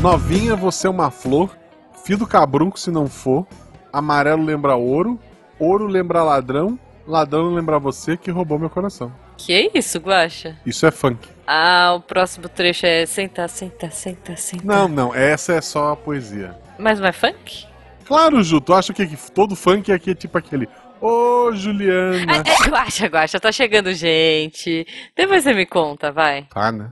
Novinha, 0.00 0.54
você 0.54 0.86
é 0.86 0.90
uma 0.90 1.10
flor. 1.10 1.56
Fio 2.04 2.16
do 2.16 2.26
cabrunco 2.26 2.78
se 2.78 2.90
não 2.90 3.08
for. 3.08 3.46
Amarelo 3.92 4.44
lembra 4.44 4.76
ouro. 4.76 5.18
Ouro 5.58 5.86
lembra 5.86 6.22
ladrão. 6.22 6.78
Ladrão 7.06 7.52
lembra 7.52 7.78
você 7.78 8.16
que 8.16 8.30
roubou 8.30 8.58
meu 8.58 8.70
coração. 8.70 9.12
Que 9.36 9.52
é 9.52 9.70
isso, 9.78 9.98
Guaxa? 9.98 10.56
Isso 10.64 10.86
é 10.86 10.90
funk. 10.90 11.28
Ah, 11.46 11.94
o 11.96 12.00
próximo 12.00 12.48
trecho 12.48 12.86
é 12.86 13.06
senta, 13.06 13.48
senta, 13.48 13.90
senta, 13.90 14.36
senta. 14.36 14.64
Não, 14.64 14.86
não, 14.86 15.14
essa 15.14 15.54
é 15.54 15.60
só 15.60 15.92
a 15.92 15.96
poesia. 15.96 16.56
Mas 16.78 17.00
não 17.00 17.06
é 17.06 17.12
funk? 17.12 17.66
Claro, 18.04 18.42
Ju, 18.42 18.60
tu 18.60 18.72
acha 18.74 18.92
que 18.92 19.06
todo 19.32 19.56
funk 19.56 19.90
aqui 19.92 20.10
é 20.10 20.14
tipo 20.14 20.38
aquele. 20.38 20.68
Ô, 21.00 21.52
Juliana. 21.52 22.42
É, 22.44 22.50
é, 22.50 22.68
guaxa, 22.68 23.06
guaxa, 23.06 23.40
tá 23.40 23.52
chegando 23.52 23.92
gente. 23.94 24.86
Depois 25.16 25.44
você 25.44 25.54
me 25.54 25.64
conta, 25.66 26.10
vai. 26.10 26.42
Tá, 26.52 26.72
né? 26.72 26.90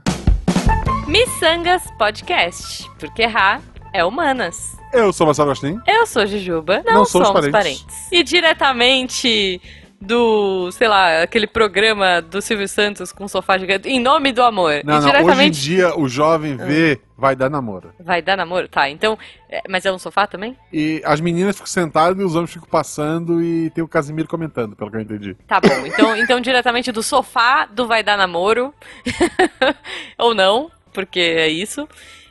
Missangas 1.07 1.83
Podcast, 1.97 2.89
porque 2.99 3.23
errar 3.23 3.61
é 3.93 4.03
humanas. 4.03 4.77
Eu 4.93 5.11
sou 5.11 5.25
Marcelo 5.25 5.49
Agostinho. 5.49 5.81
Eu 5.85 6.05
sou 6.05 6.25
Jujuba. 6.25 6.81
Não, 6.85 6.93
Não 6.93 7.05
somos, 7.05 7.27
somos 7.27 7.49
parentes. 7.49 7.81
parentes. 7.83 8.11
E 8.11 8.23
diretamente 8.23 9.61
do, 9.99 10.71
sei 10.71 10.87
lá, 10.87 11.23
aquele 11.23 11.47
programa 11.47 12.21
do 12.21 12.41
Silvio 12.41 12.67
Santos 12.67 13.11
com 13.11 13.27
sofá 13.27 13.57
gigante, 13.57 13.89
em 13.89 13.99
nome 13.99 14.31
do 14.31 14.43
amor. 14.43 14.81
Não, 14.83 14.93
não, 14.93 14.99
hoje 14.99 15.07
em 15.07 15.11
diretamente 15.11 15.61
dia 15.61 15.97
o 15.97 16.07
jovem 16.07 16.55
vê, 16.55 16.99
vai 17.17 17.35
dar 17.35 17.49
namoro. 17.49 17.91
vai 17.99 18.21
dar 18.21 18.37
namoro? 18.37 18.67
Tá, 18.67 18.89
então, 18.89 19.17
é, 19.49 19.61
mas 19.67 19.85
é 19.85 19.91
um 19.91 19.97
sofá 19.97 20.27
também? 20.27 20.55
E 20.71 21.01
as 21.03 21.19
meninas 21.19 21.55
ficam 21.55 21.67
sentadas 21.67 22.19
e 22.19 22.23
os 22.23 22.35
homens 22.35 22.51
ficam 22.51 22.67
passando 22.69 23.41
e 23.41 23.69
tem 23.71 23.83
o 23.83 23.87
Casimiro 23.87 24.27
comentando, 24.27 24.75
pelo 24.75 24.91
que 24.91 24.97
eu 24.97 25.01
entendi. 25.01 25.35
Tá 25.47 25.59
bom, 25.59 25.85
então, 25.85 26.15
então 26.15 26.39
diretamente 26.39 26.91
do 26.91 27.01
sofá 27.01 27.65
do 27.65 27.87
Vai 27.87 28.03
Dar 28.03 28.17
Namoro. 28.17 28.73
Ou 30.17 30.35
não, 30.35 30.71
porque 30.93 31.19
é 31.19 31.47
isso. 31.47 31.87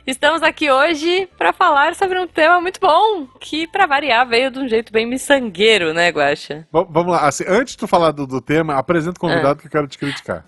Estamos 0.07 0.41
aqui 0.41 0.71
hoje 0.71 1.27
para 1.37 1.51
falar 1.51 1.93
sobre 1.93 2.17
um 2.17 2.25
tema 2.27 2.61
muito 2.61 2.79
bom, 2.79 3.27
que 3.41 3.67
pra 3.67 3.85
variar 3.85 4.25
veio 4.25 4.49
de 4.49 4.57
um 4.59 4.67
jeito 4.67 4.91
bem 4.91 5.05
miçangueiro, 5.05 5.93
né, 5.93 6.07
Guaxa? 6.09 6.65
V- 6.71 6.87
vamos 6.89 7.11
lá, 7.11 7.27
assim, 7.27 7.43
antes 7.45 7.73
de 7.73 7.79
tu 7.79 7.87
falar 7.87 8.11
do, 8.11 8.25
do 8.25 8.39
tema, 8.39 8.75
apresenta 8.75 9.17
o 9.17 9.19
convidado 9.19 9.59
que 9.59 9.67
eu 9.67 9.71
quero 9.71 9.87
te 9.87 9.97
criticar. 9.97 10.45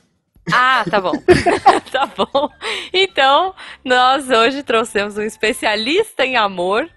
Ah, 0.53 0.85
tá 0.89 1.01
bom. 1.01 1.11
tá 1.91 2.09
bom. 2.15 2.49
Então, 2.93 3.53
nós 3.83 4.29
hoje 4.29 4.63
trouxemos 4.63 5.17
um 5.17 5.23
especialista 5.23 6.25
em 6.25 6.37
amor, 6.37 6.87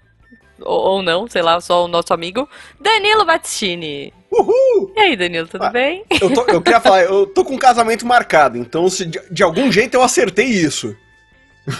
ou, 0.61 0.79
ou 0.93 1.01
não, 1.03 1.27
sei 1.27 1.41
lá, 1.41 1.59
só 1.59 1.83
o 1.83 1.89
nosso 1.89 2.13
amigo, 2.13 2.47
Danilo 2.79 3.25
Battistini. 3.25 4.13
Uhul! 4.31 4.93
E 4.95 4.99
aí, 5.01 5.15
Danilo, 5.17 5.49
tudo 5.49 5.65
Ah. 5.65 5.69
bem? 5.69 6.05
Eu, 6.21 6.33
tô- 6.33 6.45
eu 6.45 6.61
queria 6.61 6.79
falar, 6.79 7.03
eu 7.03 7.27
tô 7.27 7.43
com 7.43 7.55
um 7.55 7.59
casamento 7.59 8.05
marcado, 8.05 8.57
então 8.57 8.89
se 8.89 9.05
de, 9.05 9.19
de 9.29 9.43
algum 9.43 9.69
jeito 9.69 9.95
eu 9.95 10.01
acertei 10.01 10.45
isso. 10.45 10.95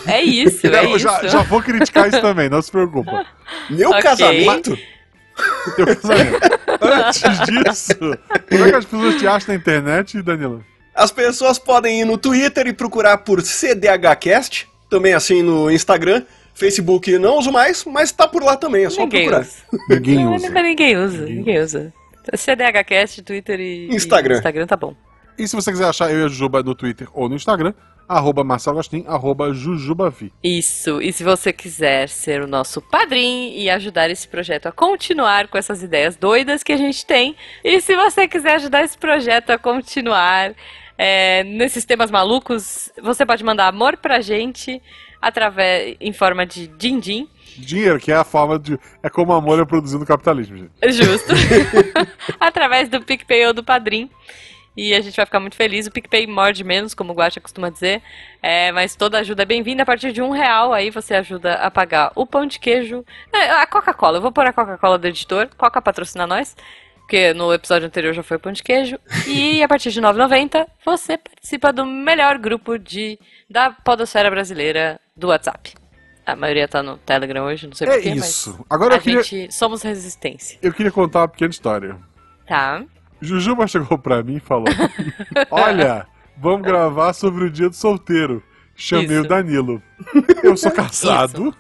É 0.07 0.21
isso, 0.21 0.65
é 0.67 0.85
Eu 0.85 0.89
isso. 0.95 0.99
já, 0.99 1.27
já 1.27 1.41
vou 1.43 1.61
criticar 1.61 2.07
isso 2.07 2.21
também, 2.21 2.49
não 2.49 2.61
se 2.61 2.71
preocupa. 2.71 3.25
Meu 3.69 3.89
Ok. 3.89 4.01
casamento? 4.01 4.77
Teu 5.75 5.85
casamento. 5.87 6.39
Antes 6.81 7.21
disso, 7.41 8.17
como 8.49 8.65
é 8.65 8.69
que 8.69 8.75
as 8.75 8.85
pessoas 8.85 9.15
te 9.15 9.27
acham 9.27 9.47
na 9.49 9.55
internet, 9.55 10.21
Danilo? 10.21 10.63
As 10.95 11.11
pessoas 11.11 11.57
podem 11.59 12.01
ir 12.01 12.05
no 12.05 12.17
Twitter 12.17 12.67
e 12.67 12.73
procurar 12.73 13.17
por 13.19 13.41
CDHcast, 13.41 14.67
também 14.89 15.13
assim 15.13 15.41
no 15.41 15.69
Instagram. 15.71 16.23
Facebook 16.55 17.17
não 17.17 17.39
uso 17.39 17.51
mais, 17.51 17.83
mas 17.83 18.11
tá 18.11 18.27
por 18.27 18.43
lá 18.43 18.55
também, 18.55 18.85
é 18.85 18.89
só 18.89 19.01
Ninguém 19.01 19.21
procurar. 19.27 19.41
usa. 19.41 19.85
Ninguém 19.89 20.15
Não, 20.23 20.35
usa. 20.35 20.49
mas 20.51 20.63
ninguém 20.63 20.97
usa, 20.97 21.17
Ninguém 21.17 21.35
ninguém 21.35 21.59
usa. 21.59 21.93
CDHcast, 22.35 23.21
Twitter 23.23 23.59
e 23.59 23.87
e 23.89 23.95
Instagram. 23.95 24.35
Instagram 24.37 24.67
tá 24.67 24.77
bom. 24.77 24.95
E 25.37 25.47
se 25.47 25.55
você 25.55 25.71
quiser 25.71 25.87
achar 25.87 26.11
eu 26.11 26.21
e 26.21 26.23
a 26.25 26.27
Jujuba 26.27 26.63
no 26.63 26.75
Twitter 26.75 27.07
ou 27.13 27.27
no 27.27 27.35
Instagram, 27.35 27.73
arroba 28.07 28.43
Marcelo 28.43 28.77
Agostinho, 28.77 29.09
arroba 29.09 29.53
Jujubavi. 29.53 30.31
Isso, 30.43 31.01
e 31.01 31.11
se 31.11 31.23
você 31.23 31.51
quiser 31.53 32.09
ser 32.09 32.41
o 32.41 32.47
nosso 32.47 32.81
padrinho 32.81 33.53
e 33.57 33.69
ajudar 33.69 34.09
esse 34.09 34.27
projeto 34.27 34.67
a 34.67 34.71
continuar 34.71 35.47
com 35.47 35.57
essas 35.57 35.81
ideias 35.81 36.15
doidas 36.15 36.63
que 36.63 36.71
a 36.71 36.77
gente 36.77 37.05
tem, 37.05 37.35
e 37.63 37.79
se 37.81 37.95
você 37.95 38.27
quiser 38.27 38.55
ajudar 38.55 38.83
esse 38.83 38.97
projeto 38.97 39.51
a 39.51 39.57
continuar 39.57 40.53
é, 40.97 41.43
nesses 41.43 41.85
temas 41.85 42.11
malucos, 42.11 42.91
você 43.01 43.25
pode 43.25 43.43
mandar 43.43 43.67
amor 43.67 43.97
pra 43.97 44.21
gente 44.21 44.81
através 45.21 45.95
em 45.99 46.13
forma 46.13 46.45
de 46.45 46.67
din-din. 46.67 47.27
Dinheiro, 47.57 47.99
que 47.99 48.11
é 48.11 48.15
a 48.15 48.23
forma 48.23 48.57
de. 48.57 48.79
É 49.01 49.09
como 49.09 49.31
amor 49.31 49.59
é 49.59 49.65
produzido 49.65 49.99
no 49.99 50.05
capitalismo, 50.05 50.57
gente. 50.57 50.71
Justo. 50.91 51.33
Através 52.39 52.89
do 52.89 53.01
PicPay 53.01 53.47
ou 53.47 53.53
do 53.53 53.63
Padrim. 53.63 54.09
E 54.75 54.93
a 54.95 55.01
gente 55.01 55.15
vai 55.15 55.25
ficar 55.25 55.39
muito 55.39 55.55
feliz. 55.55 55.85
O 55.85 55.91
PicPay 55.91 56.25
morde 56.25 56.63
menos, 56.63 56.93
como 56.95 57.13
o 57.13 57.15
Guacha 57.15 57.39
costuma 57.39 57.69
dizer. 57.69 58.01
É, 58.41 58.71
mas 58.71 58.95
toda 58.95 59.19
ajuda 59.19 59.43
é 59.43 59.45
bem-vinda. 59.45 59.83
A 59.83 59.85
partir 59.85 60.11
de 60.11 60.21
um 60.21 60.31
real, 60.31 60.73
aí 60.73 60.89
você 60.89 61.13
ajuda 61.13 61.55
a 61.55 61.69
pagar 61.69 62.11
o 62.15 62.25
pão 62.25 62.45
de 62.47 62.59
queijo. 62.59 63.05
É, 63.31 63.51
A 63.51 63.67
Coca-Cola. 63.67 64.17
Eu 64.17 64.21
vou 64.21 64.31
pôr 64.31 64.45
a 64.47 64.53
Coca-Cola 64.53 64.97
do 64.97 65.07
editor. 65.07 65.47
Coca 65.55 65.81
patrocina 65.81 66.25
nós. 66.25 66.55
Porque 67.01 67.33
no 67.33 67.53
episódio 67.53 67.85
anterior 67.85 68.13
já 68.13 68.23
foi 68.23 68.37
o 68.37 68.39
pão 68.39 68.51
de 68.51 68.63
queijo. 68.63 68.97
E 69.27 69.61
a 69.61 69.67
partir 69.67 69.91
de 69.91 69.99
R$ 69.99 70.07
9,90 70.07 70.65
você 70.85 71.17
participa 71.17 71.71
do 71.71 71.85
melhor 71.85 72.37
grupo 72.39 72.79
de, 72.79 73.19
da 73.49 73.69
podosfera 73.71 74.31
brasileira 74.31 74.99
do 75.15 75.27
WhatsApp. 75.27 75.75
A 76.25 76.35
maioria 76.35 76.67
tá 76.67 76.81
no 76.81 76.97
Telegram 76.97 77.43
hoje, 77.45 77.67
não 77.67 77.75
sei 77.75 77.87
É 77.87 77.91
porquê, 77.91 78.09
isso. 78.09 78.65
Agora 78.69 78.95
mas 78.95 78.95
eu 78.95 78.99
a 78.99 79.21
queria, 79.21 79.23
gente 79.23 79.53
somos 79.53 79.81
resistência. 79.83 80.57
eu 80.61 80.71
queria 80.73 80.91
contar 80.91 81.19
uma 81.19 81.27
pequena 81.27 81.51
história. 81.51 81.97
Tá. 82.47 82.81
Jujuba 83.23 83.65
chegou 83.67 83.97
pra 83.97 84.21
mim 84.23 84.35
e 84.35 84.39
falou: 84.39 84.65
Olha, 85.49 86.05
vamos 86.37 86.61
gravar 86.61 87.13
sobre 87.13 87.45
o 87.45 87.49
dia 87.49 87.69
do 87.69 87.75
solteiro. 87.75 88.43
Chamei 88.75 89.05
Isso. 89.17 89.21
o 89.25 89.27
Danilo. 89.27 89.81
Eu 90.41 90.57
sou 90.57 90.71
casado. 90.73 91.55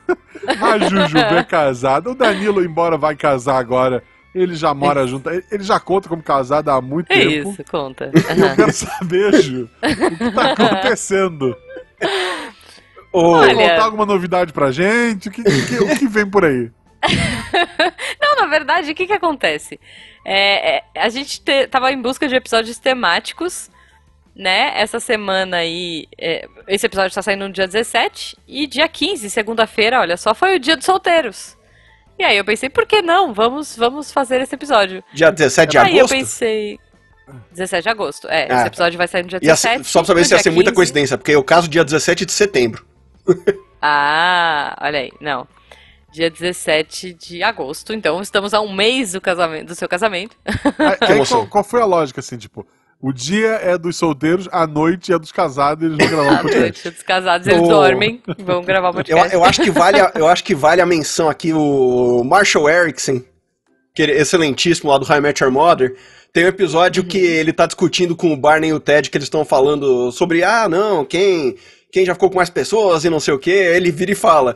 A 0.61 0.79
Jujuba 0.79 1.39
é 1.39 1.43
casada. 1.45 2.09
O 2.09 2.15
Danilo, 2.15 2.63
embora 2.63 2.97
vai 2.97 3.15
casar 3.15 3.57
agora, 3.57 4.03
ele 4.33 4.55
já 4.55 4.73
mora 4.73 5.05
junto. 5.05 5.29
Ele 5.29 5.63
já 5.63 5.79
conta 5.79 6.09
como 6.09 6.23
casado 6.23 6.69
há 6.69 6.81
muito 6.81 7.11
É 7.11 7.19
tempo. 7.19 7.51
isso, 7.51 7.63
conta. 7.69 8.11
E 8.35 8.39
eu 8.41 8.55
quero 8.55 8.73
saber, 8.73 9.33
Ju, 9.41 9.69
o 9.83 10.17
que 10.17 10.31
tá 10.31 10.51
acontecendo? 10.53 11.55
Ô, 13.11 13.33
Olha. 13.33 13.53
Contar 13.53 13.83
alguma 13.85 14.05
novidade 14.07 14.51
pra 14.51 14.71
gente? 14.71 15.29
O 15.29 15.31
que, 15.31 15.43
que- 15.43 15.83
o 15.83 15.95
que 15.99 16.07
vem 16.07 16.25
por 16.27 16.43
aí? 16.43 16.71
Não, 18.21 18.35
na 18.41 18.47
verdade, 18.47 18.91
o 18.91 18.95
que 18.95 19.07
que 19.07 19.13
acontece? 19.13 19.79
É, 20.25 20.77
é, 20.77 20.83
a 20.97 21.09
gente 21.09 21.41
te, 21.41 21.67
tava 21.67 21.91
em 21.91 22.01
busca 22.01 22.27
de 22.27 22.35
episódios 22.35 22.77
temáticos, 22.77 23.69
né? 24.35 24.71
Essa 24.75 24.99
semana 24.99 25.57
aí, 25.57 26.07
é, 26.17 26.47
esse 26.67 26.85
episódio 26.85 27.13
tá 27.13 27.21
saindo 27.21 27.47
no 27.47 27.53
dia 27.53 27.67
17, 27.67 28.37
e 28.47 28.65
dia 28.67 28.87
15, 28.87 29.29
segunda-feira, 29.29 29.99
olha 29.99 30.17
só, 30.17 30.33
foi 30.33 30.55
o 30.55 30.59
dia 30.59 30.75
dos 30.75 30.85
solteiros. 30.85 31.57
E 32.17 32.23
aí 32.23 32.37
eu 32.37 32.45
pensei, 32.45 32.69
por 32.69 32.85
que 32.85 33.01
não? 33.01 33.33
Vamos, 33.33 33.75
vamos 33.75 34.11
fazer 34.11 34.39
esse 34.41 34.55
episódio. 34.55 35.03
dia 35.13 35.31
17 35.31 35.71
de 35.71 35.77
aí 35.77 35.97
agosto? 35.99 36.13
eu 36.13 36.19
pensei... 36.19 36.79
17 37.53 37.83
de 37.83 37.89
agosto, 37.89 38.27
é. 38.27 38.47
Ah. 38.51 38.55
Esse 38.57 38.67
episódio 38.67 38.97
vai 38.97 39.07
sair 39.07 39.23
no 39.23 39.29
dia 39.29 39.39
Ia 39.41 39.55
ser- 39.55 39.69
17. 39.69 39.89
só 39.89 39.99
pra 40.01 40.07
saber 40.07 40.25
se 40.25 40.33
ia 40.33 40.39
ser 40.39 40.51
muita 40.51 40.71
15. 40.71 40.75
coincidência, 40.75 41.17
porque 41.17 41.31
eu 41.31 41.43
caso 41.43 41.67
dia 41.69 41.83
17 41.83 42.25
de 42.25 42.31
setembro. 42.31 42.85
Ah, 43.85 44.77
olha 44.81 44.99
aí, 44.99 45.11
não. 45.19 45.45
Dia 46.13 46.29
17 46.29 47.13
de 47.13 47.41
agosto, 47.43 47.91
então 47.93 48.21
estamos 48.21 48.53
a 48.53 48.61
um 48.61 48.71
mês 48.73 49.13
do, 49.13 49.21
casamento, 49.21 49.67
do 49.67 49.75
seu 49.75 49.89
casamento. 49.89 50.35
Aí, 50.45 50.97
aí 51.01 51.11
emoção. 51.15 51.39
qual, 51.39 51.47
qual 51.47 51.63
foi 51.63 51.81
a 51.81 51.85
lógica, 51.85 52.19
assim, 52.19 52.37
tipo, 52.37 52.65
o 53.01 53.11
dia 53.11 53.49
é 53.63 53.77
dos 53.77 53.97
solteiros, 53.97 54.47
a 54.51 54.67
noite 54.67 55.11
é 55.11 55.17
dos 55.17 55.31
casados 55.31 55.83
e 55.83 55.87
eles 55.93 55.97
vão 55.97 56.07
gravar 56.09 56.29
um 56.31 56.35
À 56.35 56.41
podcast. 56.41 56.59
noite, 56.85 56.87
os 56.97 57.03
casados 57.03 57.47
eles 57.47 57.61
Oh. 57.61 57.67
dormem 57.67 58.21
e 58.37 58.43
vão 58.43 58.61
gravar 58.63 58.89
o 58.89 58.91
Eu, 58.91 58.95
podcast. 58.95 59.33
eu, 59.33 59.43
acho 59.43 59.61
que 59.63 59.71
vale 59.71 59.99
a, 59.99 60.11
eu 60.15 60.27
acho 60.27 60.43
que 60.43 60.53
vale 60.53 60.81
a 60.81 60.85
menção 60.85 61.27
aqui 61.29 61.51
o 61.51 62.23
Marshall 62.23 62.69
Erickson, 62.69 63.21
que 63.95 64.03
é 64.03 64.11
excelentíssimo 64.21 64.91
lá 64.91 64.97
do 64.99 65.05
High 65.05 65.19
Met 65.21 65.43
Your 65.43 65.51
Mother. 65.51 65.95
Tem 66.31 66.45
um 66.45 66.47
episódio 66.47 67.03
que 67.03 67.17
ele 67.17 67.51
tá 67.53 67.65
discutindo 67.65 68.15
com 68.15 68.31
o 68.31 68.37
Barney 68.37 68.69
e 68.69 68.73
o 68.73 68.79
Ted, 68.79 69.09
que 69.09 69.17
eles 69.17 69.25
estão 69.25 69.43
falando 69.43 70.11
sobre, 70.11 70.43
ah, 70.43 70.67
não, 70.69 71.03
quem, 71.05 71.55
quem 71.91 72.05
já 72.05 72.13
ficou 72.13 72.29
com 72.29 72.37
mais 72.37 72.49
pessoas 72.49 73.03
e 73.03 73.09
não 73.09 73.19
sei 73.19 73.33
o 73.33 73.39
que. 73.39 73.51
Ele 73.51 73.91
vira 73.91 74.11
e 74.11 74.15
fala: 74.15 74.55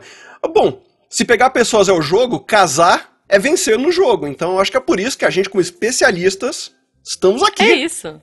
Bom, 0.54 0.82
se 1.08 1.24
pegar 1.24 1.50
pessoas 1.50 1.88
é 1.88 1.92
o 1.92 2.02
jogo, 2.02 2.40
casar 2.40 3.18
é 3.28 3.38
vencer 3.38 3.78
no 3.78 3.92
jogo. 3.92 4.26
Então 4.26 4.58
acho 4.58 4.70
que 4.70 4.76
é 4.76 4.80
por 4.80 4.98
isso 4.98 5.18
que 5.18 5.24
a 5.24 5.30
gente, 5.30 5.50
como 5.50 5.60
especialistas, 5.60 6.72
estamos 7.04 7.42
aqui. 7.42 7.62
É 7.62 7.74
isso. 7.74 8.20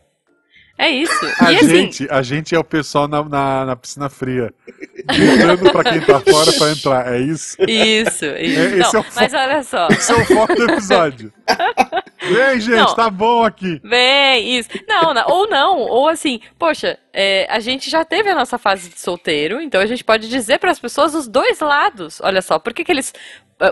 É 0.77 0.89
isso. 0.89 1.25
A 1.39 1.53
e 1.53 1.55
assim, 1.57 1.67
gente, 1.69 2.07
a 2.11 2.21
gente 2.21 2.53
é 2.53 2.59
o 2.59 2.63
pessoal 2.63 3.07
na, 3.07 3.23
na, 3.23 3.65
na 3.65 3.75
piscina 3.77 4.09
fria, 4.09 4.53
gritando 5.05 5.71
pra 5.71 5.83
quem 5.85 6.01
tá 6.01 6.19
fora 6.19 6.51
pra 6.51 6.71
entrar, 6.71 7.13
é 7.13 7.19
isso? 7.21 7.55
isso, 7.61 8.25
isso. 8.25 8.59
É, 8.59 8.77
Não, 8.77 9.01
é 9.01 9.05
mas 9.15 9.33
olha 9.33 9.63
só. 9.63 9.87
Esse 9.87 10.11
é 10.11 10.15
o 10.15 10.25
foco 10.25 10.53
do 10.53 10.63
episódio. 10.65 11.31
Vem, 12.21 12.59
gente, 12.59 12.75
Não. 12.75 12.93
tá 12.93 13.09
bom 13.09 13.45
aqui. 13.45 13.79
Vem, 13.85 14.57
isso. 14.57 14.69
Não, 14.85 15.13
não, 15.13 15.23
ou 15.27 15.49
não, 15.49 15.79
ou 15.79 16.09
assim, 16.09 16.41
poxa, 16.59 16.99
é, 17.13 17.47
a 17.49 17.59
gente 17.59 17.89
já 17.89 18.03
teve 18.03 18.29
a 18.29 18.35
nossa 18.35 18.57
fase 18.57 18.89
de 18.89 18.99
solteiro, 18.99 19.61
então 19.61 19.79
a 19.79 19.85
gente 19.85 20.03
pode 20.03 20.27
dizer 20.27 20.59
para 20.59 20.71
as 20.71 20.79
pessoas 20.79 21.15
os 21.15 21.25
dois 21.25 21.59
lados. 21.61 22.19
Olha 22.21 22.41
só, 22.41 22.59
por 22.59 22.73
que 22.73 22.83
que 22.83 22.91
eles, 22.91 23.13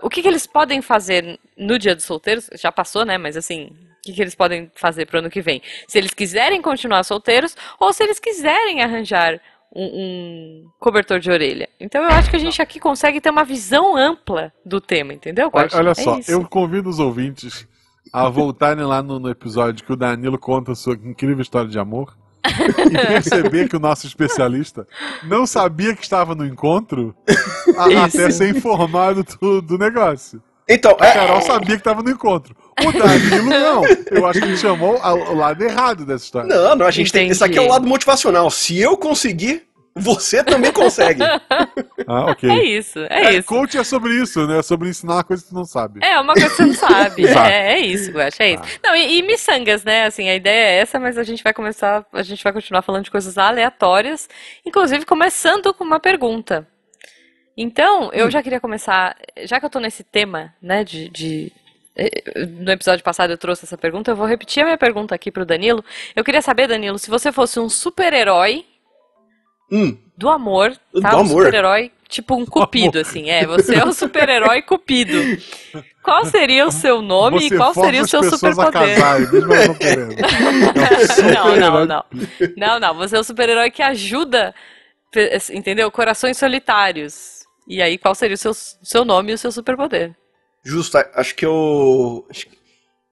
o 0.02 0.10
que 0.10 0.22
que 0.22 0.28
eles 0.28 0.48
podem 0.48 0.82
fazer 0.82 1.38
no 1.58 1.78
dia 1.78 1.96
dos 1.96 2.06
solteiros? 2.06 2.50
Já 2.54 2.72
passou, 2.72 3.04
né? 3.04 3.18
Mas 3.18 3.36
assim, 3.36 3.72
que, 4.04 4.14
que 4.14 4.22
eles 4.22 4.36
podem 4.36 4.70
fazer 4.76 5.06
pro 5.06 5.20
ano 5.20 5.30
que 5.30 5.42
vem? 5.42 5.62
Se 5.88 5.98
eles 5.98 6.14
quiserem 6.14 6.62
continuar 6.62 7.04
solteiros 7.04 7.56
ou 7.80 7.92
se 7.94 8.04
eles 8.04 8.20
quiserem 8.20 8.82
arranjar 8.82 9.40
um, 9.76 9.84
um 9.86 10.70
cobertor 10.80 11.20
de 11.20 11.32
orelha. 11.32 11.68
Então 11.80 12.04
eu 12.04 12.10
acho 12.10 12.30
que 12.30 12.36
a 12.36 12.40
gente 12.40 12.62
aqui 12.62 12.80
consegue 12.80 13.20
ter 13.20 13.30
uma 13.32 13.44
visão 13.44 13.96
ampla 13.98 14.54
do 14.66 14.80
tema, 14.80 15.14
entendeu? 15.14 15.50
Olha, 15.52 15.70
olha 15.74 15.90
É 15.92 15.94
só, 15.96 16.20
isso. 16.20 16.30
eu 16.32 16.48
convido 16.48 16.90
os 16.90 17.00
ouvintes 17.00 17.68
a 18.12 18.30
voltarem 18.30 18.86
lá 18.86 19.02
no, 19.02 19.18
no 19.20 19.30
episódio 19.30 19.84
que 19.84 19.92
o 19.92 19.96
Danilo 19.96 20.38
conta 20.38 20.74
a 20.74 20.76
sua 20.76 20.94
incrível 20.94 21.42
história 21.42 21.70
de 21.70 21.80
amor 21.80 22.16
e 22.46 23.08
perceber 23.08 23.68
que 23.70 23.76
o 23.76 23.80
nosso 23.80 24.06
especialista 24.06 24.86
não 25.24 25.48
sabia 25.48 25.96
que 25.96 26.04
estava 26.04 26.36
no 26.36 26.46
encontro 26.46 27.16
a- 27.78 28.04
até 28.06 28.30
ser 28.30 28.56
informado 28.56 29.24
do, 29.24 29.62
do 29.62 29.78
negócio. 29.78 30.44
Então, 30.70 30.96
A 31.00 31.06
é, 31.08 31.14
Carol 31.14 31.42
sabia 31.42 31.76
que 31.76 31.82
estava 31.82 32.04
no 32.04 32.12
encontro. 32.12 32.56
O 32.80 32.92
Danilo 32.92 33.44
não. 33.50 33.84
Eu 34.12 34.26
acho 34.26 34.40
que 34.40 34.46
ele 34.46 34.58
chamou 34.58 34.98
o 35.00 35.36
lado 35.36 35.64
errado 35.64 36.06
dessa 36.06 36.24
história. 36.26 36.48
não, 36.48 36.76
não, 36.76 36.86
a 36.86 36.92
gente 36.92 37.12
tem. 37.12 37.30
Isso 37.30 37.44
aqui 37.44 37.56
é 37.58 37.62
o 37.62 37.64
Entendi. 37.64 37.74
lado 37.74 37.88
motivacional. 37.88 38.50
Se 38.50 38.80
eu 38.80 38.98
conseguir, 38.98 39.64
você 39.96 40.44
também 40.44 40.72
consegue. 40.72 41.22
Ah, 42.06 42.26
ok. 42.32 42.50
É 42.50 42.64
isso, 42.66 43.00
é, 43.10 43.28
É, 43.28 43.34
isso. 43.36 43.48
coach 43.48 43.78
é 43.78 43.84
sobre 43.84 44.14
isso, 44.22 44.46
né? 44.46 44.60
É 44.60 44.62
sobre 44.62 44.90
ensinar 44.90 45.14
uma 45.14 45.24
coisa 45.24 45.42
que 45.42 45.48
tu 45.50 45.56
não 45.56 45.64
sabe. 45.64 46.02
É 46.04 46.20
uma 46.20 46.34
coisa 46.34 46.50
que 46.50 46.56
você 46.58 46.66
não 46.66 46.74
sabe. 46.76 47.26
É, 47.26 47.74
é 47.76 47.80
isso, 47.80 48.12
Guaxa, 48.12 48.44
é 48.44 48.52
isso. 48.56 48.64
Não, 48.84 48.94
e, 48.94 49.20
e 49.20 49.22
miçangas, 49.22 49.86
né? 49.86 50.04
Assim, 50.04 50.28
a 50.28 50.36
ideia 50.36 50.66
é 50.72 50.80
essa, 50.82 51.00
mas 51.00 51.18
a 51.18 51.24
gente 51.24 51.42
vai 51.42 51.54
começar, 51.54 52.06
a 52.12 52.22
gente 52.22 52.44
vai 52.44 52.52
continuar 52.52 52.82
falando 52.82 53.06
de 53.06 53.12
coisas 53.12 53.38
aleatórias, 53.38 54.28
inclusive 54.66 55.06
começando 55.06 55.74
com 55.74 55.86
uma 55.86 55.98
pergunta. 56.00 56.68
Então, 57.56 58.10
eu 58.12 58.30
já 58.30 58.44
queria 58.44 58.60
começar, 58.60 59.16
já 59.46 59.60
que 59.62 59.66
eu 59.66 59.70
tô 59.70 59.80
nesse 59.80 60.04
tema, 60.04 60.54
né, 60.62 60.84
de, 60.84 61.08
de 61.10 61.52
no 62.60 62.72
episódio 62.72 63.04
passado 63.04 63.32
eu 63.32 63.38
trouxe 63.38 63.66
essa 63.66 63.78
pergunta, 63.78 64.12
eu 64.12 64.16
vou 64.16 64.26
repetir 64.26 64.62
a 64.62 64.66
minha 64.66 64.78
pergunta 64.78 65.14
aqui 65.14 65.32
pro 65.32 65.46
Danilo. 65.46 65.84
Eu 66.16 66.24
queria 66.24 66.42
saber, 66.42 66.68
Danilo, 66.68 66.98
se 66.98 67.10
você 67.10 67.32
fosse 67.32 67.60
um 67.60 67.70
super-herói 67.70 68.66
Hum, 69.72 69.98
do 70.16 70.30
amor, 70.30 70.78
tá? 71.02 71.12
Do 71.12 71.22
um 71.22 71.28
super-herói, 71.28 71.92
tipo 72.08 72.36
um 72.36 72.46
cupido, 72.46 73.00
assim. 73.00 73.30
É, 73.30 73.46
você 73.46 73.76
é 73.76 73.84
um 73.84 73.92
super-herói 73.92 74.62
cupido. 74.62 75.18
Qual 76.04 76.26
seria 76.26 76.68
o 76.68 76.72
seu 76.72 77.02
nome 77.02 77.40
Você 77.40 77.56
e 77.56 77.58
qual 77.58 77.74
seria 77.74 78.04
o 78.04 78.08
seu 78.08 78.24
superpoder? 78.24 79.00
não. 81.34 81.56
Não, 81.56 81.86
não, 81.86 82.06
não. 82.58 82.80
Não. 82.80 82.94
Você 82.96 83.16
é 83.16 83.20
o 83.20 83.24
super-herói 83.24 83.72
que 83.72 83.82
ajuda, 83.82 84.54
entendeu? 85.52 85.90
Corações 85.90 86.38
solitários. 86.38 87.42
E 87.68 87.82
aí, 87.82 87.98
qual 87.98 88.14
seria 88.14 88.36
o 88.36 88.38
seu, 88.38 88.54
seu 88.54 89.06
nome 89.06 89.32
e 89.32 89.36
o 89.36 89.38
seu 89.38 89.52
superpoder? 89.52 90.14
Justo, 90.64 90.98
acho 91.16 91.36
que 91.36 91.46
eu. 91.46 92.26
acho 92.30 92.46
que- 92.48 92.58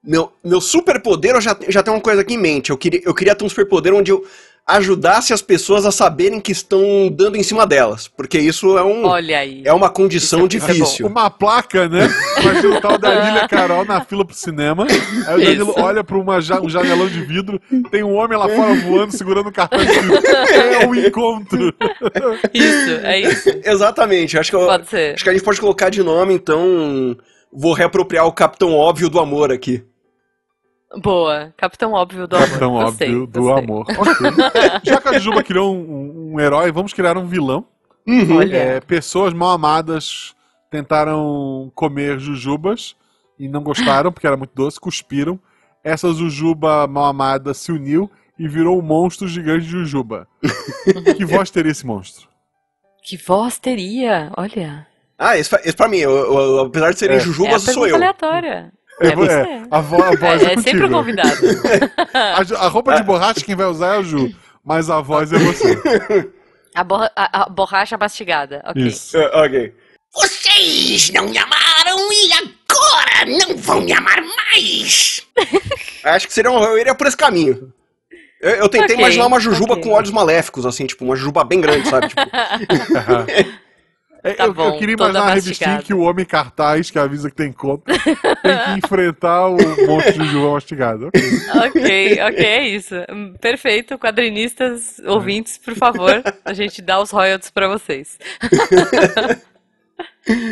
Meu, 0.04 0.32
meu 0.44 0.60
superpoder, 0.60 1.36
eu 1.36 1.42
já, 1.42 1.56
já 1.70 1.84
tenho 1.84 1.96
uma 1.96 2.02
coisa 2.02 2.22
aqui 2.22 2.34
em 2.34 2.38
mente. 2.40 2.72
Eu 2.72 2.78
queria, 2.78 3.02
eu 3.06 3.14
queria 3.14 3.36
ter 3.36 3.44
um 3.46 3.50
superpoder 3.50 3.94
onde 3.94 4.10
eu 4.12 4.26
ajudasse 4.66 5.34
as 5.34 5.42
pessoas 5.42 5.86
a 5.86 5.92
saberem 5.92 6.40
que 6.40 6.52
estão 6.52 7.10
dando 7.12 7.36
em 7.36 7.44
cima 7.44 7.66
delas. 7.68 8.08
Porque 8.08 8.40
isso 8.40 8.78
é, 8.78 8.84
um, 8.84 9.06
Olha 9.06 9.40
aí. 9.40 9.62
é 9.66 9.74
uma 9.74 9.90
condição 9.90 10.42
é- 10.42 10.46
é 10.46 10.48
difícil. 10.48 11.06
Uma 11.08 11.30
placa, 11.30 11.88
né? 11.90 12.08
Vai 12.44 12.62
juntar 12.62 12.94
o 12.94 12.98
Danilo 12.98 13.38
e 13.38 13.40
a 13.42 13.48
Carol 13.48 13.84
na 13.86 14.02
fila 14.06 14.24
pro 14.26 14.36
cinema. 14.36 14.88
Aí 15.28 15.36
o 15.36 15.44
Danilo 15.44 15.72
Isso. 15.72 15.80
olha 15.80 16.04
pra 16.04 16.18
uma 16.18 16.40
ja- 16.42 16.62
um 16.62 16.70
janelão 16.70 17.08
de 17.08 17.22
vidro, 17.22 17.60
tem 17.92 18.04
um 18.04 18.14
homem 18.16 18.38
lá 18.38 18.48
fora 18.50 18.74
voando, 18.76 19.12
segurando 19.16 19.50
um 19.50 19.52
cartão 19.52 19.80
escrito. 19.84 20.26
É 20.28 20.88
o 20.88 20.96
encontro. 20.96 21.74
Isso, 22.54 22.92
é 23.04 23.20
isso. 23.20 23.50
Exatamente. 23.66 24.38
Acho 24.38 24.50
que, 24.52 24.56
eu- 24.56 24.66
Pode 24.68 24.88
ser. 24.90 25.14
acho 25.16 25.24
que 25.24 25.30
a 25.30 25.34
gente 25.34 25.44
pode 25.44 25.60
colocar 25.60 25.90
de 25.90 26.02
nome, 26.02 26.34
então. 26.34 27.16
Vou 27.54 27.74
reapropriar 27.74 28.26
o 28.26 28.32
Capitão 28.34 28.74
Óbvio 28.74 29.10
do 29.10 29.20
Amor 29.20 29.52
aqui. 29.52 29.84
Boa. 31.02 31.54
Capitão 31.58 31.94
Óbvio 31.94 32.28
do 32.28 32.36
Amor. 32.36 32.48
Capitão 32.48 32.72
Gostei, 32.74 33.08
óbvio 33.10 33.28
do 33.28 33.42
gostei. 33.42 33.64
amor. 33.64 33.86
Ok. 33.98 34.80
Já 34.84 35.02
que 35.02 35.08
a 35.10 35.20
Juba 35.20 35.44
criou 35.44 35.74
um, 35.76 36.34
um- 36.34 36.40
herói, 36.40 36.72
vamos 36.72 36.94
criar 36.94 37.18
um 37.18 37.26
vilão. 37.28 37.66
Olha. 38.36 38.58
É, 38.58 38.80
pessoas 38.82 39.34
mal 39.34 39.52
amadas 39.52 40.36
tentaram 40.70 41.72
comer 41.76 42.20
jujubas 42.20 42.96
e 43.40 43.48
não 43.48 43.62
gostaram 43.64 44.12
porque 44.12 44.28
era 44.28 44.36
muito 44.38 44.52
doce, 44.54 44.80
cuspiram. 44.80 45.40
Essa 45.84 46.14
jujuba 46.14 46.86
mal 46.88 47.06
amada 47.06 47.54
se 47.54 47.72
uniu 47.72 48.10
e 48.38 48.48
virou 48.48 48.78
um 48.78 48.82
monstro 48.82 49.28
gigante 49.28 49.66
de 49.66 49.72
jujuba. 49.72 50.28
que 51.18 51.26
voz 51.26 51.50
teria 51.50 51.72
esse 51.72 51.86
monstro? 51.86 52.28
Que 53.04 53.18
voz 53.18 53.58
teria? 53.60 54.32
Olha. 54.38 54.88
Ah, 55.24 55.38
esse, 55.38 55.56
esse 55.64 55.76
pra 55.76 55.88
mim, 55.88 55.98
eu- 56.00 56.12
eu- 56.12 56.60
apesar 56.62 56.92
de 56.92 56.98
serem 57.00 57.18
É. 57.18 57.20
é 57.20 57.24
jujubas, 57.24 57.62
sou 57.62 57.74
pergunta 57.74 57.90
eu. 57.90 57.96
aleatória. 57.96 58.72
É, 59.00 59.08
É 59.08 59.16
você. 59.16 59.32
é, 59.34 59.64
a, 59.70 59.80
vo- 59.80 60.04
a 60.04 60.16
voz 60.16 60.42
é, 60.44 60.46
É, 60.50 60.54
é 60.54 60.58
sempre 60.58 60.86
o 60.86 60.90
convidado. 60.90 61.30
A, 62.14 62.66
a 62.66 62.68
roupa 62.68 62.96
de 62.96 63.04
borracha 63.04 63.42
quem 63.46 63.56
vai 63.56 63.68
usar 63.68 63.96
é 63.96 63.98
a 64.00 64.02
Ju, 64.02 64.34
mas 64.66 64.90
a 64.90 65.00
voz 65.00 65.32
é 65.32 65.38
você. 65.38 65.80
A, 66.74 66.84
borra- 66.84 67.12
a- 67.16 67.44
a 67.44 67.50
borracha 67.50 67.98
mastigada. 67.98 68.64
Ok. 68.66 68.82
Isso. 68.88 69.16
É, 69.18 69.44
ok. 69.46 69.74
Vocês 70.14 71.10
não 71.12 71.26
me 71.30 71.38
amaram 71.38 72.12
e 72.12 72.32
agora 72.34 73.26
não 73.48 73.56
vão 73.58 73.82
me 73.82 73.94
amar 73.94 74.22
mais! 74.22 75.22
Acho 76.04 76.28
que 76.28 76.34
seria 76.34 76.50
um, 76.52 76.64
eu 76.64 76.78
iria 76.80 76.96
por 76.96 77.08
esse 77.08 77.16
caminho. 77.18 77.72
Eu, 78.42 78.52
eu 78.56 78.70
tentei 78.70 78.96
Ok, 78.96 78.98
imaginar 78.98 79.28
uma 79.28 79.40
jujuba 79.40 79.74
ok. 79.74 79.84
com 79.84 79.92
olhos 79.92 80.10
maléficos, 80.12 80.66
assim, 80.66 80.86
tipo, 80.88 81.06
uma 81.06 81.16
jujuba 81.16 81.44
bem 81.44 81.62
grande, 81.62 81.88
sabe? 81.88 82.08
Tipo, 82.10 82.22
É, 83.28 83.46
Tá 84.22 84.30
eu, 84.30 84.48
eu 84.48 84.54
bom, 84.54 84.78
queria 84.78 84.96
toda 84.96 85.10
imaginar 85.10 85.26
uma 85.26 85.34
revistinha 85.34 85.82
que 85.82 85.94
o 85.94 86.02
homem 86.02 86.26
cartaz 86.26 86.92
que 86.92 87.00
avisa 87.00 87.30
que 87.30 87.36
tem 87.36 87.52
conta 87.52 87.92
tem 87.98 88.80
que 88.82 88.86
enfrentar 88.86 89.48
o 89.48 89.58
monstro 89.88 90.14
de 90.14 90.26
jujuba 90.26 90.52
mastigado. 90.52 91.08
Ok. 91.08 91.82
Ok, 91.82 92.22
ok, 92.22 92.46
é 92.46 92.68
isso. 92.68 92.96
Hum, 93.10 93.34
Perfeito, 93.42 93.98
quadrinistas, 93.98 95.00
ouvintes, 95.06 95.58
por 95.58 95.76
favor, 95.76 96.22
a 96.46 96.54
gente 96.54 96.82
dá 96.82 97.02
os 97.02 97.12
royalties 97.12 97.50
pra 97.50 97.68
vocês. 97.68 98.18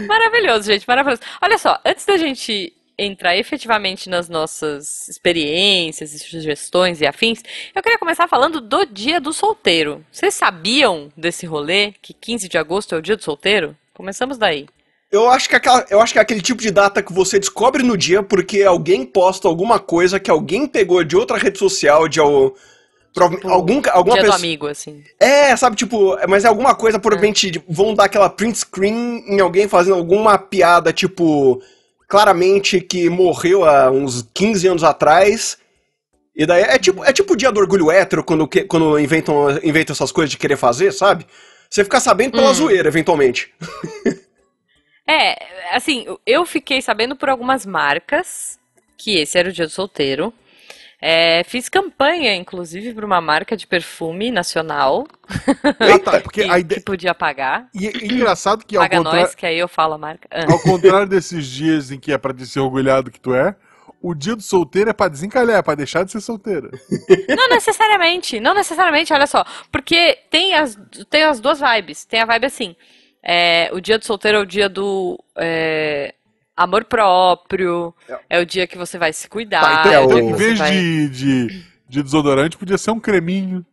maravilhoso, 0.08 0.64
gente, 0.64 0.88
maravilhoso. 0.88 1.22
Olha 1.42 1.58
só, 1.58 1.80
antes 1.86 2.06
da 2.06 2.18
gente 2.18 2.74
entrar 3.02 3.38
efetivamente 3.38 4.10
nas 4.10 4.28
nossas 4.28 5.08
experiências 5.08 6.14
e 6.14 6.20
sugestões 6.20 7.00
e 7.02 7.06
afins, 7.08 7.42
eu 7.74 7.82
queria 7.82 7.98
começar 7.98 8.28
falando 8.28 8.60
do 8.60 8.86
Dia 8.86 9.20
do 9.22 9.32
Solteiro. 9.32 10.04
Vocês 10.12 10.34
sabiam 10.34 11.12
desse 11.16 11.46
rolê 11.46 11.94
que 12.02 12.14
15 12.14 12.50
de 12.50 12.58
agosto 12.58 12.94
é 12.94 12.98
o 12.98 13.02
Dia 13.02 13.16
do 13.16 13.24
Solteiro? 13.24 13.76
Começamos 13.94 14.38
daí. 14.38 14.66
eu 15.12 15.30
acho, 15.30 15.50
que 15.50 15.56
aquela, 15.56 15.86
eu 15.90 16.00
acho 16.02 16.14
que 16.14 16.20
é 16.20 16.22
aquele 16.22 16.42
tipo 16.42 16.62
de 16.62 16.72
data 16.72 17.02
que 17.02 17.12
você 17.14 17.40
descobre 17.40 17.82
no 17.84 17.98
dia 17.98 18.22
porque 18.22 18.64
alguém 18.64 19.06
posta 19.06 19.48
alguma 19.48 19.80
coisa 19.80 20.20
que 20.20 20.30
alguém 20.30 20.68
pegou 20.68 21.04
de 21.04 21.16
outra 21.18 21.38
rede 21.38 21.58
social, 21.58 22.08
de 22.08 22.20
al- 22.20 22.54
prova- 23.14 23.36
Tipo, 23.36 23.50
algum, 23.50 23.82
alguma 23.92 24.16
Dia 24.16 24.24
do 24.24 24.26
pessoa. 24.28 24.36
amigo, 24.38 24.68
assim. 24.68 25.04
É, 25.20 25.56
sabe, 25.56 25.76
tipo, 25.76 26.16
mas 26.28 26.46
é 26.46 26.48
alguma 26.48 26.76
coisa, 26.76 27.00
provavelmente 27.00 27.50
de- 27.50 27.64
vão 27.68 27.94
dar 27.96 28.06
aquela 28.06 28.30
print 28.30 28.60
screen 28.60 29.24
em 29.28 29.40
alguém 29.40 29.68
fazendo 29.68 29.96
alguma 29.96 30.38
piada, 30.38 30.94
tipo, 30.94 31.60
claramente 32.10 32.82
que 32.82 33.08
morreu 33.08 33.64
há 33.64 33.92
uns 33.92 34.28
15 34.34 34.68
anos 34.68 34.84
atrás. 34.84 35.60
E 36.36 36.46
daí 36.46 36.64
é 36.64 36.80
tipo, 36.80 37.04
é 37.06 37.14
tipo 37.14 37.34
o 37.34 37.36
dia 37.38 37.52
do 37.52 37.60
orgulho 37.60 37.92
hétero, 37.92 38.24
quando, 38.24 38.50
quando 38.68 39.00
inventam, 39.00 39.52
inventam 39.64 39.94
essas 39.94 40.12
coisas 40.12 40.32
de 40.32 40.38
querer 40.38 40.58
fazer, 40.58 40.92
sabe? 40.92 41.28
Você 41.70 41.84
fica 41.84 42.00
sabendo 42.00 42.32
pela 42.32 42.50
Hum. 42.50 42.54
zoeira, 42.56 42.88
eventualmente. 42.90 43.54
É, 45.08 45.38
assim, 45.72 46.06
eu 46.26 46.46
fiquei 46.46 46.82
sabendo 46.82 47.16
por 47.16 47.30
algumas 47.30 47.66
marcas 47.66 48.60
que 48.98 49.18
esse 49.18 49.38
era 49.38 49.50
o 49.50 49.52
dia 49.52 49.66
do 49.66 49.72
solteiro. 49.72 50.34
É, 51.02 51.44
fiz 51.46 51.70
campanha, 51.70 52.36
inclusive, 52.36 52.94
para 52.94 53.06
uma 53.06 53.22
marca 53.22 53.56
de 53.56 53.66
perfume 53.66 54.32
nacional 54.32 55.08
Ah, 55.80 56.00
tá, 56.00 56.20
porque 56.20 56.44
que, 56.44 56.50
a 56.50 56.60
ideia... 56.60 56.80
que 56.80 56.86
podia 56.86 57.14
pagar. 57.14 57.70
E 57.74 57.88
é 57.88 57.92
engraçado 58.06 58.66
que 58.66 58.76
ao 58.76 58.84
Paga 58.84 58.98
contrário, 58.98 59.22
nós, 59.22 59.36
que 59.36 59.46
aí 59.46 59.58
eu 59.58 59.68
falo 59.68 59.94
a 59.94 59.98
marca. 59.98 60.28
Ah. 60.32 60.52
ao 60.52 60.60
contrário 60.60 61.08
desses 61.08 61.46
dias 61.46 61.92
em 61.92 62.00
que 62.00 62.12
é 62.12 62.18
pra 62.18 62.34
te 62.34 62.46
ser 62.46 62.60
orgulhado 62.60 63.12
que 63.12 63.20
tu 63.20 63.34
é, 63.34 63.56
o 64.02 64.14
dia 64.14 64.36
do 64.36 64.42
solteiro 64.42 64.90
é 64.90 64.94
pra 64.94 65.08
desencalhar, 65.08 65.60
é 65.60 65.62
pra 65.62 65.76
deixar 65.76 66.04
de 66.04 66.12
ser 66.12 66.22
solteiro. 66.22 66.72
Não 67.30 67.50
necessariamente, 67.50 68.40
não 68.40 68.54
necessariamente, 68.54 69.14
olha 69.14 69.28
só. 69.28 69.46
Porque 69.72 70.18
tem 70.30 70.54
as, 70.54 70.78
tem 71.10 71.24
as 71.24 71.40
duas 71.40 71.60
vibes. 71.60 72.06
Tem 72.06 72.22
a 72.22 72.26
vibe 72.26 72.46
assim: 72.46 72.76
é, 73.22 73.70
o 73.74 73.82
dia 73.82 74.00
do 74.00 74.06
solteiro 74.06 74.38
é 74.38 74.42
o 74.42 74.46
dia 74.46 74.70
do 74.70 75.22
é, 75.38 76.14
amor 76.64 76.84
próprio, 76.86 77.94
é 78.30 78.40
o 78.40 78.46
dia 78.46 78.68
que 78.68 78.78
você 78.78 78.98
vai 78.98 79.14
se 79.14 79.28
cuidar. 79.30 79.62
Tá, 79.62 79.80
então, 79.88 79.94
é 79.94 80.00
o 80.00 80.08
dia 80.08 80.20
em 80.22 80.34
vez 80.34 80.58
vai- 80.60 80.72
de, 80.72 81.10
de, 81.10 81.64
de 81.88 82.04
desodorante, 82.04 82.58
podia 82.58 82.78
ser 82.78 82.92
um 82.92 83.00
creminho. 83.00 83.66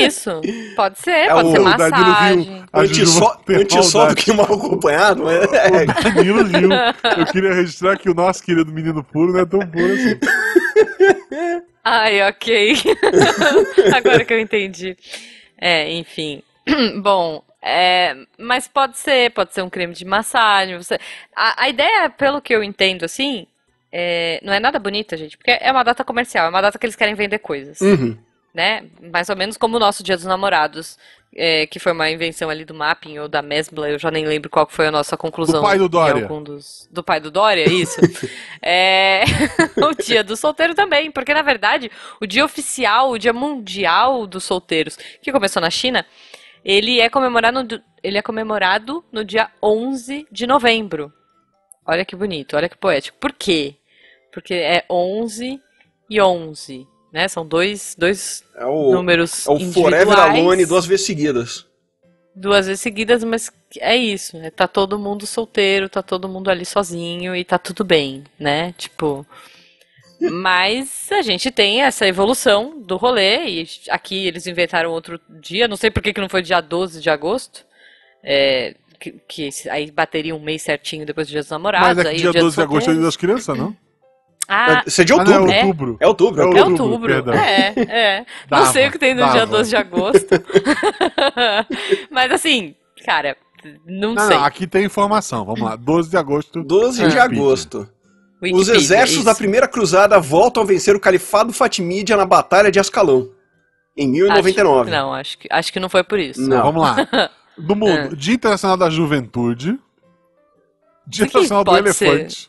Isso, 0.00 0.40
pode 0.74 0.98
ser, 0.98 1.10
É 1.10 1.28
pode 1.28 1.48
o 1.48 1.52
ser 1.52 1.58
Danilo 1.62 1.78
massagem. 2.08 2.64
Jujuba 2.86 3.40
Antissó, 3.50 4.06
do 4.08 4.16
que 4.16 4.32
mal 4.32 4.46
acompanhado, 4.52 5.22
mas 5.22 5.36
é, 5.52 5.84
O 5.84 6.14
Danilo 6.14 6.44
viu. 6.44 6.68
Eu 7.16 7.26
queria 7.26 7.54
registrar 7.54 7.96
que 7.96 8.10
o 8.10 8.14
nosso 8.14 8.42
querido 8.42 8.72
menino 8.72 9.04
puro 9.04 9.32
não 9.32 9.40
é 9.40 9.46
tão 9.46 9.60
puro 9.60 9.92
assim. 9.92 10.18
Ai, 11.84 12.20
ok. 12.28 12.74
Agora 13.94 14.24
que 14.24 14.34
eu 14.34 14.40
entendi. 14.40 14.96
É, 15.56 15.92
enfim. 15.92 16.42
Bom, 17.00 17.44
é, 17.68 18.16
mas 18.38 18.68
pode 18.68 18.96
ser, 18.96 19.30
pode 19.32 19.52
ser 19.52 19.62
um 19.62 19.68
creme 19.70 19.92
de 19.92 20.04
massagem. 20.04 20.76
Você... 20.76 20.98
A, 21.34 21.64
a 21.64 21.68
ideia, 21.68 22.08
pelo 22.08 22.40
que 22.40 22.54
eu 22.54 22.62
entendo, 22.62 23.04
assim, 23.04 23.46
é, 23.90 24.38
não 24.44 24.52
é 24.52 24.60
nada 24.60 24.78
bonita, 24.78 25.16
gente, 25.16 25.36
porque 25.36 25.50
é 25.60 25.72
uma 25.72 25.82
data 25.82 26.04
comercial, 26.04 26.46
é 26.46 26.48
uma 26.50 26.60
data 26.62 26.78
que 26.78 26.86
eles 26.86 26.94
querem 26.96 27.14
vender 27.14 27.38
coisas, 27.40 27.80
Uhum. 27.80 28.16
né? 28.54 28.84
Mais 29.12 29.28
ou 29.28 29.36
menos 29.36 29.56
como 29.56 29.76
o 29.76 29.80
nosso 29.80 30.02
Dia 30.04 30.16
dos 30.16 30.24
Namorados, 30.26 30.96
é, 31.34 31.66
que 31.66 31.78
foi 31.78 31.92
uma 31.92 32.08
invenção 32.08 32.48
ali 32.48 32.64
do 32.64 32.72
Mapping 32.72 33.18
ou 33.18 33.28
da 33.28 33.42
Mesbla, 33.42 33.90
eu 33.90 33.98
já 33.98 34.10
nem 34.10 34.24
lembro 34.24 34.48
qual 34.48 34.66
foi 34.68 34.86
a 34.86 34.90
nossa 34.90 35.16
conclusão. 35.16 35.60
Do 35.60 35.66
pai 35.66 35.76
do 35.78 35.88
Dória. 35.88 36.26
dos- 36.28 36.88
Do 36.90 37.02
pai 37.02 37.20
do 37.20 37.30
Dória, 37.30 37.68
isso. 37.68 38.00
é, 38.62 39.24
o 39.76 39.92
Dia 40.02 40.22
do 40.24 40.36
Solteiro 40.36 40.74
também, 40.74 41.10
porque 41.10 41.34
na 41.34 41.42
verdade 41.42 41.90
o 42.20 42.26
dia 42.26 42.44
oficial, 42.44 43.10
o 43.10 43.18
Dia 43.18 43.32
Mundial 43.32 44.26
dos 44.26 44.44
Solteiros, 44.44 44.96
que 45.20 45.32
começou 45.32 45.60
na 45.60 45.68
China, 45.70 46.06
ele 46.68 46.98
é 47.00 47.08
comemorado 47.08 47.62
no, 47.62 47.82
ele 48.02 48.18
é 48.18 48.22
comemorado 48.22 49.04
no 49.12 49.24
dia 49.24 49.48
11 49.62 50.26
de 50.32 50.46
novembro. 50.48 51.12
Olha 51.86 52.04
que 52.04 52.16
bonito, 52.16 52.56
olha 52.56 52.68
que 52.68 52.76
poético. 52.76 53.16
Por 53.20 53.32
quê? 53.32 53.76
Porque 54.32 54.52
é 54.54 54.84
11 54.90 55.60
e 56.10 56.20
11, 56.20 56.86
né? 57.12 57.28
São 57.28 57.46
dois, 57.46 57.94
dois 57.96 58.42
É 58.56 58.66
o, 58.66 58.90
números 58.90 59.46
é 59.46 59.50
o 59.52 59.60
Forever 59.72 60.18
Alone 60.18 60.66
duas 60.66 60.84
vezes 60.86 61.06
seguidas. 61.06 61.64
duas 62.34 62.66
vezes 62.66 62.80
seguidas, 62.80 63.22
mas 63.22 63.50
é 63.78 63.96
isso, 63.96 64.36
né? 64.36 64.50
Tá 64.50 64.66
todo 64.66 64.98
mundo 64.98 65.24
solteiro, 65.24 65.88
tá 65.88 66.02
todo 66.02 66.28
mundo 66.28 66.50
ali 66.50 66.64
sozinho 66.66 67.34
e 67.36 67.44
tá 67.44 67.58
tudo 67.58 67.84
bem, 67.84 68.24
né? 68.38 68.72
Tipo, 68.76 69.24
mas 70.20 71.08
a 71.12 71.22
gente 71.22 71.50
tem 71.50 71.82
essa 71.82 72.06
evolução 72.06 72.80
do 72.80 72.96
rolê 72.96 73.44
e 73.46 73.68
aqui 73.90 74.26
eles 74.26 74.46
inventaram 74.46 74.90
outro 74.90 75.20
dia, 75.40 75.68
não 75.68 75.76
sei 75.76 75.90
por 75.90 76.02
que 76.02 76.12
que 76.12 76.20
não 76.20 76.28
foi 76.28 76.42
dia 76.42 76.60
12 76.60 77.00
de 77.00 77.10
agosto. 77.10 77.64
É, 78.22 78.74
que, 78.98 79.12
que 79.28 79.50
aí 79.70 79.90
bateria 79.90 80.34
um 80.34 80.40
mês 80.40 80.62
certinho 80.62 81.04
depois 81.06 81.26
do 81.28 81.30
Dia 81.30 81.40
dos 81.42 81.50
Namorados, 81.50 81.96
Mas 81.96 82.06
é 82.06 82.08
aí 82.08 82.16
dia 82.16 82.30
dia 82.32 82.40
12 82.40 82.56
de 82.56 82.62
agosto 82.62 82.90
é 82.90 82.94
dia 82.94 83.02
das 83.02 83.16
crianças, 83.16 83.56
não? 83.56 83.76
Ah, 84.48 84.82
Isso 84.86 85.00
é 85.00 85.04
de 85.04 85.12
Ah, 85.12 85.16
não, 85.24 85.42
outubro. 85.42 85.50
é 85.52 85.58
É? 85.58 85.64
outubro. 85.66 85.96
É 86.00 86.06
outubro. 86.06 86.40
É 86.40 86.44
É 86.44 86.46
É 86.46 86.48
outubro. 86.64 86.84
outubro, 86.84 87.14
outubro. 87.16 87.38
É, 87.38 87.74
é. 87.76 88.18
Não 88.50 88.58
Dava, 88.60 88.72
sei 88.72 88.86
o 88.88 88.92
que 88.92 88.98
tem 88.98 89.12
no 89.12 89.20
dava. 89.20 89.32
dia 89.32 89.46
12 89.46 89.70
de 89.70 89.76
agosto. 89.76 90.26
Mas 92.10 92.30
assim, 92.32 92.74
cara, 93.04 93.36
não, 93.84 94.14
Não, 94.14 94.26
sei. 94.26 94.36
não, 94.36 94.44
aqui 94.44 94.66
tem 94.66 94.84
informação. 94.84 95.44
Vamos 95.44 95.60
lá. 95.62 95.76
12 95.76 96.10
de 96.10 96.16
agosto. 96.16 96.62
12 96.62 97.08
de 97.08 97.18
Wikipedia. 98.42 98.56
Os 98.56 98.68
Wikipedia, 98.68 98.74
exércitos 98.96 99.24
da 99.24 99.32
isso. 99.32 99.38
Primeira 99.38 99.68
Cruzada 99.68 100.18
voltam 100.18 100.62
a 100.62 100.66
vencer 100.66 100.94
o 100.94 101.00
Califado 101.00 101.52
Fatimídia 101.52 102.16
na 102.16 102.24
Batalha 102.24 102.70
de 102.70 102.78
Ascalão. 102.78 103.30
Em 103.96 104.08
1099. 104.08 104.90
Acho, 104.90 104.90
não, 104.90 105.14
acho 105.14 105.38
que, 105.38 105.48
acho 105.50 105.72
que 105.72 105.80
não 105.80 105.88
foi 105.88 106.04
por 106.04 106.18
isso. 106.18 106.40
Não. 106.40 106.62
Vamos 106.62 106.82
lá. 106.82 106.96
Do 107.56 107.74
mundo. 107.74 108.12
É. 108.12 108.14
Dia 108.14 108.34
Internacional 108.34 108.76
da 108.76 108.90
Juventude. 108.90 109.78
Dia 111.06 111.24
Internacional 111.24 111.64
do. 111.64 111.76
Elefante. 111.76 112.48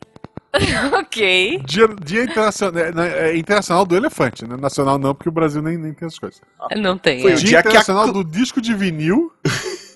ok. 0.94 1.62
Dia, 1.66 1.88
dia 2.04 2.24
internacional, 2.24 2.82
é, 2.82 2.92
né, 2.92 3.30
é 3.30 3.38
internacional 3.38 3.86
do 3.86 3.96
Elefante, 3.96 4.46
né? 4.48 4.58
Nacional 4.58 4.98
não, 4.98 5.14
porque 5.14 5.30
o 5.30 5.32
Brasil 5.32 5.62
nem, 5.62 5.78
nem 5.78 5.94
tem 5.94 6.08
essas 6.08 6.18
coisas. 6.20 6.42
Não 6.76 6.98
tem. 6.98 7.22
Foi 7.22 7.32
é. 7.32 7.36
o 7.36 7.38
Dia 7.38 7.48
dia 7.48 7.62
que 7.62 7.68
a 7.68 7.72
Internacional 7.72 8.04
cru- 8.06 8.24
do 8.24 8.30
Disco 8.32 8.60
de 8.60 8.74
Vinil. 8.74 9.32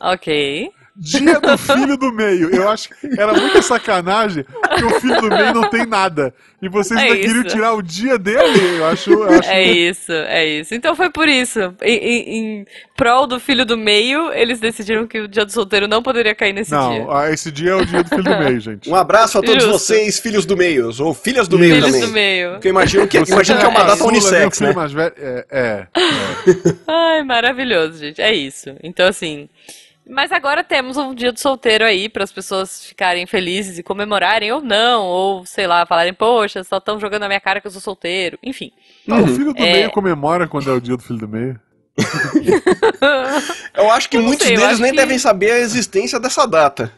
Ok. 0.02 0.72
Dia 1.02 1.40
do 1.40 1.58
Filho 1.58 1.98
do 1.98 2.14
Meio. 2.14 2.54
Eu 2.56 2.70
acho 2.70 2.90
que 2.90 3.20
era 3.20 3.34
muita 3.34 3.62
sacanagem 3.62 4.46
que 4.78 4.84
o 4.86 5.00
Filho 5.00 5.20
do 5.20 5.30
Meio 5.30 5.54
não 5.54 5.68
tem 5.70 5.86
nada. 5.86 6.32
E 6.62 6.70
vocês 6.70 7.00
É 7.00 7.04
ainda 7.06 7.16
isso. 7.18 7.28
queriam 7.28 7.44
tirar 7.44 7.74
o 7.74 7.82
dia 7.82 8.20
dele. 8.20 8.78
Eu 8.78 8.86
acho. 8.86 9.12
Eu 9.12 9.40
acho 9.40 9.50
É 9.50 9.64
isso, 9.64 10.12
é 10.12 10.46
isso. 10.46 10.76
Então 10.76 10.96
foi 10.96 11.10
por 11.10 11.28
isso. 11.28 11.60
Em, 11.82 11.96
em- 11.98 12.36
em 12.62 12.66
prol 12.96 13.26
do 13.26 13.40
filho 13.40 13.66
do 13.66 13.76
meio, 13.76 14.32
eles 14.32 14.60
decidiram 14.60 15.08
que 15.08 15.22
o 15.22 15.28
dia 15.28 15.44
do 15.44 15.52
solteiro 15.52 15.88
não 15.88 16.04
poderia 16.04 16.36
cair 16.36 16.54
nesse 16.54 16.70
dia. 16.70 16.80
Não, 16.80 17.12
ah, 17.12 17.32
esse 17.32 17.52
dia 17.52 17.72
é 17.72 17.76
o 17.76 17.84
dia 17.86 18.04
do 18.04 18.10
Filho 18.10 18.24
do 18.24 18.38
Meio, 18.38 18.60
gente. 18.62 18.88
Um 18.88 18.94
abraço 18.96 19.40
a 19.40 19.42
todos 19.42 19.64
Justo. 19.64 19.80
vocês, 19.80 20.20
filhos 20.20 20.46
do 20.46 20.56
meio, 20.56 20.92
ou 21.00 21.14
filhas 21.16 21.48
do 21.48 21.58
meio 21.58 21.74
Filhos 21.76 21.88
também. 21.92 22.08
do 22.08 22.14
meio. 22.14 22.52
Porque 22.52 22.68
eu 22.68 22.72
imagino 22.72 23.08
que, 23.08 23.20
Você 23.20 23.32
imagino 23.34 23.58
que 23.60 23.66
é 23.66 23.68
uma 23.68 23.78
é 23.80 23.80
data 23.80 23.92
caçula, 23.94 24.12
unissex, 24.12 24.60
né? 24.62 24.74
mais 24.74 24.92
velho. 24.94 25.14
É, 25.18 25.46
é. 25.50 25.88
Ai, 26.88 27.24
maravilhoso, 27.24 27.98
gente. 27.98 28.22
É 28.22 28.34
isso. 28.36 28.76
Então, 28.84 29.08
assim. 29.08 29.50
Mas 30.08 30.32
agora 30.32 30.64
temos 30.64 30.98
um 30.98 31.14
dia 31.14 31.32
do 31.32 31.40
solteiro 31.40 31.86
aí 31.86 32.10
para 32.10 32.24
as 32.24 32.32
pessoas 32.32 32.84
ficarem 32.86 33.26
felizes 33.28 33.78
e 33.78 33.84
comemorarem 33.84 34.52
ou 34.52 34.60
não, 34.62 35.04
ou 35.06 35.46
sei 35.46 35.68
lá, 35.68 35.86
falarem, 35.86 36.14
poxa, 36.14 36.64
só 36.64 36.78
estão 36.78 37.00
jogando 37.00 37.22
na 37.22 37.28
minha 37.28 37.40
cara 37.40 37.62
que 37.62 37.68
eu 37.68 37.72
sou 37.72 37.80
solteiro. 37.82 38.38
Enfim. 38.44 38.72
Tá, 39.08 39.18
o 39.20 39.28
Filho 39.28 39.54
do 39.54 39.60
É. 39.64 39.72
Meio 39.74 39.92
comemora 39.92 40.48
quando 40.48 40.70
é 40.70 40.74
o 40.74 40.82
dia 40.82 40.98
do 40.98 41.04
Filho 41.04 41.20
do 41.20 41.28
Meio. 41.28 41.60
Eu 43.74 43.92
acho 43.92 44.10
que 44.10 44.18
Eu 44.18 44.22
não 44.22 44.28
muitos 44.30 44.48
sei, 44.48 44.56
deles 44.56 44.80
nem 44.80 44.92
que- 44.92 44.98
devem 44.98 45.18
saber 45.18 45.52
a 45.52 45.60
existência 45.60 46.20
dessa 46.20 46.46
data. 46.46 46.92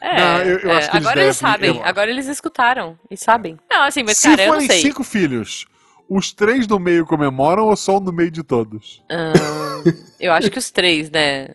É, 0.00 0.16
Não, 0.20 0.42
eu- 0.42 0.58
eu 0.60 0.70
é, 0.70 0.76
acho 0.76 0.90
que 0.90 0.96
eles 0.96 1.06
agora 1.06 1.22
eles 1.24 1.40
devem, 1.40 1.52
sabem, 1.52 1.76
eu- 1.76 1.84
agora 1.84 2.10
eles 2.10 2.26
escutaram 2.28 2.98
e 3.10 3.16
sabem. 3.16 3.58
Não, 3.68 3.82
assim, 3.84 4.02
mas 4.04 4.16
Se 4.18 4.28
cara, 4.28 4.42
eu 4.42 4.46
não 4.46 4.52
forem 4.54 4.68
sei. 4.68 4.80
cinco 4.82 5.02
filhos, 5.02 5.66
os 6.08 6.32
três 6.32 6.66
do 6.68 6.78
meio 6.78 7.04
comemoram 7.04 7.64
ou 7.64 7.74
só 7.76 7.96
um 7.96 8.00
no 8.00 8.12
meio 8.12 8.30
de 8.30 8.44
todos? 8.44 9.02
Ahn, 9.10 9.92
eu 10.20 10.32
acho 10.32 10.50
que 10.50 10.58
os 10.58 10.70
três, 10.70 11.10
né? 11.10 11.48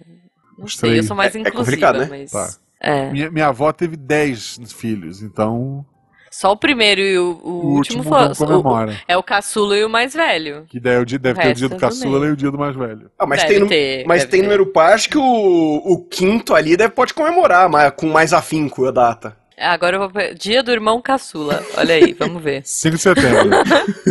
Não 0.58 0.68
sei, 0.68 1.00
eu 1.00 1.04
sou 1.04 1.16
mais 1.16 1.36
É- 1.36 1.40
é 1.40 1.42
inclusiva, 1.42 1.66
complicado, 1.66 2.00
né? 2.00 2.08
mas. 2.10 2.32
Tá. 2.32 2.50
É. 2.80 3.10
Minha, 3.12 3.32
minha 3.32 3.48
avó 3.48 3.72
teve 3.72 3.96
dez 3.96 4.60
filhos, 4.76 5.22
então 5.22 5.86
Só 6.30 6.52
o 6.52 6.58
primeiro 6.58 7.00
e 7.00 7.18
o, 7.18 7.40
o 7.42 7.50
o, 7.50 7.66
último, 7.76 8.04
último 8.04 8.36
comemora. 8.36 9.00
é 9.08 9.16
o 9.16 9.24
caçula 9.24 9.78
e 9.78 9.86
o 9.86 9.90
mais 9.90 10.14
velho. 10.14 10.66
Que 10.68 10.80
daí 10.82 10.96
é 10.96 11.00
o 11.00 11.06
dia, 11.06 11.18
deve 11.18 11.40
O 11.40 11.42
ter 11.44 11.52
o 11.52 11.54
dia 11.54 11.70
do 11.70 11.76
é 11.76 11.78
do 11.78 11.80
caçula 11.80 12.28
e 12.28 12.32
o 12.32 12.36
dia 12.36 12.52
do 12.52 12.58
mais 12.58 12.76
velho. 12.76 13.10
Ah, 13.18 13.26
mas 13.26 13.42
Deve 13.44 13.60
tem, 13.60 13.68
ter, 13.68 14.06
mas 14.06 14.26
tem 14.26 14.42
ter. 14.42 14.44
número 14.44 14.66
par 14.66 14.94
acho 14.94 15.08
que 15.10 15.18
o, 15.18 15.24
o 15.24 16.06
quinto 16.10 16.54
ali 16.54 16.76
deve, 16.76 16.94
pode 16.94 17.14
comemorar 17.14 17.70
mas, 17.70 17.92
com 17.96 18.08
mais 18.08 18.34
afinco 18.34 18.86
a 18.86 18.92
data. 18.92 19.38
Agora 19.58 19.96
eu 19.96 20.10
vou. 20.10 20.34
Dia 20.34 20.62
do 20.62 20.72
irmão 20.72 21.02
caçula. 21.02 21.64
Olha 21.78 21.96
aí, 21.96 22.12
vamos 22.14 22.42
ver. 22.44 22.64
5 22.68 22.96
de 22.98 23.02
setembro. 23.02 23.50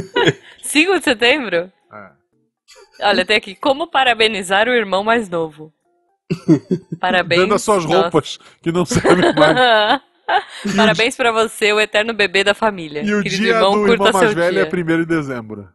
5 0.62 0.98
de 0.98 1.04
setembro? 1.04 1.70
É. 1.92 3.08
Olha, 3.08 3.24
tem 3.24 3.36
aqui. 3.36 3.54
Como 3.54 3.86
parabenizar 3.90 4.68
o 4.68 4.72
irmão 4.72 5.02
mais 5.04 5.28
novo? 5.28 5.72
Parabéns. 7.00 7.40
Dando 7.40 7.54
as 7.54 7.62
suas 7.62 7.84
nossa. 7.84 8.02
roupas 8.02 8.38
que 8.62 8.72
não 8.72 8.84
servem 8.84 9.32
mais. 9.34 10.00
Parabéns 10.76 11.16
pra 11.16 11.32
você, 11.32 11.72
o 11.72 11.80
eterno 11.80 12.14
bebê 12.14 12.44
da 12.44 12.54
família. 12.54 13.02
E 13.02 13.14
o 13.14 13.22
Querido 13.22 13.42
dia 13.42 13.54
irmão, 13.54 13.72
do 13.72 13.78
curta 13.78 13.92
irmão 13.92 14.12
mais 14.12 14.34
velho 14.34 14.54
dia. 14.54 14.62
é 14.62 14.94
1 14.96 15.00
de 15.00 15.06
dezembro. 15.06 15.68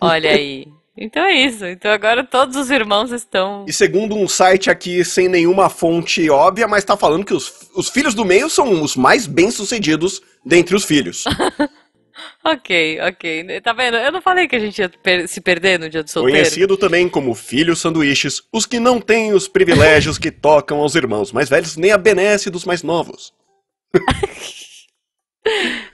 Olha 0.00 0.30
aí. 0.30 0.66
Então 0.96 1.22
é 1.24 1.32
isso. 1.32 1.64
Então 1.66 1.90
agora 1.90 2.24
todos 2.24 2.56
os 2.56 2.70
irmãos 2.70 3.10
estão. 3.10 3.64
E 3.68 3.72
segundo 3.72 4.16
um 4.16 4.28
site 4.28 4.70
aqui 4.70 5.04
sem 5.04 5.28
nenhuma 5.28 5.68
fonte 5.68 6.28
óbvia, 6.30 6.68
mas 6.68 6.84
tá 6.84 6.96
falando 6.96 7.24
que 7.24 7.34
os, 7.34 7.68
os 7.74 7.88
filhos 7.88 8.14
do 8.14 8.24
meio 8.24 8.48
são 8.48 8.82
os 8.82 8.96
mais 8.96 9.26
bem-sucedidos 9.26 10.22
dentre 10.44 10.74
os 10.74 10.84
filhos. 10.84 11.24
Ok, 12.44 13.00
ok. 13.00 13.60
Tá 13.60 13.72
vendo? 13.72 13.96
Eu 13.96 14.12
não 14.12 14.22
falei 14.22 14.46
que 14.46 14.54
a 14.54 14.58
gente 14.60 14.78
ia 14.78 14.88
per- 14.88 15.26
se 15.28 15.40
perder 15.40 15.78
no 15.80 15.88
dia 15.90 16.02
do 16.02 16.10
solteiro. 16.10 16.38
Conhecido 16.38 16.76
também 16.76 17.08
como 17.08 17.34
filhos 17.34 17.80
sanduíches, 17.80 18.42
os 18.52 18.66
que 18.66 18.78
não 18.78 19.00
têm 19.00 19.32
os 19.32 19.48
privilégios 19.48 20.18
que 20.18 20.30
tocam 20.30 20.78
aos 20.78 20.94
irmãos 20.94 21.32
mais 21.32 21.48
velhos, 21.48 21.76
nem 21.76 21.90
a 21.92 21.98
benesse 21.98 22.50
dos 22.50 22.64
mais 22.64 22.82
novos. 22.82 23.32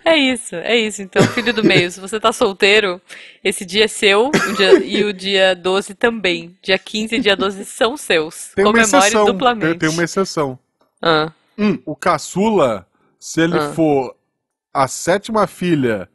É 0.04 0.16
isso, 0.16 0.54
é 0.54 0.76
isso. 0.76 1.02
Então, 1.02 1.22
filho 1.24 1.52
do 1.52 1.62
meio, 1.64 1.90
se 1.90 1.98
você 2.00 2.20
tá 2.20 2.32
solteiro, 2.32 3.00
esse 3.42 3.64
dia 3.64 3.84
é 3.84 3.88
seu 3.88 4.28
o 4.28 4.52
dia- 4.56 4.78
e 4.84 5.04
o 5.04 5.12
dia 5.12 5.54
12 5.54 5.94
também. 5.94 6.56
Dia 6.62 6.78
15 6.78 7.16
e 7.16 7.20
dia 7.20 7.36
12 7.36 7.64
são 7.64 7.96
seus. 7.96 8.52
Tem 8.54 8.64
uma 8.64 8.72
Comemore 8.72 8.98
exceção. 9.06 9.24
duplamente. 9.26 9.70
Tem, 9.70 9.78
tem 9.78 9.88
uma 9.88 10.04
exceção. 10.04 10.58
Ah, 11.02 11.32
O 11.84 11.94
caçula, 11.96 12.86
se 13.18 13.40
ele 13.42 13.58
Ah. 13.58 13.72
for 13.72 14.14
a 14.72 14.86
sétima 14.88 15.46
filha 15.48 16.08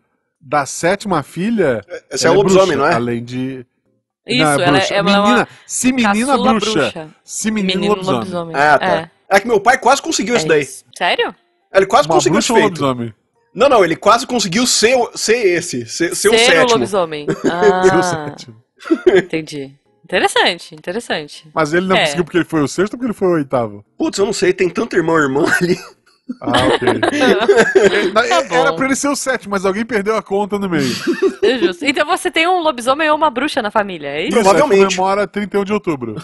da 0.47 0.65
sétima 0.65 1.23
filha. 1.23 1.81
Esse 2.11 2.27
é 2.27 2.29
o 2.29 2.33
lobisomem, 2.35 2.67
bruxa, 2.77 2.81
não 2.81 2.87
é? 2.87 2.93
Além 2.93 3.23
de. 3.23 3.65
Isso, 4.27 4.43
não, 4.43 4.51
ela 4.51 4.61
é- 4.63 4.71
bruxa. 4.79 4.93
é 4.93 5.01
uma 5.01 5.21
menina, 5.23 5.47
se 5.65 5.91
menina 5.91 6.27
caçula 6.33 6.53
bruxa, 6.59 7.07
Se 7.23 7.51
menino, 7.51 7.79
Menino 7.79 7.93
lobisomem. 7.95 8.19
lobisomem. 8.19 8.55
Ah, 8.55 8.77
tá. 8.79 8.85
É, 8.95 9.09
É 9.37 9.39
que 9.39 9.47
meu 9.47 9.59
pai 9.59 9.77
quase 9.79 10.01
conseguiu 10.01 10.35
isso 10.35 10.45
é 10.45 10.49
daí. 10.49 10.61
isso. 10.61 10.85
Sério? 10.95 11.35
Ele 11.73 11.85
quase 11.87 12.07
Uma 12.07 12.13
conseguiu 12.15 12.33
bruxa 12.33 12.53
feito. 12.53 12.65
lobisomem? 12.65 13.13
Não, 13.53 13.69
não, 13.69 13.83
ele 13.83 13.95
quase 13.95 14.27
conseguiu 14.27 14.67
ser, 14.67 14.95
o- 14.95 15.11
ser 15.15 15.37
esse, 15.57 15.85
ser, 15.85 16.15
ser 16.15 16.29
o 16.29 16.37
Ser 16.37 16.43
o 16.43 16.45
sétimo. 16.45 16.71
lobisomem. 16.73 17.25
Seu 17.25 17.51
Ah, 17.51 18.03
sétimo. 18.03 18.55
entendi. 19.15 19.73
Interessante, 20.03 20.75
interessante. 20.75 21.49
Mas 21.53 21.73
ele 21.73 21.87
não 21.87 21.95
É. 21.95 22.01
conseguiu 22.01 22.23
porque 22.23 22.37
ele 22.37 22.45
foi 22.45 22.61
o 22.61 22.67
sexto 22.67 22.93
ou 22.93 22.99
porque 22.99 23.07
ele 23.07 23.17
foi 23.17 23.27
o 23.27 23.31
oitavo? 23.31 23.83
Putz, 23.97 24.19
eu 24.19 24.25
não 24.25 24.33
sei, 24.33 24.53
tem 24.53 24.69
tanto 24.69 24.95
irmão 24.95 25.17
e 25.17 25.21
irmã 25.23 25.45
ali. 25.59 25.77
Ah, 26.41 26.67
ok. 26.67 26.87
Tá 28.13 28.43
bom. 28.43 28.55
Era 28.55 28.73
pra 28.73 28.85
ele 28.85 28.95
ser 28.95 29.09
o 29.09 29.15
sétimo, 29.15 29.51
mas 29.51 29.65
alguém 29.65 29.85
perdeu 29.85 30.15
a 30.15 30.23
conta 30.23 30.57
no 30.57 30.67
meio. 30.69 30.91
É 31.43 31.57
justo. 31.59 31.85
Então 31.85 32.05
você 32.05 32.31
tem 32.31 32.47
um 32.47 32.59
lobisomem 32.61 33.09
ou 33.09 33.15
uma 33.15 33.29
bruxa 33.29 33.61
na 33.61 33.69
família, 33.69 34.07
é 34.07 34.21
isso? 34.23 34.29
Isso, 34.29 34.43
Provavelmente. 34.43 34.95
comemora 34.95 35.27
31 35.27 35.63
de 35.63 35.73
outubro. 35.73 36.15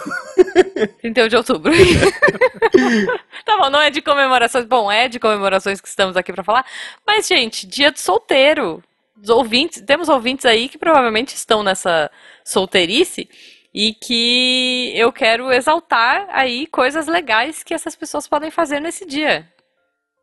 31 1.02 1.28
de 1.28 1.36
outubro. 1.36 1.72
tá 3.46 3.58
bom, 3.58 3.70
não 3.70 3.80
é 3.82 3.90
de 3.90 4.02
comemorações. 4.02 4.66
Bom, 4.66 4.92
é 4.92 5.08
de 5.08 5.20
comemorações 5.20 5.80
que 5.80 5.88
estamos 5.88 6.18
aqui 6.18 6.34
pra 6.34 6.44
falar. 6.44 6.66
Mas, 7.06 7.28
gente, 7.28 7.68
dia 7.68 7.92
do 7.92 8.00
solteiro. 8.00 8.84
Os 9.22 9.30
ouvintes, 9.30 9.82
temos 9.82 10.10
ouvintes 10.10 10.46
aí 10.48 10.68
que 10.68 10.80
provavelmente 10.80 11.36
estão 11.36 11.62
nessa 11.62 12.10
solteirice 12.44 13.30
e 13.72 13.94
que 13.94 14.92
eu 14.96 15.12
quero 15.14 15.52
exaltar 15.52 16.26
aí 16.32 16.66
coisas 16.66 17.06
legais 17.06 17.62
que 17.62 17.74
essas 17.74 17.96
pessoas 17.96 18.28
podem 18.28 18.50
fazer 18.50 18.80
nesse 18.80 19.06
dia. 19.06 19.48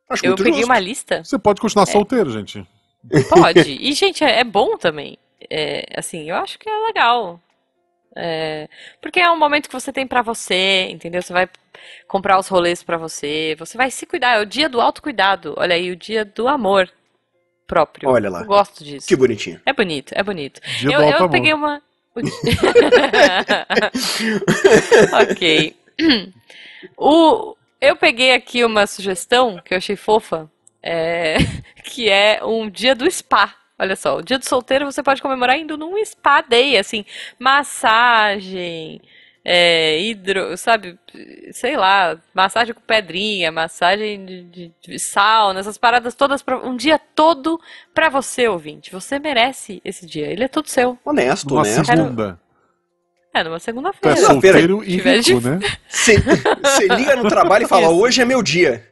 Acho 0.09 0.25
Eu 0.25 0.37
peguei 0.37 0.55
justo. 0.55 0.67
uma 0.67 0.79
lista. 0.79 1.23
Você 1.23 1.38
pode 1.38 1.61
continuar 1.61 1.87
solteiro, 1.87 2.31
gente. 2.31 2.67
Pode. 3.29 3.61
E, 3.81 3.93
gente, 3.93 4.25
é, 4.25 4.41
é 4.41 4.45
bom 4.45 4.77
também. 4.77 5.19
É, 5.50 5.87
assim, 5.97 6.31
eu 6.31 6.37
acho 6.37 6.59
que 6.59 6.69
é 6.69 6.87
legal. 6.87 7.41
É, 8.17 8.69
porque 9.00 9.21
é 9.21 9.31
um 9.31 9.38
momento 9.38 9.69
que 9.69 9.73
você 9.73 9.93
tem 9.93 10.07
pra 10.07 10.23
você, 10.23 10.88
entendeu? 10.91 11.23
Você 11.23 11.33
vai 11.33 11.49
comprar 12.09 12.38
os 12.38 12.49
rolês 12.49 12.83
pra 12.83 12.97
você, 12.97 13.55
você 13.59 13.77
vai 13.77 13.91
se 13.91 14.07
cuidar. 14.07 14.38
É 14.38 14.41
o 14.41 14.47
dia 14.47 14.69
do 14.69 14.81
autocuidado. 14.81 15.55
Olha 15.57 15.75
aí, 15.75 15.91
o 15.91 15.97
dia 15.97 16.25
do 16.25 16.49
amor 16.49 16.91
próprio. 17.67 18.09
Olha 18.09 18.31
lá. 18.31 18.41
Eu 18.41 18.47
gosto 18.47 18.83
disso. 18.83 19.07
Que 19.07 19.15
bonitinho. 19.15 19.61
É 19.65 19.73
bonito, 19.73 20.12
é 20.17 20.23
bonito. 20.23 20.61
Dia 20.79 20.97
eu 20.97 21.00
do 21.00 21.25
eu 21.25 21.31
peguei 21.31 21.53
uma. 21.53 21.83
ok. 25.21 25.77
O, 26.97 27.55
eu 27.80 27.97
peguei 27.97 28.32
aqui 28.32 28.64
uma 28.64 28.87
sugestão 28.87 29.61
que 29.64 29.75
eu 29.75 29.78
achei 29.78 29.97
fofa, 29.97 30.50
é, 30.82 31.37
que 31.85 32.08
é 32.08 32.40
um 32.44 32.68
dia 32.68 32.94
do 32.94 33.11
spa. 33.11 33.54
Olha 33.78 33.94
só, 33.94 34.16
o 34.16 34.23
dia 34.23 34.38
do 34.38 34.44
solteiro 34.44 34.85
você 34.90 35.02
pode 35.02 35.23
comemorar 35.23 35.56
indo 35.58 35.76
num 35.78 36.04
spa 36.04 36.40
day, 36.40 36.76
assim, 36.76 37.04
massagem, 37.38 39.00
é, 39.44 40.00
hidro, 40.00 40.56
sabe, 40.56 40.99
sei 41.52 41.76
lá, 41.76 42.18
massagem 42.35 42.75
com 42.75 42.80
pedrinha, 42.80 43.52
massagem 43.52 44.25
de, 44.26 44.42
de- 44.42 44.73
de 44.82 44.99
sauna, 44.99 45.61
essas 45.61 45.78
paradas 45.78 46.14
todas, 46.16 46.42
pra, 46.42 46.58
um 46.58 46.76
dia 46.76 46.99
todo 46.99 47.61
pra 47.94 48.08
você, 48.08 48.49
ouvinte. 48.49 48.90
Você 48.90 49.18
merece 49.20 49.80
esse 49.85 50.04
dia, 50.06 50.26
ele 50.26 50.44
é 50.44 50.49
todo 50.49 50.66
seu. 50.68 50.99
Honesto, 51.04 51.54
honesto. 51.54 51.87
segunda. 51.87 52.40
É, 53.35 53.44
numa 53.44 53.56
Tu 53.56 53.56
é 53.56 53.58
segunda-feira. 53.64 54.20
Não, 54.23 54.40
peraí. 54.40 54.62
solteiro 54.66 54.85
e 54.85 54.97
rico, 54.97 55.40
né? 55.49 55.58
Você 55.88 56.16
liga 56.88 57.16
no 57.16 57.28
trabalho 57.28 57.64
e 57.64 57.68
fala, 57.68 57.82
Isso. 57.87 57.94
hoje 58.00 58.23
é 58.23 58.25
meu 58.25 58.42
dia. 58.42 58.85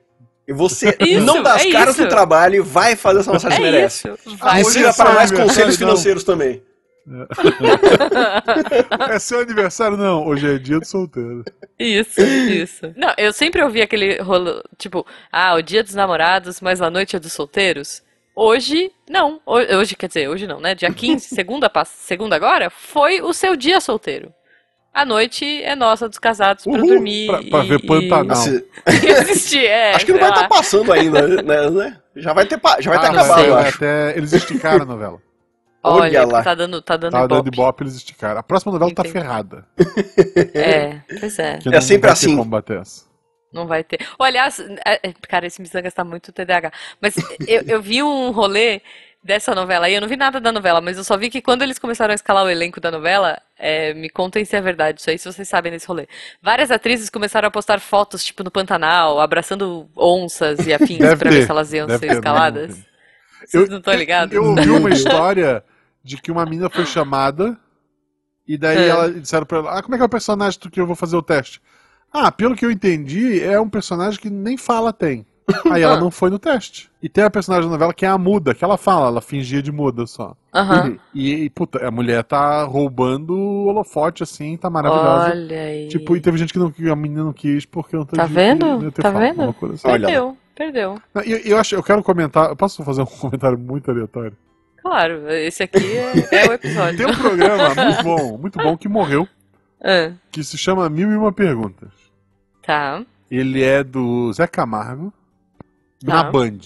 E 0.46 0.52
você 0.52 0.94
Isso, 1.00 1.24
não 1.24 1.42
dá 1.42 1.54
as 1.54 1.64
é 1.64 1.70
caras 1.72 1.94
isso. 1.94 2.04
do 2.04 2.08
trabalho 2.08 2.56
e 2.56 2.60
vai 2.60 2.94
fazer 2.94 3.20
essa 3.20 3.32
massagem 3.32 3.58
que 3.58 3.64
É 3.66 3.70
merece. 3.70 4.08
isso. 4.08 4.36
Vai. 4.36 4.62
Hoje 4.62 4.84
é 4.84 4.92
para 4.92 5.12
mais 5.12 5.32
conselhos 5.32 5.78
não. 5.78 5.88
financeiros 5.88 6.24
também. 6.24 6.62
É 9.10 9.18
seu 9.18 9.40
aniversário? 9.40 9.96
Não, 9.96 10.26
hoje 10.26 10.54
é 10.54 10.58
dia 10.58 10.78
do 10.80 10.84
solteiro. 10.86 11.44
Isso, 11.78 12.20
isso. 12.20 12.92
Não, 12.96 13.12
eu 13.16 13.32
sempre 13.32 13.62
ouvi 13.62 13.80
aquele 13.80 14.20
rolo, 14.20 14.62
tipo, 14.76 15.06
ah, 15.30 15.54
o 15.54 15.62
dia 15.62 15.82
dos 15.84 15.94
namorados, 15.94 16.60
mas 16.60 16.82
a 16.82 16.90
noite 16.90 17.14
é 17.16 17.20
dos 17.20 17.32
solteiros. 17.32 18.02
Hoje, 18.36 18.92
não. 19.08 19.40
Ho- 19.46 19.76
Hoje, 19.78 19.96
quer 19.96 20.08
dizer, 20.08 20.28
hoje 20.28 20.46
não, 20.46 20.60
né? 20.60 20.74
Dia 20.74 20.92
15, 20.94 21.26
segunda, 21.34 21.70
segunda 21.86 22.36
agora, 22.36 22.68
foi 22.70 23.22
o 23.22 23.32
seu 23.32 23.56
dia 23.56 23.80
solteiro. 23.80 24.32
A 24.92 25.04
noite 25.04 25.44
é 25.62 25.74
nossa 25.74 26.08
dos 26.08 26.18
casados 26.18 26.64
pra 26.64 26.72
Uhul, 26.72 26.86
dormir. 26.86 27.26
pra- 27.26 27.42
pra 27.42 27.62
ver 27.62 27.80
e- 27.82 27.86
Pantanal. 27.86 28.24
Não. 28.24 28.32
Assim, 28.34 28.62
E 29.06 29.10
assistir, 29.10 29.64
é, 29.66 29.94
acho 29.94 30.06
que 30.06 30.12
não 30.12 30.18
sei 30.18 30.28
vai 30.28 30.36
estar 30.36 30.42
lá. 30.42 30.48
passando 30.48 30.92
ainda, 30.92 31.26
né? 31.42 31.70
né? 31.70 31.98
Já 32.16 32.32
vai 32.32 32.46
ter, 32.46 32.58
já 32.80 32.90
vai 32.90 32.98
Ah, 32.98 33.10
acabado, 33.10 33.28
vai- 33.28 33.48
eu 33.48 33.54
vai 33.54 33.66
acho. 33.68 33.76
até... 33.76 34.16
Eles 34.16 34.32
esticaram 34.32 34.82
a 34.82 34.86
novela. 34.86 35.18
Olha, 35.82 36.20
Olha 36.22 36.26
lá. 36.32 36.42
tá 36.42 36.54
dando, 36.54 36.82
tá 36.82 36.96
dando 36.96 37.12
Tá 37.12 37.26
dando 37.26 37.40
ibope. 37.46 37.48
ibope, 37.56 37.82
eles 37.84 37.94
esticaram. 37.94 38.40
A 38.40 38.42
próxima 38.42 38.72
novela 38.72 38.92
tá 38.92 39.02
Entendi. 39.02 39.12
ferrada. 39.12 39.66
É, 40.54 41.00
pois 41.20 41.38
é. 41.38 41.58
que 41.58 41.68
É 41.74 41.80
sempre 41.80 42.10
assim. 42.10 42.30
como 42.36 42.44
bater 42.50 42.80
essa. 42.80 43.04
Não 43.56 43.66
vai 43.66 43.82
ter. 43.82 43.98
Ou, 44.18 44.24
aliás, 44.26 44.60
é- 44.86 45.00
é, 45.08 45.12
cara, 45.28 45.46
esse 45.46 45.60
Missangas 45.60 45.92
tá 45.94 46.04
muito 46.04 46.30
TDAH. 46.32 46.70
Mas 47.00 47.14
eu, 47.48 47.62
eu 47.66 47.82
vi 47.82 48.02
um 48.02 48.30
rolê 48.30 48.80
dessa 49.22 49.56
novela 49.56 49.86
aí, 49.86 49.94
eu 49.94 50.00
não 50.00 50.06
vi 50.06 50.14
nada 50.14 50.38
da 50.40 50.52
novela, 50.52 50.80
mas 50.80 50.96
eu 50.96 51.02
só 51.02 51.16
vi 51.16 51.28
que 51.28 51.42
quando 51.42 51.62
eles 51.62 51.80
começaram 51.80 52.12
a 52.12 52.14
escalar 52.14 52.44
o 52.44 52.48
elenco 52.48 52.80
da 52.80 52.92
novela, 52.92 53.36
é, 53.58 53.92
me 53.92 54.08
contem 54.08 54.44
se 54.44 54.54
é 54.54 54.60
verdade 54.60 55.00
isso 55.00 55.10
aí, 55.10 55.18
se 55.18 55.24
vocês 55.32 55.48
sabem 55.48 55.72
desse 55.72 55.88
rolê. 55.88 56.06
Várias 56.40 56.70
atrizes 56.70 57.10
começaram 57.10 57.48
a 57.48 57.50
postar 57.50 57.80
fotos, 57.80 58.22
tipo, 58.24 58.44
no 58.44 58.52
Pantanal, 58.52 59.18
abraçando 59.18 59.88
onças 59.96 60.64
e 60.64 60.72
afins 60.72 60.98
Deve 60.98 61.16
pra 61.16 61.30
ter, 61.30 61.38
ver 61.38 61.44
se 61.44 61.50
elas 61.50 61.72
iam 61.72 61.88
ser 61.98 62.12
escaladas. 62.12 62.76
não. 62.78 62.84
Vocês 63.44 63.68
não 63.68 63.78
estão 63.78 63.94
ligados? 63.94 64.32
Eu 64.34 64.44
ouvi 64.44 64.70
uma 64.70 64.90
história 64.94 65.64
de 66.04 66.16
que 66.18 66.30
uma 66.30 66.44
menina 66.44 66.70
foi 66.70 66.86
chamada 66.86 67.58
e 68.46 68.56
daí 68.56 68.78
É. 68.78 68.88
ela 68.88 69.10
disseram 69.12 69.44
pra 69.44 69.58
ela: 69.58 69.76
Ah, 69.78 69.82
como 69.82 69.94
é 69.96 69.98
que 69.98 70.02
é 70.02 70.06
o 70.06 70.08
personagem 70.08 70.58
do 70.60 70.70
que 70.70 70.80
eu 70.80 70.86
vou 70.86 70.94
fazer 70.96 71.16
o 71.16 71.22
teste? 71.22 71.60
Ah, 72.18 72.32
pelo 72.32 72.56
que 72.56 72.64
eu 72.64 72.70
entendi, 72.70 73.42
é 73.42 73.60
um 73.60 73.68
personagem 73.68 74.18
que 74.18 74.30
nem 74.30 74.56
fala 74.56 74.90
tem. 74.90 75.26
Aí 75.70 75.82
ela 75.82 75.98
não 76.00 76.10
foi 76.10 76.30
no 76.30 76.38
teste. 76.38 76.90
E 77.02 77.10
tem 77.10 77.22
a 77.22 77.30
personagem 77.30 77.68
da 77.68 77.72
novela 77.74 77.92
que 77.92 78.06
é 78.06 78.08
a 78.08 78.16
muda, 78.16 78.54
que 78.54 78.64
ela 78.64 78.78
fala, 78.78 79.08
ela 79.08 79.20
fingia 79.20 79.62
de 79.62 79.70
muda 79.70 80.06
só. 80.06 80.34
Aham. 80.54 80.96
E, 81.14 81.44
e, 81.44 81.50
puta, 81.50 81.86
a 81.86 81.90
mulher 81.90 82.24
tá 82.24 82.64
roubando 82.64 83.34
o 83.36 83.66
holofote, 83.66 84.22
assim, 84.22 84.56
tá 84.56 84.70
maravilhosa. 84.70 85.30
Olha 85.30 85.60
aí. 85.60 85.88
Tipo, 85.88 86.16
e 86.16 86.20
teve 86.20 86.38
gente 86.38 86.54
que 86.54 86.58
não, 86.58 86.70
que 86.70 86.88
a 86.88 86.96
menina 86.96 87.24
não 87.24 87.34
quis 87.34 87.66
porque 87.66 87.94
não 87.94 88.06
teve. 88.06 88.16
Tá 88.16 88.26
vendo? 88.26 88.90
Tá 88.92 89.02
fala, 89.02 89.20
vendo? 89.20 89.54
assim. 89.74 89.82
Perdeu, 89.82 90.36
perdeu. 90.54 90.98
Não, 91.14 91.22
eu, 91.22 91.36
eu 91.38 91.58
acho, 91.58 91.74
eu 91.74 91.82
quero 91.82 92.02
comentar. 92.02 92.48
Eu 92.48 92.56
posso 92.56 92.82
fazer 92.82 93.02
um 93.02 93.06
comentário 93.20 93.58
muito 93.58 93.90
aleatório? 93.90 94.36
Claro, 94.80 95.28
esse 95.28 95.64
aqui 95.64 95.84
é, 95.98 96.44
é 96.44 96.48
o 96.48 96.52
episódio. 96.54 96.96
Tem 96.96 97.06
um 97.06 97.14
programa 97.14 97.74
muito 97.84 98.02
bom, 98.02 98.38
muito 98.38 98.58
bom 98.58 98.76
que 98.76 98.88
morreu, 98.88 99.28
Ah, 99.82 100.12
que 100.30 100.42
se 100.44 100.56
chama 100.56 100.88
Mil 100.88 101.10
e 101.10 101.16
Uma 101.16 101.32
Perguntas. 101.32 102.05
Tá. 102.66 103.02
Ele 103.30 103.62
é 103.62 103.82
do 103.84 104.32
Zé 104.32 104.46
Camargo 104.46 105.12
na 106.02 106.24
Tá. 106.24 106.30
Band. 106.30 106.58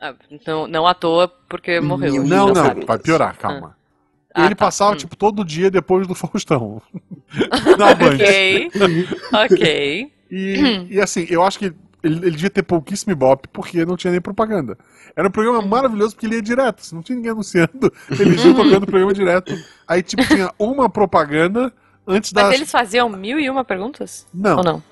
Ah, 0.00 0.14
não, 0.46 0.66
não 0.66 0.86
à 0.86 0.92
toa, 0.94 1.28
porque 1.48 1.80
morreu. 1.80 2.22
Não, 2.24 2.48
não, 2.48 2.54
sabe. 2.54 2.84
vai 2.84 2.98
piorar, 2.98 3.36
calma. 3.38 3.76
Ah, 4.34 4.44
ele 4.44 4.54
tá. 4.54 4.66
passava, 4.66 4.92
Hum. 4.92 4.96
tipo, 4.96 5.16
todo 5.16 5.42
dia 5.44 5.70
depois 5.70 6.06
do 6.06 6.14
Faustão. 6.14 6.82
na 7.78 7.94
Band. 7.94 8.16
Ok, 8.16 8.70
ok. 9.32 10.12
E, 10.30 10.86
e 10.90 11.00
assim, 11.00 11.26
eu 11.30 11.42
acho 11.42 11.58
que 11.58 11.66
ele, 12.02 12.16
ele 12.18 12.30
devia 12.32 12.50
ter 12.50 12.62
pouquíssimo 12.62 13.12
ibope, 13.12 13.48
porque 13.48 13.86
não 13.86 13.96
tinha 13.96 14.10
nem 14.12 14.20
propaganda. 14.20 14.76
Era 15.16 15.28
um 15.28 15.30
programa 15.30 15.60
Uhum. 15.60 15.68
maravilhoso, 15.68 16.14
porque 16.14 16.26
ele 16.26 16.36
ia 16.36 16.42
direto. 16.42 16.84
Se 16.84 16.94
não 16.94 17.02
tinha 17.02 17.16
ninguém 17.16 17.30
anunciando, 17.32 17.90
eles 18.10 18.44
iam 18.44 18.54
tocando 18.54 18.82
o 18.82 18.86
programa 18.86 19.14
direto. 19.14 19.54
Aí, 19.88 20.02
tipo, 20.02 20.22
tinha 20.26 20.52
uma 20.58 20.90
propaganda 20.90 21.72
antes 22.06 22.32
da. 22.32 22.44
Mas 22.44 22.54
eles 22.54 22.70
faziam 22.70 23.08
mil 23.08 23.38
e 23.38 23.48
uma 23.50 23.64
perguntas? 23.64 24.26
Não, 24.32 24.58
Ou 24.58 24.64
não? 24.64 24.82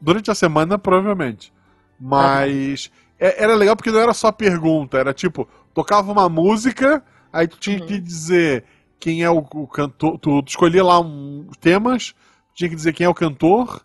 durante 0.00 0.30
a 0.30 0.34
semana, 0.34 0.78
provavelmente. 0.78 1.52
Mas 1.98 2.90
é- 3.18 3.42
era 3.42 3.54
legal 3.54 3.76
porque 3.76 3.90
não 3.90 4.00
era 4.00 4.12
só 4.14 4.30
pergunta, 4.32 4.98
era 4.98 5.14
tipo, 5.14 5.48
tocava 5.72 6.10
uma 6.12 6.28
música, 6.28 7.02
aí 7.32 7.46
tu 7.48 7.58
tinha 7.58 7.78
Uhum. 7.80 7.86
que 7.86 7.98
dizer 7.98 8.64
quem 8.98 9.22
é 9.22 9.30
o, 9.30 9.38
o 9.38 9.66
cantor, 9.66 10.18
tu, 10.18 10.42
tu 10.42 10.48
escolhia 10.50 10.82
lá 10.84 11.00
um, 11.00 11.46
temas, 11.60 12.14
tinha 12.54 12.68
que 12.68 12.76
dizer 12.76 12.92
quem 12.92 13.04
é 13.06 13.08
o 13.08 13.14
cantor 13.14 13.84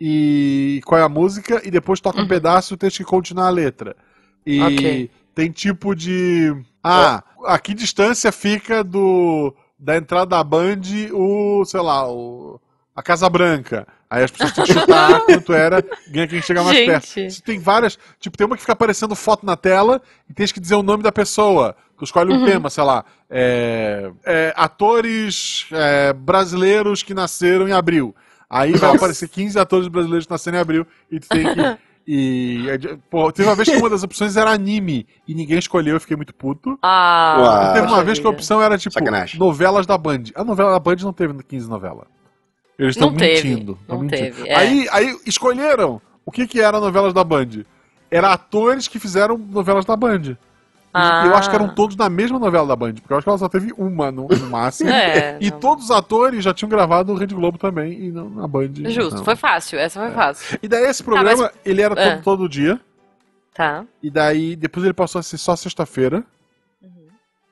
e 0.00 0.80
qual 0.84 1.00
é 1.00 1.04
a 1.04 1.08
música, 1.08 1.60
e 1.64 1.70
depois 1.70 2.00
toca 2.00 2.18
um 2.18 2.22
Uhum. 2.22 2.28
pedaço 2.28 2.74
e 2.74 2.76
tem 2.76 2.90
que 2.90 3.04
continuar 3.04 3.46
a 3.46 3.50
letra. 3.50 3.96
E 4.46 4.60
Ok. 4.60 5.10
tem 5.34 5.50
tipo 5.50 5.94
de. 5.94 6.54
Ah, 6.82 7.22
a 7.46 7.58
que 7.58 7.72
distância 7.74 8.30
fica 8.30 8.82
do 8.84 9.54
da 9.78 9.96
entrada 9.96 10.26
da 10.36 10.44
Band 10.44 10.80
o, 11.12 11.64
sei 11.64 11.80
lá, 11.80 12.08
o, 12.10 12.60
a 12.94 13.02
Casa 13.02 13.28
Branca. 13.28 13.86
Aí 14.08 14.22
as 14.22 14.30
pessoas 14.30 14.52
têm 14.52 14.64
que 14.64 14.72
chutar 14.72 15.20
quanto 15.26 15.52
era, 15.52 15.82
ganha 16.08 16.28
quem 16.28 16.40
chega 16.40 16.62
mais 16.62 16.76
Gente. 16.76 17.14
perto. 17.14 17.42
Tem 17.42 17.58
várias. 17.58 17.98
Tipo, 18.20 18.36
tem 18.36 18.46
uma 18.46 18.54
que 18.56 18.62
fica 18.62 18.72
aparecendo 18.72 19.14
foto 19.16 19.44
na 19.44 19.56
tela 19.56 20.00
e 20.30 20.32
tens 20.34 20.52
que 20.52 20.60
dizer 20.60 20.76
o 20.76 20.82
nome 20.82 21.02
da 21.02 21.10
pessoa. 21.10 21.74
Tu 21.98 22.04
escolhe 22.04 22.32
um 22.32 22.40
Uhum. 22.40 22.46
tema, 22.46 22.70
sei 22.70 22.84
lá. 22.84 23.04
é, 23.30 24.10
é, 24.24 24.52
atores 24.56 25.66
é, 25.72 26.12
brasileiros 26.12 27.02
que 27.02 27.14
nasceram 27.14 27.66
em 27.68 27.72
abril. 27.72 28.14
Aí 28.48 28.72
vai 28.72 28.94
aparecer 28.94 29.28
15 29.28 29.58
atores 29.58 29.88
brasileiros 29.88 30.26
que 30.26 30.30
nasceram 30.32 30.58
em 30.58 30.60
abril 30.60 30.86
e 31.10 31.18
tu 31.18 31.28
tem 31.28 31.42
que. 31.52 31.60
E. 32.06 32.66
Pô, 33.10 33.32
teve 33.32 33.48
uma 33.48 33.54
vez 33.54 33.68
que 33.68 33.76
uma 33.76 33.88
das 33.88 34.02
opções 34.02 34.36
era 34.36 34.50
anime 34.50 35.06
e 35.26 35.34
ninguém 35.34 35.58
escolheu, 35.58 35.94
eu 35.94 36.00
fiquei 36.00 36.16
muito 36.16 36.34
puto. 36.34 36.78
Ah, 36.82 37.36
Uau. 37.40 37.72
teve 37.74 37.86
uma 37.86 38.04
vez 38.04 38.18
que 38.18 38.26
a 38.26 38.30
opção 38.30 38.60
era 38.60 38.76
tipo 38.76 38.92
Sacanagem. 38.92 39.38
novelas 39.38 39.86
da 39.86 39.96
Band. 39.96 40.24
A 40.34 40.44
novela 40.44 40.72
da 40.72 40.78
Band 40.78 40.96
não 41.02 41.12
teve 41.12 41.42
15 41.42 41.68
novelas. 41.68 42.06
Eles 42.78 42.96
estão 42.96 43.10
mentindo. 43.10 43.78
não 43.88 44.00
mentindo. 44.00 44.20
teve, 44.36 44.48
é. 44.48 44.54
Aí, 44.56 44.86
aí 44.90 45.16
escolheram 45.24 46.00
o 46.26 46.30
que 46.30 46.46
que 46.46 46.60
era 46.60 46.80
novelas 46.80 47.12
da 47.14 47.22
Band. 47.24 47.64
Era 48.10 48.32
atores 48.32 48.86
que 48.88 48.98
fizeram 48.98 49.38
novelas 49.38 49.84
da 49.84 49.96
Band. 49.96 50.36
Ah. 50.96 51.24
Eu 51.26 51.34
acho 51.34 51.50
que 51.50 51.56
eram 51.56 51.74
todos 51.74 51.96
na 51.96 52.08
mesma 52.08 52.38
novela 52.38 52.68
da 52.68 52.76
Band, 52.76 52.94
porque 52.94 53.12
eu 53.12 53.16
acho 53.16 53.24
que 53.24 53.28
ela 53.28 53.38
só 53.38 53.48
teve 53.48 53.72
uma 53.76 54.12
no, 54.12 54.28
no 54.28 54.46
máximo. 54.48 54.90
É, 54.90 55.36
e 55.42 55.50
não. 55.50 55.58
todos 55.58 55.86
os 55.86 55.90
atores 55.90 56.44
já 56.44 56.54
tinham 56.54 56.68
gravado 56.68 57.12
no 57.12 57.18
Rede 57.18 57.34
Globo 57.34 57.58
também, 57.58 57.92
e 58.04 58.10
não 58.12 58.30
na 58.30 58.46
Band. 58.46 58.70
Justo, 58.90 59.16
não. 59.16 59.24
foi 59.24 59.34
fácil, 59.34 59.76
essa 59.78 60.00
foi 60.00 60.12
fácil. 60.12 60.56
E 60.62 60.68
daí 60.68 60.84
esse 60.84 61.02
programa, 61.02 61.50
ele 61.64 61.82
era 61.82 61.96
todo, 61.96 62.06
É. 62.06 62.16
todo 62.18 62.48
dia. 62.48 62.80
Tá. 63.52 63.84
E 64.02 64.08
daí, 64.08 64.54
depois 64.54 64.84
ele 64.84 64.94
passou 64.94 65.18
a 65.18 65.22
ser 65.22 65.36
só 65.38 65.56
sexta-feira. 65.56 66.22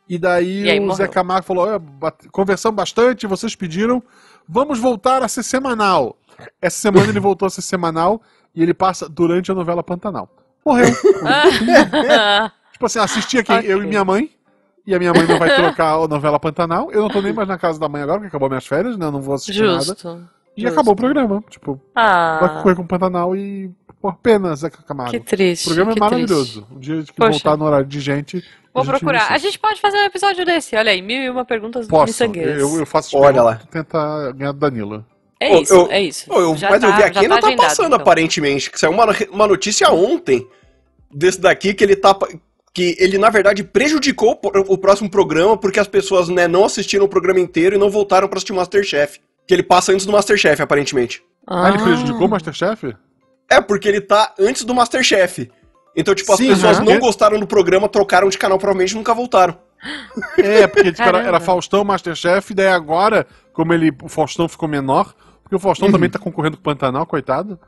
E 0.08 0.18
daí 0.18 0.64
E 0.64 0.70
aí, 0.70 0.78
o 0.78 0.82
morreu. 0.82 0.96
Zé 0.96 1.08
Camargo 1.08 1.44
falou: 1.46 1.64
"Olha, 1.66 1.78
bate- 1.78 2.28
conversamos 2.28 2.76
bastante, 2.76 3.26
vocês 3.26 3.54
pediram, 3.56 4.02
vamos 4.48 4.78
voltar 4.78 5.22
a 5.22 5.28
ser 5.28 5.42
semanal. 5.42 6.16
Essa 6.60 6.78
semana 6.78 7.08
ele 7.08 7.20
voltou 7.20 7.46
a 7.46 7.50
ser 7.50 7.62
semanal 7.62 8.20
e 8.54 8.62
ele 8.62 8.74
passa 8.74 9.08
durante 9.08 9.50
a 9.50 9.54
novela 9.54 9.82
Pantanal. 9.82 10.28
Morreu. 10.64 10.86
Tipo 12.82 12.86
assim, 12.86 12.98
assisti 12.98 13.38
aqui 13.38 13.52
Ok. 13.52 13.72
eu 13.72 13.82
e 13.82 13.86
minha 13.86 14.04
mãe. 14.04 14.28
E 14.84 14.92
a 14.92 14.98
minha 14.98 15.12
mãe 15.14 15.24
não 15.24 15.38
vai 15.38 15.54
trocar 15.54 15.94
a 15.94 16.08
novela 16.08 16.40
Pantanal. 16.40 16.90
Eu 16.90 17.02
não 17.02 17.08
tô 17.08 17.22
nem 17.22 17.32
mais 17.32 17.46
na 17.46 17.56
casa 17.56 17.78
da 17.78 17.88
mãe 17.88 18.02
agora, 18.02 18.18
porque 18.18 18.28
acabou 18.28 18.48
minhas 18.48 18.66
férias, 18.66 18.96
né? 18.96 19.06
Eu 19.06 19.12
não 19.12 19.20
vou 19.22 19.34
assistir 19.36 19.62
nada. 19.62 19.78
Justo. 19.84 20.28
E 20.56 20.62
justo. 20.62 20.72
acabou 20.74 20.94
o 20.94 20.96
programa. 20.96 21.44
Tipo, 21.48 21.80
vai 21.94 22.04
Ah, 22.04 22.60
correr 22.62 22.74
com 22.74 22.82
o 22.82 22.86
Pantanal 22.86 23.36
e 23.36 23.70
Por 24.00 24.16
pena, 24.16 24.56
Zeca 24.56 24.82
Camargo. 24.82 25.12
Que 25.12 25.20
triste. 25.20 25.62
O 25.66 25.66
programa 25.68 25.92
é 25.92 26.00
maravilhoso. 26.00 26.66
Um 26.72 26.80
dia 26.80 27.04
que 27.04 27.12
Poxa. 27.12 27.30
voltar 27.30 27.56
no 27.56 27.64
horário 27.64 27.86
de 27.86 28.00
gente. 28.00 28.40
triste. 28.40 28.50
Vou 28.74 28.82
a 28.82 28.84
gente 28.84 28.90
procurar. 28.98 29.18
inicia. 29.20 29.36
A 29.36 29.38
gente 29.38 29.58
pode 29.60 29.80
fazer 29.80 29.96
um 29.98 30.04
episódio 30.04 30.44
desse. 30.44 30.74
Olha 30.74 30.90
aí, 30.90 31.00
mil 31.00 31.22
e 31.22 31.30
uma 31.30 31.44
perguntas 31.44 31.86
Posso. 31.86 32.06
miçangueiras. 32.06 32.60
Eu, 32.60 32.80
eu 32.80 32.86
faço 32.86 33.16
Olha 33.16 33.40
lá. 33.42 33.54
pra 33.54 33.66
tentar 33.66 34.32
ganhar 34.32 34.50
do 34.50 34.58
Danilo. 34.58 35.06
É 35.38 35.60
isso, 35.60 35.72
eu- 35.74 35.88
é 35.92 36.02
isso. 36.02 36.32
Eu- 36.32 36.56
Já 36.56 36.70
mas 36.70 36.82
eu 36.82 36.90
tá- 36.90 36.96
vi 36.96 37.02
aqui 37.04 37.14
já 37.14 37.20
ainda 37.20 37.38
tá 37.40 37.46
agendado, 37.46 37.68
passando, 37.68 37.86
então. 37.86 37.98
aparentemente. 38.00 38.68
Que 38.72 38.80
saiu 38.80 38.90
uma, 38.92 39.06
uma 39.30 39.46
notícia 39.46 39.88
ontem 39.92 40.44
desse 41.08 41.40
daqui 41.40 41.72
que 41.72 41.84
ele 41.84 41.94
tá. 41.94 42.16
Que 42.74 42.96
ele, 42.98 43.18
na 43.18 43.28
verdade, 43.28 43.62
prejudicou 43.62 44.40
o 44.68 44.78
próximo 44.78 45.10
programa 45.10 45.56
porque 45.58 45.78
as 45.78 45.86
pessoas 45.86 46.28
né, 46.28 46.48
não 46.48 46.64
assistiram 46.64 47.04
o 47.04 47.08
programa 47.08 47.38
inteiro 47.40 47.76
e 47.76 47.78
não 47.78 47.90
voltaram 47.90 48.26
pra 48.28 48.38
assistir 48.38 48.52
o 48.52 48.56
Masterchef. 48.56 49.20
Que 49.46 49.52
ele 49.54 49.62
passa 49.62 49.92
antes 49.92 50.06
do 50.06 50.12
Masterchef, 50.12 50.62
aparentemente. 50.62 51.22
Ah, 51.46 51.68
ele 51.68 51.78
prejudicou 51.82 52.26
o 52.26 52.30
Masterchef? 52.30 52.94
É, 53.50 53.60
porque 53.60 53.88
ele 53.88 54.00
tá 54.00 54.32
antes 54.38 54.64
do 54.64 54.74
Masterchef. 54.74 55.50
Então, 55.94 56.14
tipo, 56.14 56.32
as 56.32 56.38
Sim, 56.38 56.48
pessoas 56.48 56.78
aham. 56.78 56.84
não 56.86 56.98
gostaram 56.98 57.38
do 57.38 57.46
programa, 57.46 57.86
trocaram 57.88 58.28
de 58.30 58.38
canal, 58.38 58.58
provavelmente 58.58 58.94
nunca 58.94 59.12
voltaram. 59.12 59.56
É, 60.38 60.66
porque 60.66 60.92
tipo, 60.92 61.02
era, 61.02 61.18
era 61.22 61.40
Faustão 61.40 61.84
Masterchef, 61.84 62.52
e 62.52 62.54
daí 62.54 62.68
agora, 62.68 63.26
como 63.52 63.74
ele, 63.74 63.90
o 64.02 64.08
Faustão 64.08 64.48
ficou 64.48 64.68
menor, 64.68 65.12
porque 65.42 65.56
o 65.56 65.58
Faustão 65.58 65.88
Uhum. 65.88 65.92
também 65.92 66.08
tá 66.08 66.18
concorrendo 66.18 66.56
com 66.56 66.60
o 66.60 66.64
Pantanal, 66.64 67.04
coitado. 67.04 67.58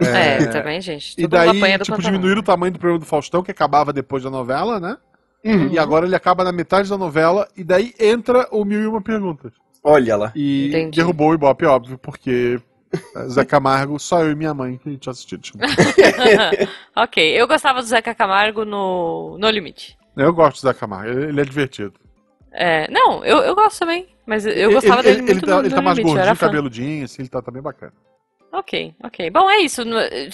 É, 0.00 0.46
também, 0.46 0.80
gente. 0.80 1.12
E 1.12 1.22
Todo 1.22 1.36
mundo 1.36 1.46
daí, 1.46 1.58
apanha 1.58 1.78
do 1.78 1.84
tipo, 1.84 2.00
diminuíram 2.02 2.40
o 2.40 2.44
tamanho 2.44 2.72
do 2.72 2.78
programa 2.78 3.00
do 3.00 3.06
Faustão, 3.06 3.42
que 3.42 3.50
acabava 3.50 3.92
depois 3.92 4.22
da 4.22 4.30
novela, 4.30 4.78
né? 4.80 4.96
E 5.44 5.78
agora 5.78 6.04
ele 6.04 6.16
acaba 6.16 6.44
na 6.44 6.52
metade 6.52 6.90
da 6.90 6.98
novela, 6.98 7.48
e 7.56 7.62
daí 7.64 7.94
entra 7.98 8.46
o 8.50 8.64
Mil 8.64 8.80
e 8.80 8.86
Uma 8.86 9.00
Perguntas. 9.00 9.52
Olha 9.82 10.16
lá. 10.16 10.32
E 10.34 10.68
Entendi. 10.68 10.96
derrubou 10.96 11.30
o 11.30 11.34
Ibope, 11.34 11.64
óbvio, 11.64 11.96
porque 11.96 12.60
eh, 12.92 13.28
Zé 13.28 13.44
Camargo, 13.44 13.98
só 13.98 14.22
eu 14.24 14.32
e 14.32 14.34
minha 14.34 14.52
mãe 14.52 14.76
que 14.76 14.88
a 14.88 14.92
gente 14.92 15.08
assistiu. 15.08 15.38
Ok, 16.96 17.40
eu 17.40 17.46
gostava 17.46 17.80
do 17.80 17.86
Zeca 17.86 18.14
Camargo 18.14 18.64
no, 18.64 19.38
no 19.38 19.48
Limite. 19.50 19.96
Eu 20.16 20.32
gosto 20.34 20.60
do 20.60 20.68
Zé 20.68 20.74
Camargo, 20.74 21.10
ele 21.10 21.26
ele 21.26 21.40
é 21.40 21.44
divertido. 21.44 21.94
É, 22.52 22.90
não, 22.90 23.24
eu, 23.24 23.38
eu 23.38 23.54
gosto 23.54 23.78
também. 23.78 24.08
Mas 24.26 24.44
eu 24.44 24.52
Ele- 24.52 24.74
gostava 24.74 25.00
ele, 25.00 25.08
dele 25.08 25.18
ele, 25.22 25.32
muito 25.34 25.46
tá, 25.46 25.54
no, 25.54 25.60
ele 25.60 25.68
no 25.70 25.74
tá 25.76 25.82
mais 25.82 25.96
Limite, 25.96 26.14
gordinho, 26.16 26.36
cabeludinho, 26.36 27.04
assim, 27.04 27.22
ele 27.22 27.28
tá, 27.30 27.40
tá 27.40 27.50
bem 27.50 27.62
bacana. 27.62 27.92
Ok, 28.52 28.94
ok. 29.04 29.30
Bom, 29.30 29.48
é 29.48 29.58
isso. 29.58 29.82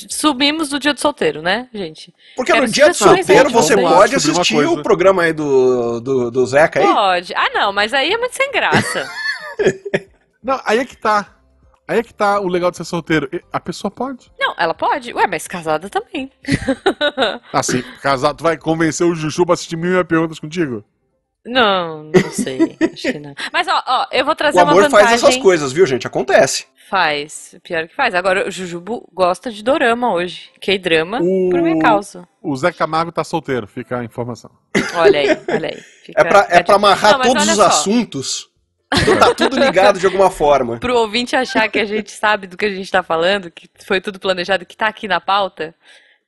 Subimos 0.09 0.69
do 0.69 0.79
dia 0.79 0.95
do 0.95 1.01
solteiro, 1.01 1.43
né, 1.43 1.69
gente? 1.75 2.15
Porque 2.37 2.53
Quero 2.53 2.67
no 2.67 2.73
dia 2.73 2.89
de 2.91 2.97
sugestões 2.97 3.27
solteiro 3.27 3.49
aí, 3.49 3.53
você 3.53 3.77
pode 3.77 4.15
assistir 4.15 4.67
o 4.67 4.83
programa 4.83 5.23
aí 5.23 5.33
do, 5.33 6.01
do, 6.01 6.31
do 6.31 6.47
Zeca 6.47 6.79
aí. 6.81 6.87
Pode. 6.87 7.35
Ah, 7.35 7.51
não, 7.53 7.73
mas 7.73 7.93
aí 7.93 8.13
é 8.13 8.17
muito 8.19 8.35
sem 8.37 8.51
graça. 8.53 9.11
Não, 10.43 10.61
aí 10.65 10.79
é 10.79 10.85
que 10.85 10.97
tá. 10.97 11.35
Aí 11.89 11.99
é 11.99 12.03
que 12.03 12.13
tá 12.13 12.39
o 12.39 12.49
legal 12.49 12.71
de 12.71 12.77
ser 12.77 12.85
solteiro. 12.85 13.29
A 13.53 13.59
pessoa 13.61 13.91
pode. 13.91 14.31
não, 14.39 14.55
ela 14.59 14.75
pode. 14.75 15.13
Ué, 15.15 15.27
mas 15.27 15.47
casada 15.47 15.89
também. 15.89 16.31
Assim, 17.53 17.83
casado, 18.03 18.39
tu 18.39 18.43
vai 18.45 18.57
convencer 18.59 19.07
o 19.07 19.15
Juju 19.15 19.45
pra 19.47 19.55
assistir 19.55 19.77
mil 19.77 19.93
e 19.93 19.95
uma 19.95 20.05
perguntas 20.05 20.39
contigo? 20.39 20.85
Não, 21.47 22.05
não 22.05 22.31
sei. 22.31 22.77
Acho 22.93 23.13
que 23.13 23.19
não. 23.19 23.35
Mas, 23.53 23.69
ó, 23.69 23.83
ó, 23.87 24.07
eu 24.13 24.25
vou 24.25 24.35
trazer 24.35 24.59
O 24.59 24.63
uma 24.63 24.71
amor 24.73 24.83
vantagem. 24.85 25.09
faz 25.09 25.23
essas 25.23 25.37
coisas, 25.37 25.73
viu, 25.73 25.85
gente? 25.87 26.07
Acontece. 26.07 26.67
Faz. 26.89 27.55
Pior 27.63 27.89
que 27.89 27.95
faz. 27.95 28.15
Agora, 28.15 28.47
o 28.47 28.51
Jujubo 28.51 29.09
gosta 29.13 29.51
de 29.51 29.63
dorama 29.63 30.13
hoje. 30.13 30.51
K-drama, 30.61 31.21
O- 31.23 31.51
por 31.51 31.63
minha 31.63 31.79
causa. 31.79 32.29
O 32.43 32.55
Zé 32.57 32.73
Camargo 32.73 33.11
tá 33.11 33.25
solteiro, 33.25 33.67
fica 33.67 33.99
a 33.99 34.05
informação. 34.05 34.51
Olha 34.95 35.21
aí, 35.21 35.29
olha 35.49 35.69
aí. 35.71 35.81
Fica- 36.05 36.21
É 36.21 36.25
pra, 36.25 36.47
é 36.51 36.63
pra 36.63 36.75
amarrar 36.77 37.19
Não, 37.19 37.23
todos 37.25 37.49
os 37.49 37.57
só. 37.57 37.67
assuntos. 37.67 38.49
Então 38.97 39.19
tá 39.19 39.35
tudo 39.35 39.59
ligado 39.59 39.99
de 39.99 40.07
alguma 40.07 40.31
forma. 40.31 40.79
Pro 40.79 40.95
ouvinte 40.97 41.35
achar 41.35 41.69
que 41.69 41.79
a 41.81 41.85
gente 41.85 42.13
sabe 42.13 42.47
do 42.47 42.57
que 42.57 42.65
a 42.67 42.71
gente 42.71 42.91
tá 42.91 43.03
falando, 43.03 43.51
que 43.51 43.69
foi 43.85 44.01
tudo 44.01 44.21
planejado, 44.21 44.65
que 44.65 44.77
tá 44.77 44.87
aqui 44.87 45.09
na 45.09 45.21
pauta, 45.21 45.75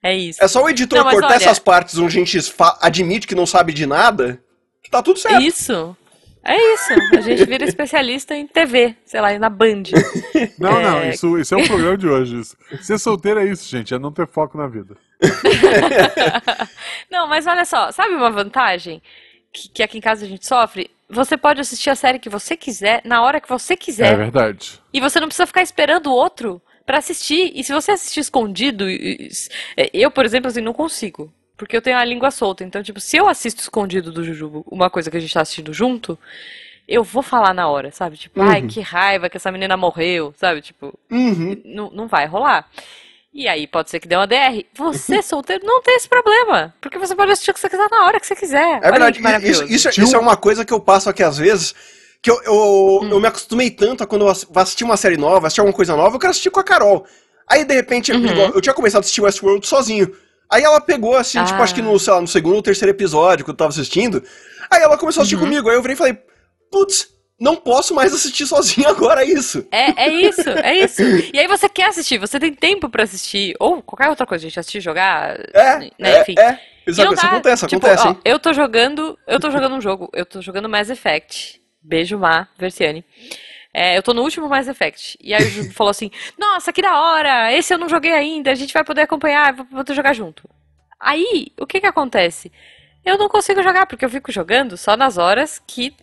é 0.02 0.14
isso. 0.16 0.42
É 0.42 0.48
só 0.48 0.64
o 0.64 0.68
editor 0.68 1.04
Não, 1.04 1.10
cortar 1.10 1.26
olha- 1.28 1.36
essas 1.36 1.58
partes 1.60 1.96
onde 1.98 2.18
a 2.18 2.24
gente 2.24 2.38
admite 2.80 3.26
que 3.26 3.34
não 3.36 3.46
sabe 3.46 3.72
de 3.72 3.86
nada, 3.86 4.42
que 4.82 4.90
tá 4.90 5.00
tudo 5.02 5.18
certo. 5.18 5.42
Isso. 5.42 5.96
É 6.48 6.56
isso. 6.74 6.92
A 7.16 7.20
gente 7.20 7.44
vira 7.44 7.64
especialista 7.64 8.35
em 8.35 8.46
TV, 8.46 8.94
sei 9.04 9.20
lá, 9.20 9.37
na 9.38 9.48
Band. 9.50 9.82
Não, 10.59 10.78
É. 10.78 10.82
não, 10.82 11.09
isso, 11.09 11.38
isso 11.38 11.54
é 11.54 11.59
o 11.59 11.66
programa 11.66 11.96
de 11.98 12.06
hoje. 12.09 12.38
isso. 12.40 12.56
Ser 12.82 12.98
solteiro 12.98 13.40
é 13.40 13.46
isso, 13.46 13.68
gente, 13.68 13.92
é 13.92 13.98
não 13.98 14.12
ter 14.12 14.26
foco 14.28 14.56
na 14.56 14.66
vida. 14.68 14.96
Não, 17.11 17.26
mas 17.26 17.46
olha 17.46 17.64
só, 17.64 17.90
sabe 17.92 18.14
uma 18.14 18.30
vantagem 18.30 19.02
que, 19.52 19.68
que 19.68 19.82
aqui 19.82 19.98
em 19.98 20.00
casa 20.00 20.24
a 20.24 20.28
gente 20.28 20.46
sofre? 20.46 20.90
Você 21.09 21.37
pode 21.37 21.61
assistir 21.61 21.88
a 21.90 21.94
série 21.94 22.18
que 22.18 22.28
você 22.28 22.56
quiser, 22.56 23.00
na 23.04 23.22
hora 23.22 23.40
que 23.40 23.48
você 23.48 23.74
É, 23.74 23.76
quiser. 23.76 24.16
verdade. 24.16 24.80
E 24.92 25.00
você 25.00 25.20
não 25.20 25.28
precisa 25.28 25.46
ficar 25.46 25.62
esperando 25.62 26.09
o 26.09 26.12
outro 26.14 26.61
pra 26.85 26.98
assistir. 26.98 27.52
E 27.54 27.62
se 27.62 27.72
você 27.72 27.92
assistir 27.92 28.20
escondido, 28.20 28.85
eu, 29.92 30.11
por 30.11 30.24
exemplo, 30.24 30.48
assim, 30.48 30.61
não 30.61 30.72
consigo. 30.72 31.32
Porque 31.56 31.76
eu 31.76 31.82
tenho 31.82 31.96
a 31.98 32.04
língua 32.04 32.30
solta. 32.30 32.62
Então, 32.64 32.82
tipo, 32.82 33.00
se 33.00 33.16
eu 33.16 33.28
assisto 33.28 33.60
escondido 33.62 34.12
do 34.12 34.22
Jujubo, 34.22 34.64
uma 34.70 34.90
coisa 34.90 35.10
que 35.10 35.16
a 35.16 35.20
gente 35.20 35.32
tá 35.32 35.40
assistindo 35.40 35.72
junto, 35.72 36.18
eu 36.86 37.02
vou 37.02 37.22
falar 37.22 37.54
na 37.54 37.66
hora, 37.68 37.90
sabe? 37.90 38.16
Tipo, 38.16 38.42
ai, 38.42 38.60
Uhum. 38.62 38.68
que 38.68 38.80
raiva 38.80 39.28
que 39.30 39.36
essa 39.36 39.50
menina 39.50 39.76
morreu, 39.76 40.34
sabe? 40.36 40.60
Tipo, 40.60 40.92
Uhum. 41.10 41.60
não, 41.64 41.90
não 41.90 42.06
vai 42.08 42.26
rolar. 42.26 42.68
E 43.32 43.48
aí 43.48 43.66
pode 43.66 43.90
ser 43.90 44.00
que 44.00 44.08
dê 44.08 44.16
uma 44.16 44.26
DR. 44.26 44.64
Você, 44.74 45.20
solteiro, 45.22 45.64
não 45.66 45.82
tem 45.82 45.96
esse 45.96 46.08
problema. 46.08 46.74
Porque 46.80 46.98
você 46.98 47.14
pode 47.14 47.32
assistir 47.32 47.50
o 47.50 47.54
que 47.54 47.60
você 47.60 47.68
quiser 47.68 47.88
na 47.90 48.04
hora 48.06 48.18
que 48.20 48.26
você 48.26 48.34
quiser. 48.36 48.80
É 48.82 48.90
Olha 48.90 49.10
verdade. 49.12 49.46
Isso, 49.50 49.64
isso, 49.64 49.88
isso 49.90 50.16
é 50.16 50.18
um- 50.18 50.22
uma 50.22 50.36
coisa 50.36 50.64
que 50.64 50.72
eu 50.72 50.80
passo 50.80 51.10
aqui 51.10 51.22
às 51.22 51.36
vezes. 51.38 51.74
Que 52.22 52.30
eu, 52.30 52.42
eu, 52.44 52.54
Hum. 53.02 53.08
eu 53.10 53.20
me 53.20 53.28
acostumei 53.28 53.70
tanto 53.70 54.02
a 54.02 54.06
quando 54.06 54.26
eu 54.26 54.32
vou 54.50 54.62
assistir 54.62 54.84
uma 54.84 54.96
série 54.96 55.16
nova, 55.18 55.46
assistir 55.46 55.60
alguma 55.60 55.76
coisa 55.76 55.94
nova, 55.94 56.16
eu 56.16 56.18
quero 56.18 56.30
assistir 56.30 56.50
com 56.50 56.60
a 56.60 56.64
Carol. 56.64 57.06
Aí, 57.46 57.64
de 57.64 57.74
repente, 57.74 58.10
Uhum. 58.10 58.24
igual, 58.26 58.50
eu 58.54 58.60
tinha 58.60 58.74
começado 58.74 59.00
a 59.00 59.04
assistir 59.04 59.20
Westworld 59.20 59.66
sozinho. 59.66 60.10
Aí 60.50 60.62
ela 60.62 60.80
pegou, 60.80 61.16
assim, 61.16 61.42
tipo, 61.44 61.59
Ah. 61.59 61.62
acho 61.64 61.74
que 61.74 61.82
no, 61.82 61.98
sei 61.98 62.12
lá, 62.12 62.20
no 62.20 62.28
segundo 62.28 62.56
ou 62.56 62.62
terceiro 62.62 62.90
episódio 62.92 63.44
que 63.44 63.50
eu 63.50 63.54
tava 63.54 63.70
assistindo. 63.70 64.22
Aí 64.70 64.80
ela 64.82 64.96
começou 64.98 65.20
a 65.20 65.22
assistir 65.22 65.37
Uhum. 65.37 65.42
comigo. 65.42 65.68
Aí 65.68 65.76
eu 65.76 65.82
virei 65.82 65.94
e 65.94 65.98
falei, 65.98 66.18
putz, 66.70 67.09
não 67.38 67.56
posso 67.56 67.94
mais 67.94 68.14
assistir 68.14 68.46
sozinho 68.46 68.88
agora 68.88 69.24
isso. 69.24 69.66
É, 69.70 70.04
é 70.06 70.09
isso, 70.09 70.48
é 70.50 70.78
isso. 70.78 71.02
E 71.32 71.38
aí 71.38 71.46
você 71.46 71.68
quer 71.68 71.88
assistir, 71.88 72.18
você 72.18 72.38
tem 72.40 72.54
tempo 72.54 72.88
pra 72.88 73.02
assistir, 73.04 73.54
ou 73.61 73.82
qualquer 73.82 74.09
outra 74.09 74.24
coisa, 74.26 74.42
gente, 74.42 74.59
assistir, 74.59 74.80
jogar, 74.80 75.38
É, 75.52 75.78
né, 75.78 75.90
é, 76.00 76.20
enfim. 76.22 76.35
é. 76.38 76.59
E 76.87 76.90
Isso, 76.92 77.04
não 77.04 77.12
isso 77.12 77.22
dá. 77.22 77.28
acontece, 77.28 77.66
Tipo, 77.66 77.85
acontece, 77.87 78.06
ó, 78.06 78.11
hein? 78.12 78.18
eu 78.24 78.38
tô 78.38 78.52
jogando, 78.52 79.18
eu 79.26 79.40
tô 79.40 79.50
jogando 79.50 79.74
um 79.74 79.80
jogo, 79.80 80.09
eu 80.14 80.24
tô 80.24 80.40
jogando 80.40 80.68
Mass 80.68 80.88
Effect. 80.88 81.61
Beijo, 81.82 82.16
Má, 82.18 82.46
Versiane. 82.59 83.04
É, 83.78 83.98
eu 83.98 84.02
tô 84.02 84.14
no 84.14 84.22
último 84.22 84.48
Mass 84.48 84.68
Effect. 84.68 85.18
E 85.20 85.34
aí 85.34 85.42
o 85.44 85.50
Ju 85.50 85.70
falou 85.72 85.90
assim: 85.90 86.10
Nossa, 86.38 86.72
que 86.72 86.80
da 86.80 86.98
hora! 86.98 87.52
Esse 87.52 87.74
eu 87.74 87.78
não 87.78 87.90
joguei 87.90 88.12
ainda, 88.12 88.50
a 88.50 88.54
gente 88.54 88.72
vai 88.72 88.82
poder 88.82 89.02
acompanhar, 89.02 89.52
vou 89.54 89.66
poder 89.66 89.92
jogar 89.94 90.14
junto. 90.14 90.48
Aí, 90.98 91.52
o 91.60 91.66
que 91.66 91.80
que 91.80 91.86
acontece? 91.86 92.50
Eu 93.04 93.18
não 93.18 93.28
consigo 93.28 93.62
jogar, 93.62 93.84
porque 93.86 94.02
eu 94.04 94.08
fico 94.08 94.32
jogando 94.32 94.78
só 94.78 94.96
nas 94.96 95.18
horas 95.18 95.62
que 95.66 95.94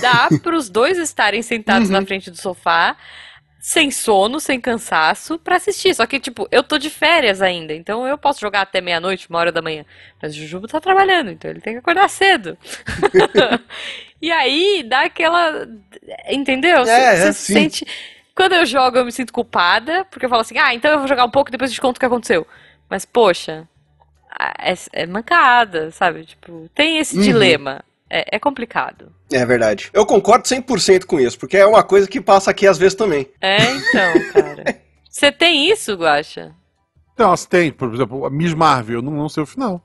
dá 0.00 0.28
pros 0.42 0.68
dois 0.68 0.98
estarem 0.98 1.40
sentados 1.40 1.88
Uhum. 1.88 1.94
na 2.00 2.04
frente 2.04 2.32
do 2.32 2.36
sofá, 2.36 2.96
sem 3.60 3.92
sono, 3.92 4.40
sem 4.40 4.60
cansaço, 4.60 5.38
pra 5.38 5.54
assistir. 5.56 5.94
Só 5.94 6.06
que, 6.06 6.18
tipo, 6.18 6.48
eu 6.50 6.64
tô 6.64 6.78
de 6.78 6.90
férias 6.90 7.40
ainda, 7.40 7.72
então 7.72 8.06
eu 8.08 8.18
posso 8.18 8.40
jogar 8.40 8.62
até 8.62 8.80
meia-noite, 8.80 9.30
uma 9.30 9.38
hora 9.38 9.52
da 9.52 9.62
manhã. 9.62 9.86
Mas 10.20 10.32
o 10.32 10.36
Jujubo 10.36 10.66
tá 10.66 10.80
trabalhando, 10.80 11.30
então 11.30 11.48
ele 11.50 11.60
tem 11.60 11.74
que 11.74 11.78
acordar 11.78 12.10
cedo. 12.10 12.58
e 14.26 14.32
aí 14.32 14.82
dá 14.88 15.02
aquela. 15.04 15.66
Entendeu? 16.28 16.78
É, 16.78 16.84
Você 16.84 16.92
é, 17.28 17.32
se 17.32 17.44
sim. 17.46 17.52
sente. 17.54 17.86
Quando 18.34 18.54
eu 18.54 18.66
jogo, 18.66 18.98
eu 18.98 19.04
me 19.04 19.12
sinto 19.12 19.32
culpada, 19.32 20.04
porque 20.06 20.26
eu 20.26 20.30
falo 20.30 20.40
assim, 20.40 20.58
ah, 20.58 20.74
então 20.74 20.90
eu 20.90 20.98
vou 20.98 21.06
jogar 21.08 21.24
um 21.24 21.30
pouco 21.30 21.50
e 21.50 21.52
depois 21.52 21.70
eu 21.70 21.74
te 21.74 21.80
conto 21.80 21.96
o 21.96 22.00
que 22.00 22.06
aconteceu. 22.06 22.44
Mas, 22.90 23.04
poxa, 23.04 23.68
é, 24.58 24.74
é 24.92 25.06
mancada, 25.06 25.90
sabe? 25.92 26.24
Tipo, 26.24 26.68
tem 26.74 26.98
esse 26.98 27.16
Uhum. 27.16 27.22
dilema. 27.22 27.84
É, 28.10 28.36
é 28.36 28.38
complicado. 28.38 29.12
É 29.32 29.44
verdade. 29.46 29.90
Eu 29.92 30.04
concordo 30.04 30.46
100% 30.46 31.04
com 31.06 31.18
isso, 31.18 31.38
porque 31.38 31.56
é 31.56 31.66
uma 31.66 31.82
coisa 31.82 32.06
que 32.08 32.20
passa 32.20 32.50
aqui 32.50 32.66
às 32.66 32.76
vezes 32.78 32.94
também. 32.94 33.28
É, 33.40 33.56
então, 33.56 34.12
cara. 34.32 34.64
Você 35.08 35.30
tem 35.32 35.70
isso, 35.70 35.94
Guaxa? 35.94 36.52
Então, 37.14 37.36
se 37.36 37.48
tem, 37.48 37.72
por 37.72 37.92
exemplo, 37.94 38.26
a 38.26 38.30
Miss 38.30 38.52
Marvel, 38.52 38.96
eu 38.98 39.02
não, 39.02 39.12
não 39.12 39.28
sei 39.28 39.42
o 39.44 39.46
final. 39.46 39.80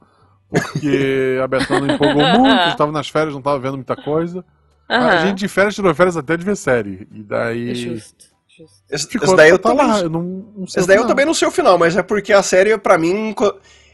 Porque 0.49 1.39
a 1.43 1.47
Betana 1.47 1.93
empolgou 1.93 2.23
muito, 2.25 2.47
a 2.59 2.65
gente 2.69 2.77
tava 2.77 2.91
nas 2.91 3.07
férias, 3.09 3.33
não 3.33 3.41
tava 3.41 3.59
vendo 3.59 3.75
muita 3.75 3.95
coisa. 3.95 4.43
A 4.87 4.97
Aham. 4.97 5.27
gente 5.27 5.39
de 5.39 5.47
férias 5.47 5.75
tirou 5.75 5.93
férias 5.93 6.17
até 6.17 6.35
de 6.35 6.43
ver 6.43 6.55
série. 6.57 7.07
E 7.11 7.21
daí. 7.21 7.75
Justo, 7.75 8.25
justo. 8.47 8.83
Esse, 8.89 9.35
daí 9.35 9.49
eu 9.51 9.59
tá 9.59 9.69
também, 9.69 9.85
lá, 9.87 9.99
eu 10.01 10.09
não, 10.09 10.23
não 10.57 10.67
sei 10.67 10.81
esse 10.81 10.85
o 10.85 10.87
daí 10.87 10.95
eu 10.97 11.01
final. 11.01 11.07
também 11.07 11.25
não 11.25 11.33
sei 11.35 11.47
o 11.47 11.51
final, 11.51 11.77
mas 11.77 11.95
é 11.95 12.01
porque 12.01 12.33
a 12.33 12.41
série, 12.41 12.75
pra 12.79 12.97
mim, 12.97 13.35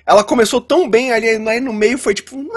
ela 0.06 0.24
começou 0.24 0.62
tão 0.62 0.90
bem 0.90 1.12
ali, 1.12 1.28
aí 1.28 1.60
no 1.60 1.74
meio 1.74 1.98
foi 1.98 2.14
tipo. 2.14 2.38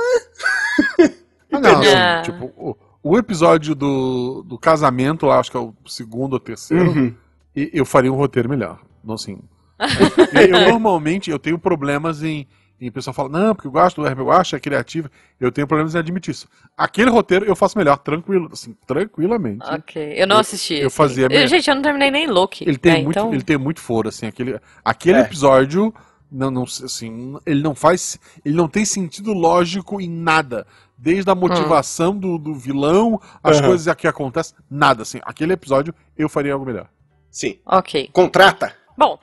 "Ah". 1.53 1.59
Não, 1.59 1.81
assim, 1.81 1.95
Ah. 1.97 2.23
tipo, 2.25 2.45
o, 2.57 2.77
o 3.03 3.19
episódio 3.19 3.75
do, 3.75 4.45
do 4.47 4.59
casamento, 4.59 5.31
acho 5.31 5.51
que 5.51 5.57
é 5.57 5.61
o 5.61 5.75
segundo 5.87 6.35
ou 6.35 6.41
terceiro, 6.41 6.91
Uhum. 6.93 7.15
e 7.57 7.71
eu 7.73 7.85
faria 7.85 8.13
um 8.13 8.17
roteiro 8.17 8.49
melhor. 8.49 8.79
Não 9.03 9.15
assim. 9.15 9.39
eu, 10.35 10.41
eu 10.59 10.71
normalmente 10.71 11.31
eu 11.31 11.39
tenho 11.39 11.59
problemas 11.59 12.23
em. 12.23 12.47
E 12.81 12.89
o 12.89 12.93
pessoal 12.93 13.13
fala, 13.13 13.29
não, 13.29 13.55
porque 13.55 13.67
eu 13.67 13.73
gosto 13.73 14.01
do 14.01 14.07
RP, 14.09 14.19
eu 14.21 14.31
acho 14.31 14.55
é 14.55 14.61
criativo. 14.61 15.11
Eu 15.41 15.51
tenho 15.51 15.67
problemas 15.67 15.95
em 15.95 15.99
admitir 15.99 16.31
isso. 16.31 16.47
Aquele 16.77 17.11
roteiro 17.11 17.45
eu 17.45 17.57
faço 17.57 17.77
melhor, 17.77 17.97
tranquilo, 17.99 18.49
assim, 18.53 18.77
tranquilamente. 18.87 19.65
Ok, 19.69 20.15
eu 20.17 20.27
não 20.29 20.37
Eu- 20.37 20.41
assisti. 20.41 20.75
eu 20.75 20.87
esse. 20.87 20.97
fazia 20.97 21.27
Eu-. 21.29 21.47
Gente, 21.49 21.69
eu 21.69 21.75
não 21.75 21.83
terminei 21.83 22.11
nem 22.11 22.29
Loki. 22.29 22.63
Ele 22.69 22.79
tem, 22.79 22.93
né, 22.93 23.03
muito, 23.03 23.19
então... 23.19 23.35
ele 23.35 23.43
tem 23.43 23.59
muito 23.59 23.81
foro, 23.81 24.09
assim. 24.09 24.27
Aquele, 24.27 24.61
aquele 24.85 25.19
É. 25.19 25.23
episódio 25.23 25.93
Não, 26.31 26.51
não, 26.51 26.65
assim, 26.65 27.39
ele 27.47 27.63
não 27.63 27.75
faz. 27.75 28.19
Ele 28.45 28.55
não 28.55 28.69
tem 28.69 28.85
sentido 28.85 29.33
lógico 29.33 29.99
em 29.99 30.11
nada. 30.11 30.67
Desde 30.97 31.31
a 31.31 31.35
motivação 31.35 32.15
do, 32.15 32.37
do 32.37 32.55
vilão, 32.55 33.19
as 33.43 33.57
Aham. 33.59 33.69
coisas 33.69 33.95
que 33.95 34.07
acontecem, 34.07 34.55
nada, 34.71 35.03
assim. 35.03 35.21
Aquele 35.23 35.55
episódio 35.55 35.95
eu 36.19 36.29
faria 36.29 36.53
algo 36.53 36.67
melhor. 36.67 36.87
Sim. 37.31 37.59
Ok. 37.65 38.11
Contrata. 38.13 38.75
Bom. 38.97 39.19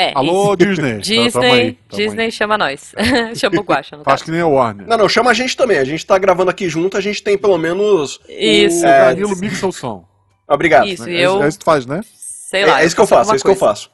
É. 0.00 0.12
Alô, 0.14 0.54
Disney. 0.54 0.98
Disney, 1.02 1.30
Tamo 1.32 1.44
aí, 1.44 1.72
tamo 1.88 2.02
Disney 2.02 2.22
aí. 2.24 2.32
chama 2.32 2.56
nós. 2.56 2.94
chama 3.34 3.60
o 3.60 3.64
Guaxa, 3.64 3.96
no 3.96 4.04
Faz 4.04 4.20
caso. 4.20 4.24
que 4.24 4.30
nem 4.30 4.40
a 4.40 4.46
Warner. 4.46 4.86
Não, 4.86 4.96
não, 4.96 5.08
chama 5.08 5.30
a 5.30 5.34
gente 5.34 5.56
também. 5.56 5.78
A 5.78 5.84
gente 5.84 6.06
tá 6.06 6.16
gravando 6.18 6.50
aqui 6.50 6.68
junto, 6.68 6.96
a 6.96 7.00
gente 7.00 7.22
tem 7.22 7.36
pelo 7.36 7.58
menos. 7.58 8.20
Isso. 8.28 8.84
O 8.84 8.88
É, 8.88 9.06
Danilo 9.14 9.36
mixa 9.36 9.66
o 9.66 9.72
som. 9.72 10.06
Obrigado. 10.48 10.86
Isso, 10.86 11.04
né? 11.04 11.12
e 11.12 11.20
eu, 11.20 11.42
É 11.42 11.48
isso 11.48 11.58
que 11.58 11.64
tu 11.64 11.66
faz, 11.66 11.84
né? 11.84 12.00
sei 12.14 12.64
lá. 12.64 12.80
é, 12.80 12.84
é 12.84 12.86
isso 12.86 12.94
que 12.94 13.00
eu 13.02 13.06
faço, 13.06 13.32
é 13.32 13.36
isso 13.36 13.44
que 13.44 13.50
eu 13.50 13.56
faço. 13.56 13.90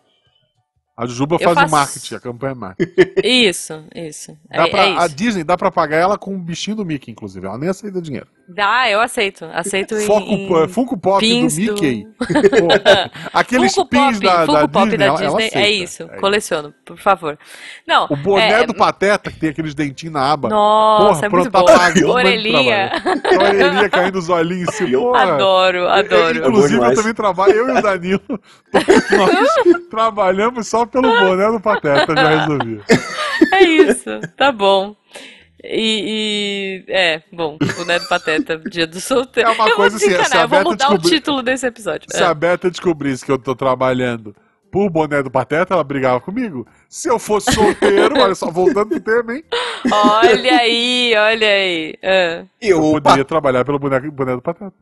A 0.97 1.07
Jujuba 1.07 1.35
Eu 1.37 1.41
faz 1.41 1.55
faço- 1.57 1.67
o 1.69 1.71
marketing, 1.77 2.15
a 2.15 2.21
campanha 2.21 2.53
é 2.53 2.55
marketing. 2.55 2.95
Isso, 3.25 3.85
isso. 3.97 4.39
Dá 4.49 4.63
É, 4.67 4.71
pra- 4.71 4.85
é 4.87 4.97
a 4.97 5.07
isso. 5.07 5.17
Disney 5.17 5.43
dá 5.43 5.57
pra 5.57 5.69
pagar 5.73 5.97
ela 5.97 6.17
com 6.17 6.33
um 6.33 6.39
bichinho 6.41 6.77
do 6.77 6.85
Mickey, 6.85 7.11
inclusive. 7.11 7.45
Ela 7.45 7.59
nem 7.59 7.69
aceita 7.69 8.01
dinheiro. 8.01 8.29
Dá, 8.47 8.91
eu 8.91 9.01
aceito. 9.01 9.47
Aceito 9.55 9.95
em... 9.97 10.07
Foco, 10.07 10.27
em... 10.31 10.69
Funko 10.69 10.99
Pop 10.99 11.19
pins 11.21 11.57
do 11.57 11.65
do- 11.67 11.73
Mickey. 11.73 12.07
Pô, 12.21 12.69
aqueles 13.33 13.75
Funko 13.75 13.89
pins 13.89 14.19
Pop, 14.19 14.27
da, 14.27 14.41
Funko 14.47 14.53
da 14.53 14.69
Pop 14.69 14.85
Disney, 14.91 14.97
da 15.07 15.15
Disney, 15.15 15.27
aceita. 15.47 15.59
é 15.59 15.71
isso. 15.71 16.03
É 16.03 16.17
Coleciono, 16.21 16.75
por 16.85 16.99
favor. 16.99 17.39
Não, 17.87 18.07
O 18.11 18.17
boné 18.17 18.63
é- 18.63 18.67
do 18.67 18.75
Pateta, 18.75 19.31
que 19.31 19.39
tem 19.39 19.51
aqueles 19.51 19.75
dentinhos 19.75 20.13
na 20.15 20.31
aba. 20.33 20.49
Nossa, 20.51 21.05
Porra, 21.07 21.27
é 21.27 21.29
muito 21.31 21.51
pronto, 21.51 21.67
bom. 21.67 21.73
tá 21.73 21.79
pago, 21.79 22.09
Orelhinha. 22.11 22.93
A 23.25 23.45
orelhinha 23.45 23.89
caindo 23.89 24.19
os 24.19 24.29
olhinhos 24.29 24.69
assim, 24.69 24.91
porra. 24.93 25.23
Adoro, 25.23 25.89
adoro. 25.89 26.39
Inclusive, 26.39 26.77
É 26.77 26.79
bom 26.85 26.91
eu 26.91 26.95
também 26.97 27.15
trabalho, 27.15 27.53
eu 27.55 27.69
e 27.75 27.79
o 27.79 27.83
Danilo, 27.83 28.21
nós 28.73 28.85
trabalhamos 29.91 30.69
só 30.69 30.85
pelo 30.85 31.09
boné 31.19 31.51
do 31.51 31.61
Pateta, 31.61 32.15
já 32.15 32.29
resolvi. 32.41 32.81
É 33.53 33.63
isso, 33.65 34.21
tá 34.37 34.53
bom. 34.53 34.95
E, 35.67 36.85
e- 36.87 36.93
é, 36.93 37.23
bom, 37.33 37.57
o 37.81 37.85
Neto 37.85 38.07
Pateta, 38.09 38.59
dia 38.59 38.87
do 38.87 39.01
solteiro. 39.01 39.49
É 39.49 39.53
uma 39.53 39.69
eu 39.69 39.77
coisa 39.77 39.97
vou 39.97 39.97
assim, 39.97 40.07
desencanar, 40.17 40.31
se 40.31 40.37
a 40.37 40.43
eu 40.43 40.49
vou 40.49 40.59
mudar 40.73 40.77
descobrir- 40.89 41.07
o 41.07 41.11
título 41.11 41.43
desse 41.43 41.67
episódio. 41.67 42.07
Se 42.11 42.23
É. 42.23 42.27
a 42.27 42.35
Beta 42.35 42.71
descobrisse 42.71 43.25
que 43.25 43.33
eu 43.33 43.39
tô 43.39 43.55
trabalhando 43.57 44.35
por 44.71 44.91
boné 44.91 45.23
do 45.23 45.31
Pateta, 45.31 45.73
ela 45.75 45.85
brigava 45.85 46.21
comigo. 46.21 46.67
Se 46.89 47.09
eu 47.09 47.19
fosse 47.19 47.53
solteiro, 47.53 48.15
olha 48.21 48.35
só, 48.35 48.51
voltando 48.51 48.89
pro 48.89 49.01
tema, 49.01 49.35
hein? 49.37 49.45
Olha 49.91 50.57
aí, 50.59 51.15
olha 51.17 51.49
aí. 51.49 51.95
É, 52.03 52.45
Eu 52.61 52.81
poderia 52.81 53.25
trabalhar 53.25 53.65
pelo 53.65 53.79
boné, 53.79 54.01
boné 54.01 54.35
do 54.35 54.43
Pateta. 54.43 54.73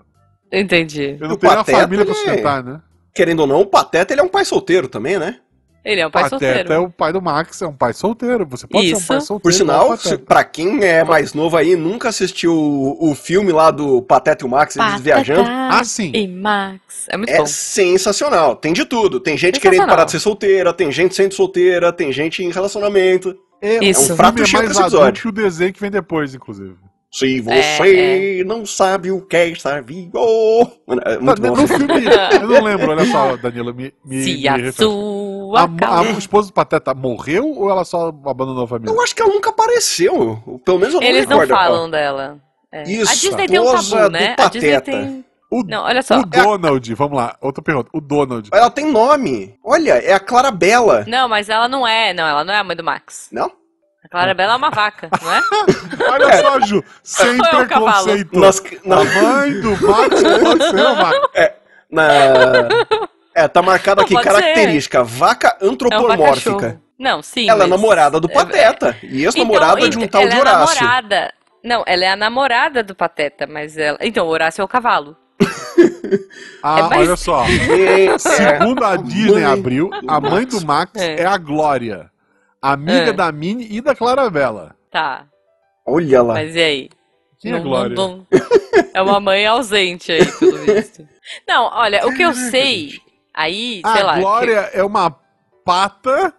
entendi. 0.51 1.17
Eu 1.21 1.29
não 1.29 1.35
O 1.35 1.39
tenho 1.39 1.53
a 1.61 1.65
família 1.65 2.05
pra 2.05 2.15
sustentar, 2.15 2.63
né? 2.65 2.81
querendo 3.15 3.41
ou 3.41 3.47
não, 3.47 3.61
o 3.61 3.67
Pateta 3.67 4.15
ele 4.15 4.21
é 4.23 4.25
um 4.25 4.29
pai 4.29 4.45
solteiro 4.45 4.89
também, 4.89 5.19
né? 5.19 5.39
Ele 5.85 6.01
é 6.01 6.07
um 6.07 6.11
pai 6.11 6.23
Pateta 6.23 6.45
solteiro. 6.47 6.73
é 6.73 6.79
o 6.79 6.89
pai 6.91 7.13
do 7.13 7.21
Max, 7.21 7.61
é 7.61 7.67
um 7.67 7.73
pai 7.73 7.93
solteiro. 7.93 8.47
Você 8.47 8.67
pode 8.69 8.87
ser 8.89 8.95
um 8.95 8.99
Isso. 8.99 9.07
pai 9.09 9.21
solteiro. 9.21 9.43
Por 9.43 9.53
sinal, 9.53 9.97
se, 9.97 10.05
Pateta. 10.11 10.25
pra 10.27 10.45
quem 10.45 10.83
é 10.85 11.03
mais 11.03 11.35
novo 11.35 11.57
aí, 11.57 11.75
nunca 11.75 12.09
assistiu 12.09 12.55
o, 12.55 13.11
o 13.11 13.15
filme 13.17 13.51
lá 13.53 13.71
do 13.71 14.01
Pateta 14.03 14.45
e 14.45 14.47
o 14.47 14.51
Max, 14.51 14.77
eles 14.77 14.87
Pateta 14.93 15.03
viajando. 15.03 15.49
Ah, 15.51 15.83
sim. 15.85 16.13
E 16.15 16.29
Max. 16.29 16.81
É 17.09 17.17
muito 17.17 17.31
É 17.31 17.39
bom. 17.39 17.47
sensacional. 17.47 18.55
Tem 18.57 18.73
de 18.73 18.85
tudo. 18.85 19.19
Tem 19.19 19.37
gente 19.37 19.59
querendo 19.59 19.87
parar 19.87 20.05
de 20.05 20.13
ser 20.13 20.21
solteira, 20.21 20.73
tem 20.73 20.93
gente 20.93 21.15
sendo 21.17 21.35
solteira, 21.35 21.93
tem 21.93 22.13
gente 22.13 22.43
em 22.45 22.51
relacionamento. 22.51 23.37
É, 23.61 23.85
Isso. 23.85 24.11
é 24.11 24.15
um 24.15 24.17
Prato 24.17 24.35
filme 24.35 24.49
cheio 24.49 24.63
mais 24.63 24.69
desse 24.71 24.81
adulto 24.81 24.97
episódio. 24.97 25.23
que 25.23 25.29
o 25.29 25.33
desenho 25.33 25.73
que 25.73 25.81
vem 25.81 25.91
depois, 25.91 26.35
inclusive. 26.35 26.75
Se 27.13 27.41
você 27.41 28.41
É, 28.41 28.45
não 28.45 28.65
sabe 28.65 29.11
o 29.11 29.21
que 29.21 29.37
é 29.37 29.49
estar 29.49 29.83
vivo. 29.83 30.13
É 31.05 31.19
muito 31.19 31.45
Ah, 31.45 31.51
bom. 31.51 31.57
no 31.57 31.69
filme, 31.69 32.05
eu 32.41 32.49
não 32.49 32.63
lembro, 32.65 32.91
olha 32.91 33.05
só, 33.07 33.37
Danilo, 33.37 33.75
me, 33.75 33.93
me, 34.05 34.23
Se 34.23 34.37
me 34.37 34.49
a 34.49 34.53
refresca. 34.57 34.85
sua 34.85 35.61
A, 35.83 36.01
a, 36.01 36.05
esposa 36.13 36.49
do 36.49 36.55
Pateta 36.55 36.95
morreu 36.95 37.47
ou 37.51 37.71
ela 37.71 37.85
só 37.85 38.09
abandonou 38.27 38.65
a 38.65 38.69
família? 38.69 38.93
Eu 38.93 39.01
acho 39.03 39.15
que 39.15 39.23
ela 39.23 39.33
nunca 39.33 39.51
apareceu. 39.51 40.61
Pelo 40.65 40.79
menos 40.79 40.95
eu 40.95 41.01
não 41.01 41.07
Eles 41.07 41.27
não 41.27 41.47
falam 41.47 41.91
dela. 41.91 42.39
É. 42.71 42.83
Isso, 42.85 43.11
a 43.11 43.15
Disney 43.15 43.47
tem 43.47 43.59
um 43.61 43.65
tabu, 43.73 43.83
do 43.83 44.11
né? 44.11 44.35
A 44.39 44.49
Disney 44.49 44.73
Pateta. 44.75 44.91
tem. 44.93 45.25
O, 45.51 45.63
Não, 45.65 45.85
olha 45.85 46.03
só. 46.03 46.19
o 46.19 46.25
Donald, 46.25 46.95
vamos 46.95 47.17
lá, 47.19 47.37
outra 47.43 47.63
pergunta. 47.63 47.91
O 47.93 48.01
Donald. 48.01 48.49
Ela 48.53 48.71
tem 48.71 48.91
nome. 48.91 49.55
Olha, 49.63 49.93
é 49.99 50.15
a 50.15 50.21
Clarabella. 50.21 51.05
Não, 51.07 51.29
mas 51.29 51.51
ela 51.51 51.69
não 51.69 51.87
é. 51.87 52.15
Não, 52.15 52.27
ela 52.27 52.43
não 52.43 52.55
é 52.55 52.59
a 52.59 52.65
mãe 52.65 52.75
do 52.75 52.83
Max. 52.83 53.29
Não? 53.31 53.53
A 54.05 54.09
Clarabella 54.09 54.55
é 54.55 54.57
uma 54.57 54.71
vaca, 54.71 55.09
não 55.23 55.33
é? 55.33 55.41
Olha 56.11 56.33
só, 56.43 56.61
Ju, 56.61 56.85
sem 57.03 57.35
é 57.41 57.67
cavalo? 57.67 57.67
preconceito. 58.05 58.39
Nas, 58.41 58.59
A 58.59 58.89
na, 58.89 58.97
mãe 59.05 59.61
do 59.61 59.71
Max 59.87 60.23
pode 60.43 60.65
ser 60.71 60.87
a 60.87 60.93
vaca. 60.95 61.55
na- 61.91 62.69
é, 63.35 63.49
tá 63.49 63.63
marcado 63.63 64.01
Não, 64.01 64.05
aqui, 64.05 64.15
pode 64.15 64.27
característica, 64.27 65.03
vaca 65.05 65.57
É 65.61 65.65
um 65.65 65.71
antropomórfica. 65.71 66.81
Não, 66.99 67.23
sim. 67.23 67.49
ela 67.49 67.61
é 67.65 67.67
mas- 67.67 67.71
namorada 67.71 68.21
do 68.21 68.29
é- 68.31 68.35
Pateta. 68.35 68.97
E 69.03 69.25
ex-namorada 69.25 69.79
Então, 69.81 69.89
de 69.89 69.99
um 69.99 70.03
então, 70.03 70.21
tal 70.21 70.29
de 70.31 70.37
ela 70.37 70.51
é 70.51 70.53
Horácio. 70.55 70.81
namorada. 70.83 71.35
Não, 71.65 71.85
ela 71.87 72.05
é 72.05 72.09
a 72.09 72.17
namorada 72.17 72.83
do 72.83 72.95
Pateta, 72.95 73.47
mas 73.47 73.77
ela. 73.79 73.97
Então, 74.03 74.27
o 74.27 74.31
Horácio 74.31 74.61
é 74.61 74.65
o 74.65 74.69
cavalo. 74.69 75.17
Ah, 76.63 76.79
É 76.79 76.83
mais- 76.83 77.09
olha 77.09 77.17
só. 77.17 77.45
É, 77.45 78.19
Segundo 78.19 78.85
a 78.85 78.97
Disney 78.97 79.43
mãe 79.43 79.45
abriu, 79.45 79.91
a 80.07 80.21
mãe 80.21 80.45
do 80.47 80.65
Max 80.67 80.93
É. 81.01 81.23
é, 81.23 81.27
a 81.27 81.37
Glória. 81.39 82.11
Amiga 82.63 83.11
É. 83.11 83.13
da 83.13 83.33
Minnie 83.33 83.67
e 83.77 83.81
da 83.81 83.95
Clarabella. 83.95 84.77
Tá, 84.91 85.27
olha 85.87 86.23
lá. 86.23 86.35
mas 86.35 86.55
e 86.55 86.61
aí? 86.63 86.91
Quem 87.41 87.51
é 87.51 87.55
a 87.55 87.59
Não- 87.59 87.65
Glória? 87.65 87.97
não- 87.97 88.17
não- 88.19 88.27
É 88.95 89.03
uma 89.03 89.19
mãe 89.21 89.45
ausente 89.47 90.13
aí, 90.13 90.25
pelo 90.39 90.59
visto. 90.59 91.07
Não, 91.49 91.65
olha, 91.73 92.07
o 92.07 92.15
que 92.15 92.23
eu 92.23 92.33
sei. 92.33 93.01
Aí, 93.35 93.81
sei 93.85 94.01
a 94.03 94.05
lá. 94.05 94.19
Glória 94.21 94.71
é 94.73 94.85
uma 94.85 95.11
pata. 95.65 96.33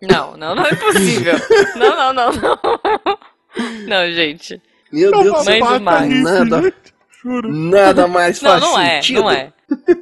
que- 0.00 0.06
Não, 0.06 0.36
não, 0.36 0.54
não 0.54 0.64
é 0.66 0.74
possível. 0.74 1.34
Não, 1.76 1.96
não, 1.96 2.12
não, 2.12 2.32
não. 2.32 2.58
Não, 3.86 4.12
gente. 4.12 4.60
Meu 4.92 5.10
Deus 5.12 5.24
do 5.24 5.30
uma 5.30 5.44
céu. 5.44 5.60
Mãe 5.80 6.08
do 6.08 6.14
rica, 6.14 6.44
Nada. 6.44 6.74
Juro. 7.22 7.52
Nada 7.52 8.06
mais 8.08 8.40
Não, 8.40 8.50
faz 8.50 8.62
não 8.62 8.78
é, 8.80 8.90
sentido. 9.02 9.20
não 9.22 9.30
é. 9.30 9.52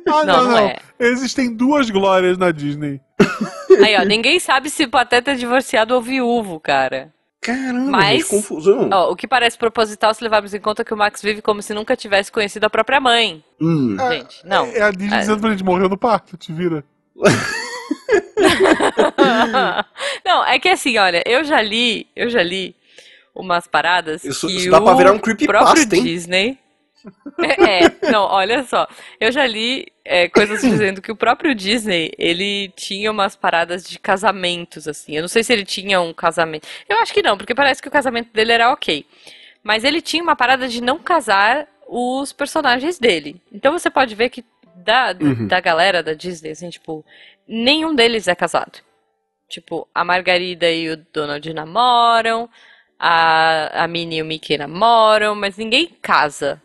Ah, 0.08 0.24
Não, 0.24 0.44
não 0.48 0.58
é. 0.58 0.76
Existem 0.98 1.54
duas 1.54 1.90
glórias 1.90 2.38
na 2.38 2.50
Disney. 2.52 3.00
Aí, 3.84 3.96
ó, 3.96 4.04
ninguém 4.04 4.38
sabe 4.38 4.70
se 4.70 4.84
o 4.84 4.90
Pateta 4.90 5.32
é 5.32 5.34
divorciado 5.34 5.94
ou 5.94 6.00
viúvo, 6.00 6.60
cara. 6.60 7.12
Caramba, 7.42 7.90
Mas- 7.90 8.18
gente, 8.20 8.28
confusão. 8.28 8.88
Ó, 8.92 9.12
o 9.12 9.16
que 9.16 9.26
parece 9.28 9.56
proposital 9.58 10.12
se 10.14 10.22
levarmos 10.22 10.52
em 10.54 10.60
conta 10.60 10.84
que 10.84 10.92
o 10.94 10.96
Max 10.96 11.20
vive 11.22 11.42
como 11.42 11.62
se 11.62 11.74
nunca 11.74 11.94
tivesse 11.96 12.30
conhecido 12.32 12.64
a 12.64 12.70
própria 12.70 13.00
mãe. 13.00 13.42
Hum. 13.60 13.96
Ah, 14.00 14.12
Gente, 14.14 14.44
não. 14.44 14.66
É 14.66 14.82
a 14.82 14.90
Disney 14.90 15.16
É. 15.16 15.20
dizendo 15.20 15.40
pra 15.40 15.50
gente 15.50 15.64
morreu 15.64 15.88
no 15.88 15.96
parto, 15.98 16.36
te 16.36 16.52
vira. 16.52 16.84
não, 20.24 20.44
é 20.44 20.58
que 20.58 20.68
assim, 20.68 20.98
olha, 20.98 21.22
eu 21.26 21.44
já 21.44 21.60
li, 21.62 22.06
eu 22.16 22.28
já 22.28 22.42
li 22.42 22.74
umas 23.34 23.66
paradas 23.66 24.24
Isso, 24.24 24.46
que 24.46 24.56
isso 24.56 24.70
dá 24.70 24.80
pra 24.80 24.94
virar 24.94 25.12
um 25.12 25.18
próprio 25.18 25.36
creepypasta, 25.36 25.96
hein? 25.96 26.02
Disney... 26.04 26.58
É, 27.38 28.10
não, 28.10 28.24
olha 28.24 28.62
só. 28.64 28.86
Eu 29.20 29.30
já 29.30 29.46
li 29.46 29.86
é, 30.04 30.28
coisas 30.28 30.60
dizendo 30.62 31.02
que 31.02 31.12
o 31.12 31.16
próprio 31.16 31.54
Disney, 31.54 32.10
ele 32.18 32.68
tinha 32.76 33.10
umas 33.10 33.36
paradas 33.36 33.84
de 33.88 33.98
casamentos, 33.98 34.88
assim. 34.88 35.14
Eu 35.16 35.22
não 35.22 35.28
sei 35.28 35.42
se 35.44 35.52
ele 35.52 35.64
tinha 35.64 36.00
um 36.00 36.12
casamento. 36.14 36.66
Eu 36.88 36.98
acho 37.00 37.12
que 37.12 37.22
não, 37.22 37.36
porque 37.36 37.54
parece 37.54 37.82
que 37.82 37.88
o 37.88 37.90
casamento 37.92 38.32
dele 38.32 38.52
era 38.52 38.72
ok. 38.72 39.04
Mas 39.62 39.84
ele 39.84 40.00
tinha 40.00 40.22
uma 40.22 40.36
parada 40.36 40.68
de 40.68 40.80
não 40.80 40.98
casar 40.98 41.66
os 41.88 42.32
personagens 42.32 42.98
dele. 42.98 43.40
Então 43.52 43.72
você 43.72 43.90
pode 43.90 44.14
ver 44.14 44.28
que 44.30 44.44
da, 44.74 45.14
Uhum. 45.20 45.46
da 45.46 45.60
galera 45.60 46.02
da 46.02 46.14
Disney, 46.14 46.50
assim, 46.50 46.70
tipo, 46.70 47.04
nenhum 47.48 47.94
deles 47.94 48.28
é 48.28 48.34
casado. 48.34 48.78
Tipo, 49.48 49.88
a 49.94 50.04
Margarida 50.04 50.70
e 50.70 50.90
o 50.90 50.96
Donald 51.12 51.52
namoram, 51.54 52.48
a, 52.98 53.84
a 53.84 53.88
Minnie 53.88 54.18
e 54.18 54.22
o 54.22 54.24
Mickey 54.24 54.56
namoram, 54.58 55.34
mas 55.34 55.56
ninguém 55.56 55.86
casa. 56.02 56.60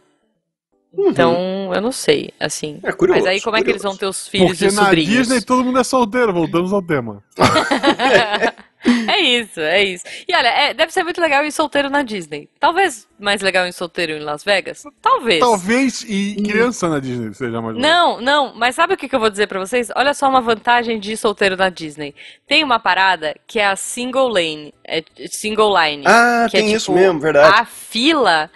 Então, 0.97 1.71
eu 1.73 1.81
não 1.81 1.91
sei, 1.91 2.31
assim. 2.39 2.73
Uhum. 2.83 2.89
É 2.89 2.91
curioso, 2.91 3.21
Mas 3.21 3.27
aí 3.29 3.41
como 3.41 3.55
é 3.55 3.63
que 3.63 3.69
eles 3.69 3.81
vão 3.81 3.93
curioso. 3.95 3.99
ter 3.99 4.05
os 4.21 4.27
filhos 4.27 4.47
Porque 4.49 4.65
e 4.65 4.67
os 4.67 4.73
na 4.75 4.83
sobrinhos? 4.83 5.09
Disney 5.09 5.41
todo 5.41 5.63
mundo 5.63 5.79
é 5.79 5.83
solteiro, 5.83 6.33
voltamos 6.33 6.73
ao 6.73 6.81
tema. 6.81 7.23
é 9.07 9.19
isso, 9.19 9.59
é 9.59 9.83
isso. 9.83 10.03
E 10.27 10.35
olha, 10.35 10.47
é- 10.49 10.73
deve 10.73 10.91
ser 10.91 11.03
muito 11.03 11.21
legal 11.21 11.45
ir 11.45 11.51
solteiro 11.51 11.89
na 11.89 12.01
Disney. 12.01 12.49
Talvez 12.59 13.07
mais 13.17 13.41
legal 13.41 13.65
ir 13.67 13.73
solteiro 13.73 14.11
em 14.13 14.19
Las 14.19 14.43
Vegas? 14.43 14.83
Talvez. 15.01 15.39
Talvez 15.39 16.03
e 16.07 16.35
criança 16.43 16.89
na 16.89 16.99
Disney 16.99 17.33
seja 17.33 17.61
mais 17.61 17.75
legal. 17.77 17.89
Não, 17.89 18.21
não, 18.21 18.53
mas 18.55 18.75
sabe 18.75 18.93
o 18.93 18.97
que 18.97 19.07
que 19.07 19.15
eu 19.15 19.19
vou 19.19 19.29
dizer 19.29 19.47
pra 19.47 19.59
vocês? 19.59 19.89
Olha 19.95 20.13
só 20.13 20.27
uma 20.27 20.41
vantagem 20.41 20.99
de 20.99 21.13
ir 21.13 21.17
solteiro 21.17 21.55
na 21.55 21.69
Disney. 21.69 22.13
Tem 22.45 22.63
uma 22.63 22.79
parada 22.79 23.33
que 23.47 23.59
é 23.59 23.67
a 23.67 23.75
single 23.75 24.27
lane, 24.27 24.73
é 24.85 25.03
single 25.29 25.73
line. 25.79 26.03
Ah, 26.05 26.47
que 26.49 26.57
é, 26.57 26.59
tem 26.59 26.73
isso 26.73 26.87
tipo, 26.87 26.97
mesmo, 26.97 27.19
verdade. 27.19 27.59
A 27.61 27.65
fila 27.65 28.49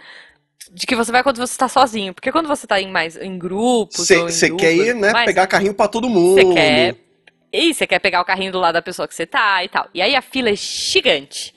de 0.75 0.85
que 0.85 0.95
você 0.95 1.09
vai 1.09 1.23
quando 1.23 1.37
você 1.37 1.57
tá 1.57 1.69
sozinho. 1.69 2.13
Porque 2.13 2.31
quando 2.31 2.47
você 2.47 2.67
tá 2.67 2.81
em 2.81 2.91
mais 2.91 3.15
em 3.15 3.39
grupos 3.39 4.07
Você 4.07 4.49
quer 4.51 4.73
ir, 4.73 4.93
né, 4.93 5.11
mas 5.13 5.25
pegar 5.25 5.47
carrinho 5.47 5.73
pra 5.73 5.87
todo 5.87 6.09
mundo. 6.09 6.35
Você 6.35 6.53
quer. 6.53 6.95
E 7.51 7.73
você 7.73 7.87
quer 7.87 7.99
pegar 7.99 8.19
o 8.19 8.25
carrinho 8.25 8.51
do 8.51 8.59
lado 8.59 8.73
da 8.73 8.81
pessoa 8.81 9.07
que 9.07 9.15
você 9.15 9.25
tá 9.25 9.63
e 9.63 9.69
tal. 9.69 9.87
E 9.93 10.01
aí 10.01 10.13
a 10.13 10.21
fila 10.21 10.49
é 10.49 10.55
gigante. 10.55 11.54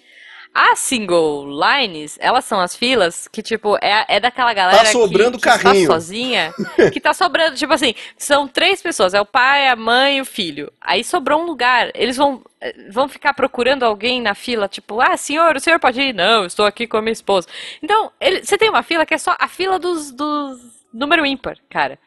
As 0.61 0.81
single 0.81 1.47
lines, 1.49 2.18
elas 2.21 2.44
são 2.44 2.59
as 2.61 2.75
filas 2.75 3.29
que, 3.29 3.42
tipo, 3.42 3.77
é, 3.81 4.05
é 4.09 4.18
daquela 4.18 4.53
galera 4.53 4.87
sobrando 4.87 5.38
que, 5.38 5.44
que 5.44 5.49
está 5.49 5.62
carrinho. 5.62 5.87
sozinha, 5.87 6.53
que 6.92 6.99
tá 7.01 7.14
sobrando, 7.14 7.55
tipo 7.57 7.73
assim, 7.73 7.94
são 8.16 8.49
três 8.49 8.83
pessoas, 8.83 9.14
é 9.14 9.21
o 9.21 9.25
pai, 9.27 9.68
a 9.68 9.77
mãe 9.77 10.18
e 10.18 10.21
o 10.21 10.25
filho. 10.25 10.73
Aí 10.81 11.05
sobrou 11.05 11.40
um 11.42 11.47
lugar, 11.47 11.92
eles 11.94 12.16
vão, 12.16 12.42
eh, 12.61 12.75
vão 12.90 13.09
ficar 13.09 13.35
procurando 13.35 13.85
alguém 13.85 14.21
na 14.21 14.35
fila, 14.35 14.66
tipo, 14.66 15.01
ah, 15.01 15.16
senhor, 15.16 15.55
o 15.55 15.61
senhor 15.61 15.79
pode 15.79 16.01
ir? 16.01 16.12
Não, 16.12 16.44
estou 16.44 16.66
aqui 16.66 16.88
com 16.88 16.97
a 16.97 17.03
minha 17.03 17.12
esposa. 17.12 17.47
Então, 17.81 18.11
ele- 18.21 18.44
você 18.44 18.59
tem 18.59 18.68
uma 18.68 18.83
fila 18.83 19.07
que 19.07 19.14
é 19.14 19.18
só 19.18 19.37
a 19.38 19.47
fila 19.47 19.79
dos, 19.79 20.11
dos 20.11 20.59
número 20.92 21.25
ímpar, 21.25 21.57
cara. 21.71 21.99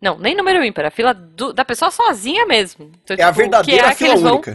Não, 0.00 0.18
nem 0.18 0.34
número 0.34 0.64
ímpar, 0.64 0.84
a 0.86 0.90
fila 0.90 1.12
do- 1.14 1.52
da 1.52 1.64
pessoa 1.64 1.90
sozinha 1.92 2.44
mesmo. 2.46 2.90
Então, 3.04 3.16
É 3.16 3.22
a 3.22 3.26
tipo, 3.26 3.34
que 3.36 3.40
verdadeira 3.42 3.86
é 3.86 3.90
a 3.90 3.94
fila 3.94 4.10
eles 4.10 4.22
vão- 4.22 4.34
única. 4.34 4.54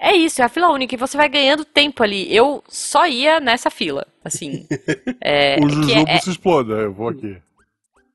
É 0.00 0.14
isso, 0.16 0.40
é 0.40 0.44
a 0.44 0.48
fila 0.48 0.70
única 0.70 0.94
e 0.94 0.98
você 0.98 1.16
vai 1.16 1.28
ganhando 1.28 1.64
tempo 1.64 2.02
ali. 2.02 2.34
Eu 2.34 2.64
só 2.68 3.06
ia 3.06 3.38
nessa 3.38 3.68
fila, 3.70 4.06
assim. 4.24 4.66
É, 5.20 5.56
O 5.62 5.68
Jujubo 5.68 6.08
é, 6.08 6.18
se 6.18 6.30
exploda, 6.30 6.72
eu 6.74 6.92
vou 6.92 7.08
aqui. 7.10 7.36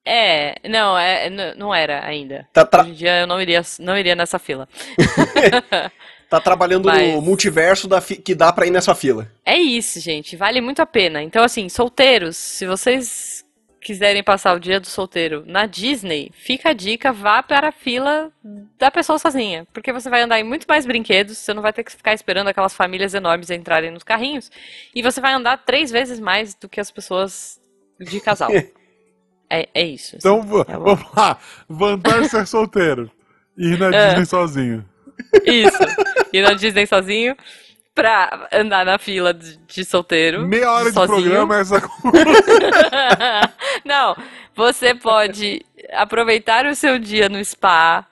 é, 0.03 0.55
não, 0.67 0.97
é, 0.97 1.29
não 1.55 1.73
era 1.73 2.03
ainda. 2.05 2.47
Tá, 2.51 2.65
tra- 2.65 2.81
Hoje 2.81 2.91
em 2.91 2.95
dia 2.95 3.19
eu 3.21 3.27
não 3.27 3.39
iria, 3.41 3.61
não 3.79 3.97
iria 3.97 4.15
nessa 4.15 4.39
fila. 4.39 4.67
tá 6.29 6.39
trabalhando 6.41 6.85
Mas- 6.87 7.13
no 7.13 7.21
multiverso 7.21 7.87
da 7.87 8.01
fi- 8.01 8.15
que 8.17 8.33
dá 8.33 8.51
pra 8.51 8.65
ir 8.65 8.71
nessa 8.71 8.95
fila. 8.95 9.29
É 9.45 9.55
isso, 9.57 9.99
gente, 9.99 10.35
vale 10.35 10.59
muito 10.61 10.81
a 10.81 10.85
pena. 10.85 11.21
Então, 11.21 11.43
assim, 11.43 11.69
solteiros, 11.69 12.35
se 12.37 12.65
vocês 12.65 13.44
quiserem 13.85 14.23
passar 14.23 14.55
o 14.55 14.59
dia 14.59 14.79
do 14.79 14.87
solteiro 14.87 15.43
na 15.45 15.67
Disney, 15.67 16.31
fica 16.33 16.69
a 16.69 16.73
dica, 16.73 17.13
vá 17.13 17.43
para 17.43 17.67
a 17.69 17.71
fila 17.71 18.31
da 18.79 18.89
pessoa 18.89 19.19
sozinha. 19.19 19.67
Porque 19.71 19.93
você 19.93 20.09
vai 20.09 20.23
andar 20.23 20.39
em 20.39 20.43
muito 20.43 20.65
mais 20.67 20.87
brinquedos, 20.87 21.37
você 21.37 21.53
não 21.53 21.61
vai 21.61 21.71
ter 21.71 21.83
que 21.83 21.91
ficar 21.91 22.11
esperando 22.11 22.47
aquelas 22.47 22.73
famílias 22.73 23.13
enormes 23.13 23.51
entrarem 23.51 23.91
nos 23.91 24.01
carrinhos. 24.01 24.49
E 24.93 25.03
você 25.03 25.21
vai 25.21 25.33
andar 25.33 25.57
três 25.57 25.91
vezes 25.91 26.19
mais 26.19 26.55
do 26.55 26.67
que 26.67 26.79
as 26.79 26.89
pessoas 26.89 27.61
de 27.99 28.19
casal. 28.19 28.49
É, 29.47 29.69
é 29.75 29.83
isso. 29.85 30.15
assim. 30.15 30.27
Então, 30.27 30.41
bom. 30.41 30.63
vamos 30.63 31.05
lá. 31.15 31.37
Vantagem 31.69 32.23
de 32.23 32.29
ser 32.29 32.47
solteiro. 32.47 33.11
Ir 33.55 33.77
na 33.77 33.89
É. 33.95 34.07
Disney 34.09 34.25
sozinho. 34.25 34.85
Isso. 35.45 35.77
Ir 36.33 36.41
na 36.41 36.53
Disney 36.53 36.87
sozinho 36.87 37.37
pra 37.95 38.49
andar 38.51 38.85
na 38.85 38.99
fila 38.99 39.33
de, 39.33 39.55
de 39.55 39.85
solteiro. 39.85 40.45
Meia 40.45 40.69
hora 40.69 40.89
de 40.89 40.93
sozinho. 40.93 41.21
programa, 41.21 41.59
essa 41.59 41.79
Não, 43.85 44.15
você 44.53 44.93
pode 44.93 45.65
aproveitar 45.93 46.65
o 46.65 46.75
seu 46.75 46.99
dia 46.99 47.29
no 47.29 47.43
spa. 47.43 48.05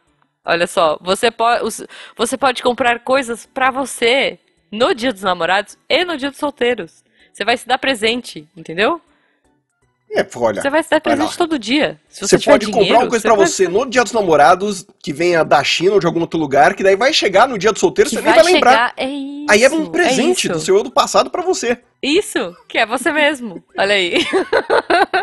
Olha 0.46 0.66
só, 0.66 0.98
você 1.02 1.30
pode, 1.30 1.86
você 2.16 2.38
pode 2.38 2.64
comprar 2.64 3.02
coisas 3.02 3.46
pra 3.46 3.70
você 3.70 4.40
no 4.72 4.96
dia 4.96 5.12
dos 5.12 5.22
namorados 5.22 5.78
e 5.90 6.06
no 6.06 6.18
dia 6.18 6.32
dos 6.32 6.40
solteiros. 6.40 7.04
Você 7.32 7.44
vai 7.44 7.58
se 7.58 7.68
dar 7.68 7.78
presente, 7.78 8.48
entendeu? 8.56 9.02
É, 10.16 10.26
olha. 10.36 10.62
Você 10.62 10.70
vai 10.70 10.84
se 10.84 10.90
dar 10.92 11.02
presente 11.02 11.36
todo 11.38 11.58
dia. 11.58 12.00
Se 12.08 12.20
você, 12.22 12.28
Você 12.28 12.38
tiver 12.38 12.52
pode 12.52 12.66
dinheiro, 12.68 12.86
comprar 12.88 13.04
uma 13.04 13.10
coisa 13.10 13.24
pra 13.28 13.36
vai- 13.36 13.48
você 13.48 13.68
no 13.68 13.86
dia 13.90 14.04
dos 14.04 14.14
namorados, 14.14 14.86
que 15.02 15.12
venha 15.12 15.44
da 15.44 15.64
China 15.64 15.94
ou 15.94 16.00
de 16.00 16.06
algum 16.06 16.22
outro 16.22 16.40
lugar, 16.40 16.76
que 16.76 16.84
daí 16.84 16.96
vai 16.96 17.12
chegar 17.12 17.48
no 17.48 17.58
dia 17.58 17.72
do 17.74 17.80
solteiro, 17.80 18.10
que 18.12 18.16
você 18.18 18.22
nem 18.22 18.34
vai 18.34 18.44
vai 18.44 18.54
lembrar. 18.54 18.94
É 18.96 19.08
isso. 19.08 19.46
Aí 19.50 19.64
é 19.64 19.70
um 19.70 19.88
presente 19.88 20.46
isso. 20.46 20.54
do 20.54 20.60
seu 20.60 20.78
eu 20.78 20.84
do 20.84 20.92
passado 20.92 21.30
pra 21.32 21.42
você. 21.42 21.80
Isso, 22.02 22.56
que 22.68 22.78
é 22.78 22.86
você 22.86 23.12
mesmo. 23.12 23.64
Olha 23.78 23.96
aí. 23.96 24.16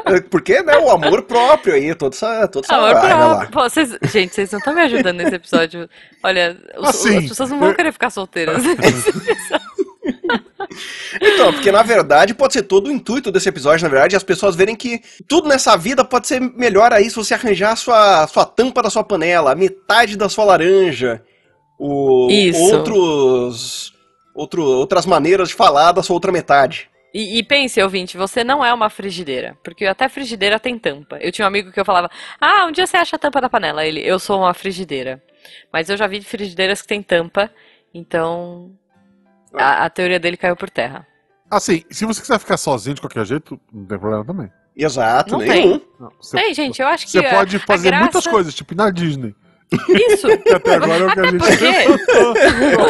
É, 0.07 0.20
Porque, 0.22 0.62
né, 0.62 0.76
o 0.79 0.90
amor 0.90 1.22
próprio 1.22 1.74
aí, 1.74 1.94
toda 1.94 2.14
essa, 2.16 2.48
toda 2.48 2.66
essa 2.66 2.74
Amor 2.74 2.94
lá. 2.94 3.00
próprio. 3.37 3.50
Pô, 3.50 3.61
vocês- 3.68 3.96
gente, 4.11 4.35
vocês 4.35 4.50
não 4.50 4.59
estão 4.59 4.74
me 4.74 4.81
ajudando 4.83 5.16
nesse 5.18 5.35
episódio. 5.37 5.88
Olha, 6.22 6.57
os- 6.79 6.88
Assim, 6.88 7.18
as 7.18 7.29
pessoas 7.29 7.50
não 7.50 7.59
vão 7.61 7.74
querer 7.74 7.92
ficar 7.92 8.11
solteiras. 8.11 8.62
Então, 11.20 11.52
porque 11.52 11.72
na 11.72 11.82
verdade 11.82 12.34
pode 12.34 12.52
ser 12.52 12.62
todo 12.62 12.88
o 12.88 12.92
intuito 12.92 13.32
desse 13.32 13.48
episódio, 13.48 13.82
na 13.82 13.88
verdade, 13.88 14.16
as 14.16 14.22
pessoas 14.22 14.54
verem 14.54 14.76
que 14.76 15.00
tudo 15.26 15.48
nessa 15.48 15.76
vida 15.76 16.04
pode 16.04 16.28
ser 16.28 16.40
melhor 16.40 16.92
aí 16.92 17.08
se 17.08 17.16
você 17.16 17.34
arranjar 17.34 17.72
a 17.72 17.76
sua, 17.76 18.26
sua 18.26 18.44
tampa 18.44 18.82
da 18.82 18.90
sua 18.90 19.04
panela, 19.04 19.52
a 19.52 19.56
metade 19.56 20.16
da 20.16 20.28
sua 20.28 20.44
laranja, 20.44 21.22
o, 21.78 22.28
Isso. 22.30 22.60
outros, 22.60 23.92
outro, 24.34 24.62
outras 24.62 25.06
maneiras 25.06 25.48
de 25.48 25.54
falar 25.54 25.92
da 25.92 26.02
sua 26.02 26.14
outra 26.14 26.30
metade. 26.30 26.88
E, 27.12 27.38
e 27.38 27.42
pense, 27.42 27.82
ouvinte, 27.82 28.16
você 28.16 28.44
não 28.44 28.64
é 28.64 28.72
uma 28.72 28.88
frigideira. 28.88 29.58
Porque 29.64 29.84
até 29.84 30.08
frigideira 30.08 30.60
tem 30.60 30.78
tampa. 30.78 31.18
Eu 31.20 31.32
tinha 31.32 31.44
um 31.44 31.48
amigo 31.48 31.72
que 31.72 31.80
eu 31.80 31.84
falava, 31.84 32.08
ah, 32.40 32.66
um 32.66 32.72
dia 32.72 32.86
você 32.86 32.96
acha 32.96 33.16
a 33.16 33.18
tampa 33.18 33.40
da 33.40 33.48
panela. 33.48 33.84
Ele, 33.84 34.00
eu 34.00 34.18
sou 34.18 34.38
uma 34.38 34.54
frigideira. 34.54 35.20
Mas 35.72 35.88
eu 35.88 35.96
já 35.96 36.06
vi 36.06 36.20
frigideiras 36.20 36.80
que 36.80 36.88
tem 36.88 37.02
tampa, 37.02 37.50
então 37.92 38.70
a, 39.54 39.84
a 39.84 39.90
teoria 39.90 40.18
dele 40.20 40.36
caiu 40.36 40.56
por 40.56 40.68
terra. 40.70 41.06
Assim, 41.50 41.84
se 41.90 42.04
você 42.04 42.20
quiser 42.20 42.38
ficar 42.38 42.56
sozinho 42.56 42.94
de 42.94 43.00
qualquer 43.00 43.24
jeito, 43.26 43.60
não 43.72 43.84
tem 43.86 43.98
problema 43.98 44.24
também. 44.24 44.50
Exato, 44.76 45.32
Não 45.32 45.40
nenhum. 45.40 45.80
Não, 45.98 46.12
você 46.20 46.38
Ei, 46.38 46.54
gente, 46.54 46.80
eu 46.80 46.86
acho 46.88 47.04
que 47.06 47.12
você 47.12 47.18
a- 47.18 47.30
pode 47.30 47.58
fazer 47.58 47.88
graça- 47.88 48.02
muitas 48.04 48.26
coisas, 48.26 48.54
tipo 48.54 48.72
ir 48.72 48.76
na 48.76 48.88
Disney. 48.90 49.34
Isso. 50.10 50.26
Até 50.54 50.74
agora 50.76 51.04
é 51.04 51.06
o 51.06 51.12
que 51.12 51.20
a 51.20 51.26
gente 51.26 51.38
porque- 51.38 51.86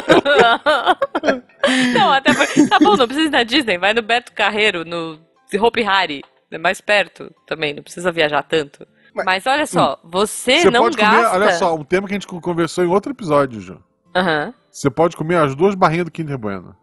não, 1.99 2.13
até 2.13 2.33
porque. 2.35 2.67
Tá 2.69 2.79
bom, 2.79 2.97
não 2.97 3.07
precisa 3.07 3.29
ir 3.29 3.31
na 3.31 3.43
Disney, 3.43 3.79
vai 3.79 3.93
no 3.93 4.03
Beto 4.03 4.33
Carreiro, 4.33 4.85
no 4.85 5.19
Hopi 5.61 5.83
Hari, 5.83 6.23
é 6.51 6.59
mais 6.59 6.81
perto 6.81 7.31
também, 7.47 7.75
não 7.75 7.83
precisa 7.83 8.11
viajar 8.13 8.43
tanto. 8.43 8.87
Mas- 9.15 9.25
Mas 9.27 9.47
olha 9.47 9.67
só, 9.67 9.99
você, 10.05 10.61
Você 10.61 10.71
não 10.71 10.83
pode 10.83 10.97
gasta. 10.97 11.17
comer, 11.17 11.27
olha 11.45 11.53
só, 11.53 11.75
um 11.75 11.85
tema 11.85 12.07
que 12.07 12.15
a 12.15 12.19
gente 12.19 12.27
conversou 12.27 12.85
em 12.85 12.89
outro 12.89 13.13
episódio, 13.13 13.61
João. 13.61 13.83
Aham, 14.15 14.53
Você 14.71 14.91
pode 14.91 15.17
comer 15.17 15.37
as 15.37 15.55
duas 15.55 15.75
barrinhas 15.75 16.05
do 16.07 16.11
Kinder 16.11 16.37
Bueno. 16.39 16.75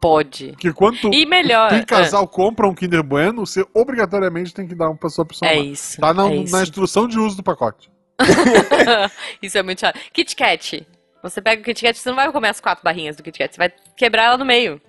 pode. 0.00 0.52
Porque 0.52 0.72
quando 0.72 0.98
tu, 0.98 1.10
E 1.12 1.26
melhor. 1.26 1.68
tem 1.70 1.84
casal 1.84 2.26
compra 2.26 2.66
um 2.66 2.74
Kinder 2.74 3.02
Bueno, 3.02 3.44
você 3.46 3.66
obrigatoriamente 3.74 4.54
tem 4.54 4.66
que 4.66 4.74
dar 4.74 4.88
uma 4.88 4.96
pra 4.96 5.10
sua 5.10 5.24
pessoa. 5.26 5.50
É 5.50 5.54
amada. 5.54 5.68
isso. 5.68 6.00
Tá 6.00 6.14
na, 6.14 6.28
é 6.30 6.36
isso. 6.36 6.56
na 6.56 6.62
instrução 6.62 7.06
de 7.06 7.18
uso 7.18 7.36
do 7.36 7.42
pacote. 7.42 7.90
isso 9.42 9.56
é 9.58 9.62
muito 9.62 9.80
chato. 9.80 9.98
Kit 10.12 10.34
Kat. 10.36 10.86
Você 11.22 11.42
pega 11.42 11.60
o 11.60 11.64
Kit 11.64 11.82
Kat, 11.82 11.98
você 11.98 12.08
não 12.08 12.16
vai 12.16 12.30
comer 12.32 12.48
as 12.48 12.60
quatro 12.60 12.82
barrinhas 12.82 13.16
do 13.16 13.22
Kit 13.22 13.38
Kat, 13.38 13.52
você 13.54 13.58
vai 13.58 13.70
quebrar 13.96 14.24
ela 14.24 14.38
no 14.38 14.44
meio. 14.44 14.80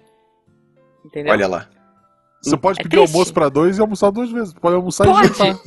Entendeu? 1.06 1.34
Olha 1.34 1.48
lá. 1.48 1.68
Você 2.44 2.58
pode 2.58 2.80
É 2.80 2.84
pedir 2.84 2.98
triste. 2.98 3.12
almoço 3.14 3.34
pra 3.34 3.50
dois 3.50 3.78
e 3.78 3.82
almoçar 3.82 4.10
duas 4.12 4.32
vezes. 4.32 4.54
Pode 4.54 4.76
almoçar 4.76 5.06
Pode. 5.06 5.28
e 5.28 5.34
jantar. 5.34 5.60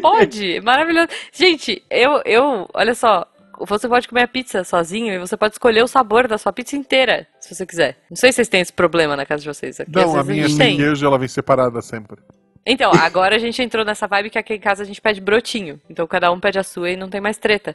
Pode, 0.00 0.60
maravilhoso. 0.60 1.08
Gente, 1.32 1.82
eu, 1.90 2.22
eu, 2.24 2.68
olha 2.72 2.94
só, 2.94 3.26
você 3.66 3.88
pode 3.88 4.08
comer 4.08 4.22
a 4.22 4.28
pizza 4.28 4.64
sozinho 4.64 5.12
e 5.14 5.18
você 5.18 5.36
pode 5.36 5.54
escolher 5.54 5.82
o 5.82 5.88
sabor 5.88 6.26
da 6.26 6.38
sua 6.38 6.52
pizza 6.52 6.76
inteira, 6.76 7.26
se 7.38 7.54
você 7.54 7.66
quiser. 7.66 7.98
Não 8.10 8.16
sei 8.16 8.32
se 8.32 8.36
vocês 8.36 8.48
têm 8.48 8.60
esse 8.60 8.72
problema 8.72 9.16
na 9.16 9.26
casa 9.26 9.42
de 9.42 9.48
vocês. 9.48 9.80
Aqui, 9.80 9.90
Não, 9.94 10.16
a 10.18 10.24
minha 10.24 10.48
sem 10.48 10.76
queijo, 10.76 11.06
ela 11.06 11.18
vem 11.18 11.28
separada 11.28 11.80
sempre. 11.82 12.20
Então, 12.64 12.92
agora 12.92 13.36
a 13.36 13.38
gente 13.38 13.62
entrou 13.62 13.84
nessa 13.84 14.06
vibe 14.06 14.30
que 14.30 14.38
aqui 14.38 14.54
em 14.54 14.60
casa 14.60 14.82
a 14.82 14.86
gente 14.86 15.00
pede 15.00 15.20
brotinho. 15.20 15.80
Então 15.88 16.06
cada 16.06 16.30
um 16.30 16.38
pede 16.38 16.58
a 16.58 16.62
sua 16.62 16.90
e 16.90 16.96
não 16.96 17.08
tem 17.08 17.20
mais 17.20 17.38
treta. 17.38 17.74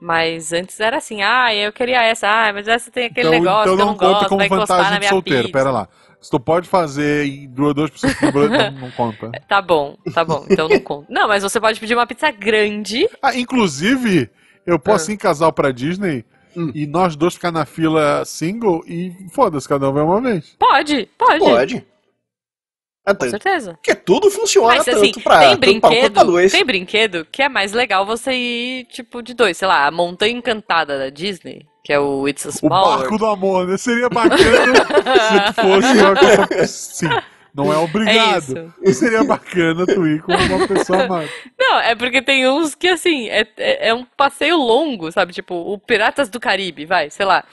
Mas 0.00 0.52
antes 0.52 0.78
era 0.78 0.98
assim, 0.98 1.22
ah, 1.22 1.52
eu 1.52 1.72
queria 1.72 2.02
essa, 2.04 2.28
ah, 2.28 2.52
mas 2.52 2.68
essa 2.68 2.90
tem 2.90 3.06
aquele 3.06 3.28
então, 3.28 3.40
negócio 3.40 3.74
então 3.74 3.76
que 3.76 3.82
eu 3.82 3.86
não 3.86 3.96
gosto, 3.96 4.28
como 4.28 4.38
vai 4.38 4.46
encostar 4.46 4.76
vantagem 4.76 4.92
na 4.92 4.98
minha 5.00 5.10
solteiro. 5.10 5.42
pizza. 5.44 5.58
Pera 5.58 5.70
lá. 5.70 5.88
Se 6.20 6.30
tu 6.30 6.40
pode 6.40 6.68
fazer 6.68 7.26
e 7.26 7.46
duas, 7.46 7.74
duas 7.74 7.90
pessoas 7.90 8.14
que 8.14 8.26
não, 8.26 8.70
não 8.72 8.90
conta. 8.92 9.30
Tá 9.48 9.62
bom, 9.62 9.96
tá 10.12 10.24
bom, 10.24 10.44
então 10.48 10.68
não 10.68 10.80
conta. 10.80 11.06
Não, 11.08 11.28
mas 11.28 11.42
você 11.42 11.60
pode 11.60 11.78
pedir 11.80 11.94
uma 11.94 12.06
pizza 12.06 12.30
grande. 12.30 13.08
Ah, 13.22 13.36
inclusive, 13.36 14.30
eu 14.68 14.78
posso 14.78 15.10
Ah. 15.10 15.12
ir 15.12 15.14
em 15.14 15.18
casal 15.18 15.52
pra 15.52 15.72
Disney 15.72 16.24
Hum. 16.56 16.70
e 16.74 16.86
nós 16.86 17.14
dois 17.16 17.34
ficar 17.34 17.52
na 17.52 17.64
fila 17.64 18.24
single 18.24 18.82
e 18.86 19.12
foda-se, 19.32 19.68
cada 19.68 19.88
um 19.88 19.92
vai 19.92 20.02
uma 20.02 20.20
vez. 20.20 20.56
Pode, 20.58 21.08
pode. 21.18 21.38
Pode. 21.38 21.80
Com 23.06 23.12
Até, 23.12 23.30
certeza. 23.30 23.72
porque 23.74 23.94
tudo 23.94 24.30
funciona 24.30 24.68
Mas 24.68 24.84
tanto 24.84 24.98
assim, 24.98 25.12
pra, 25.12 25.56
tem 25.56 25.80
pra 25.80 25.88
pra 25.90 25.90
brinquedo, 25.90 26.24
dois. 26.24 26.52
tem 26.52 26.64
brinquedo 26.64 27.26
que 27.30 27.42
é 27.42 27.48
mais 27.48 27.72
legal 27.72 28.04
você 28.04 28.32
ir, 28.32 28.84
tipo, 28.86 29.22
de 29.22 29.32
dois. 29.34 29.56
Sei 29.56 29.66
lá, 29.68 29.86
a 29.86 29.90
Montanha 29.90 30.32
Encantada 30.36 30.98
da 30.98 31.08
Disney, 31.10 31.64
que 31.84 31.90
é 31.92 31.98
o 31.98 32.28
It's 32.28 32.44
a 32.44 32.48
O 32.50 32.52
Small 32.52 32.84
barco 32.84 33.02
World. 33.14 33.18
do 33.18 33.26
amor, 33.26 33.66
né? 33.66 33.76
Seria 33.78 34.08
bacana 34.10 34.36
se 34.44 35.54
tu 35.54 35.62
fosse 35.62 35.98
uma 36.02 36.46
pessoa... 36.48 36.66
Sim, 36.66 37.08
não 37.64 37.72
é 37.72 37.76
É 37.76 37.78
obrigado. 37.78 38.72
isso. 38.82 38.94
Seria 38.94 39.24
bacana 39.24 39.84
tu 39.86 40.06
ir 40.06 40.22
com 40.22 40.32
uma 40.32 40.66
pessoa 40.68 41.02
amada. 41.04 41.28
Não, 41.58 41.80
é 41.80 41.94
porque 41.94 42.22
tem 42.22 42.48
uns 42.48 42.74
que, 42.74 42.88
assim, 42.88 43.28
é, 43.28 43.46
é, 43.56 43.88
é 43.88 43.94
um 43.94 44.04
passeio 44.04 44.56
longo, 44.56 45.10
sabe? 45.12 45.32
Tipo, 45.32 45.54
o 45.54 45.78
Piratas 45.78 46.28
do 46.28 46.40
Caribe, 46.40 46.84
vai, 46.86 47.10
sei 47.10 47.26
lá. 47.26 47.44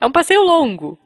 É 0.00 0.06
um 0.06 0.12
passeio 0.12 0.42
longo. 0.42 0.98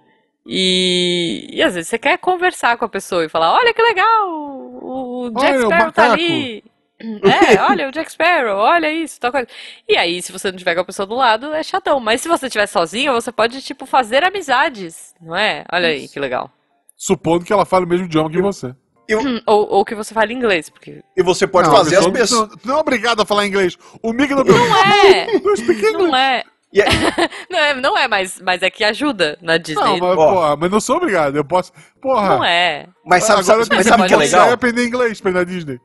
E, 0.46 1.46
e 1.52 1.62
às 1.62 1.74
vezes 1.74 1.88
você 1.88 1.98
quer 1.98 2.16
conversar 2.18 2.76
com 2.78 2.84
a 2.84 2.88
pessoa 2.88 3.24
e 3.24 3.28
falar, 3.28 3.52
olha 3.52 3.74
que 3.74 3.82
legal, 3.82 4.28
o, 4.30 5.26
o 5.26 5.30
Jack 5.32 5.56
Olha, 5.56 5.58
o 5.58 5.66
Sparrow 5.66 5.92
tá 5.92 6.02
macaco." 6.02 6.22
ali. 6.22 6.64
É, 7.00 7.62
olha 7.62 7.88
o 7.88 7.92
Jack 7.92 8.10
Sparrow, 8.10 8.56
olha 8.58 8.90
isso, 8.90 9.20
tal 9.20 9.30
coisa. 9.30 9.46
E 9.88 9.96
aí, 9.96 10.20
se 10.20 10.32
você 10.32 10.50
não 10.50 10.58
tiver 10.58 10.74
com 10.74 10.80
a 10.80 10.84
pessoa 10.84 11.06
do 11.06 11.14
lado, 11.14 11.54
é 11.54 11.62
chatão. 11.62 12.00
Mas 12.00 12.20
se 12.20 12.26
você 12.26 12.46
estiver 12.46 12.66
sozinho, 12.66 13.12
você 13.12 13.30
pode, 13.30 13.62
tipo, 13.62 13.86
fazer 13.86 14.24
amizades, 14.24 15.14
não 15.20 15.36
é? 15.36 15.64
Olha 15.70 15.90
aí, 15.90 16.08
que 16.08 16.18
legal. 16.18 16.50
Supondo 16.98 17.44
que 17.44 17.52
ela 17.52 17.64
fale 17.64 17.86
o 17.86 17.88
mesmo 17.88 18.06
idioma 18.06 18.28
que 18.28 18.42
você. 18.42 18.74
Hum, 19.10 19.40
Ou, 19.46 19.66
ou 19.70 19.84
que 19.86 19.94
você 19.94 20.12
fale 20.12 20.34
inglês, 20.34 20.68
porque... 20.68 21.02
E 21.16 21.22
você 21.22 21.46
pode 21.46 21.68
Não, 21.68 21.74
fazer 21.76 21.96
as 21.96 22.06
pessoa- 22.08 22.46
pessoas. 22.46 22.60
Tu 22.60 22.66
não, 22.66 22.74
não 22.74 22.78
é 22.78 22.82
obrigado 22.82 23.22
a 23.22 23.24
falar 23.24 23.46
inglês. 23.46 23.78
O 24.02 24.12
Mickey 24.12 24.34
não. 24.34 24.44
Não 24.44 24.76
é! 24.84 25.40
Não 25.40 25.56
speak 25.56 25.80
English. 25.80 25.92
Não 25.96 26.14
é. 26.16 26.42
E 26.70 26.82
aí- 26.82 26.88
Não 27.48 27.58
é, 27.58 27.74
não 27.74 27.96
é 27.96 28.06
mas, 28.06 28.38
mas 28.42 28.62
é 28.62 28.68
que 28.68 28.84
ajuda 28.84 29.38
na 29.40 29.56
Disney. 29.56 29.82
Não, 29.82 29.96
mas, 29.96 30.14
porra, 30.14 30.54
mas 30.56 30.70
não 30.70 30.78
sou 30.80 30.96
obrigado. 30.98 31.34
Eu 31.36 31.42
posso. 31.44 31.72
Porra. 32.02 32.28
Não 32.36 32.44
é. 32.44 32.86
mas 33.06 33.24
sabe, 33.24 33.40
agora 33.40 33.64
sabe, 33.64 33.74
eu 33.74 33.76
mas 33.78 33.86
sabe 33.86 34.02
o 34.02 34.06
que 34.06 34.12
é 34.12 34.16
legal? 34.18 34.50
aprender 34.52 34.84
inglês 34.84 35.18
pra 35.18 35.30
ir 35.30 35.34
na 35.34 35.44
Disney. 35.44 35.78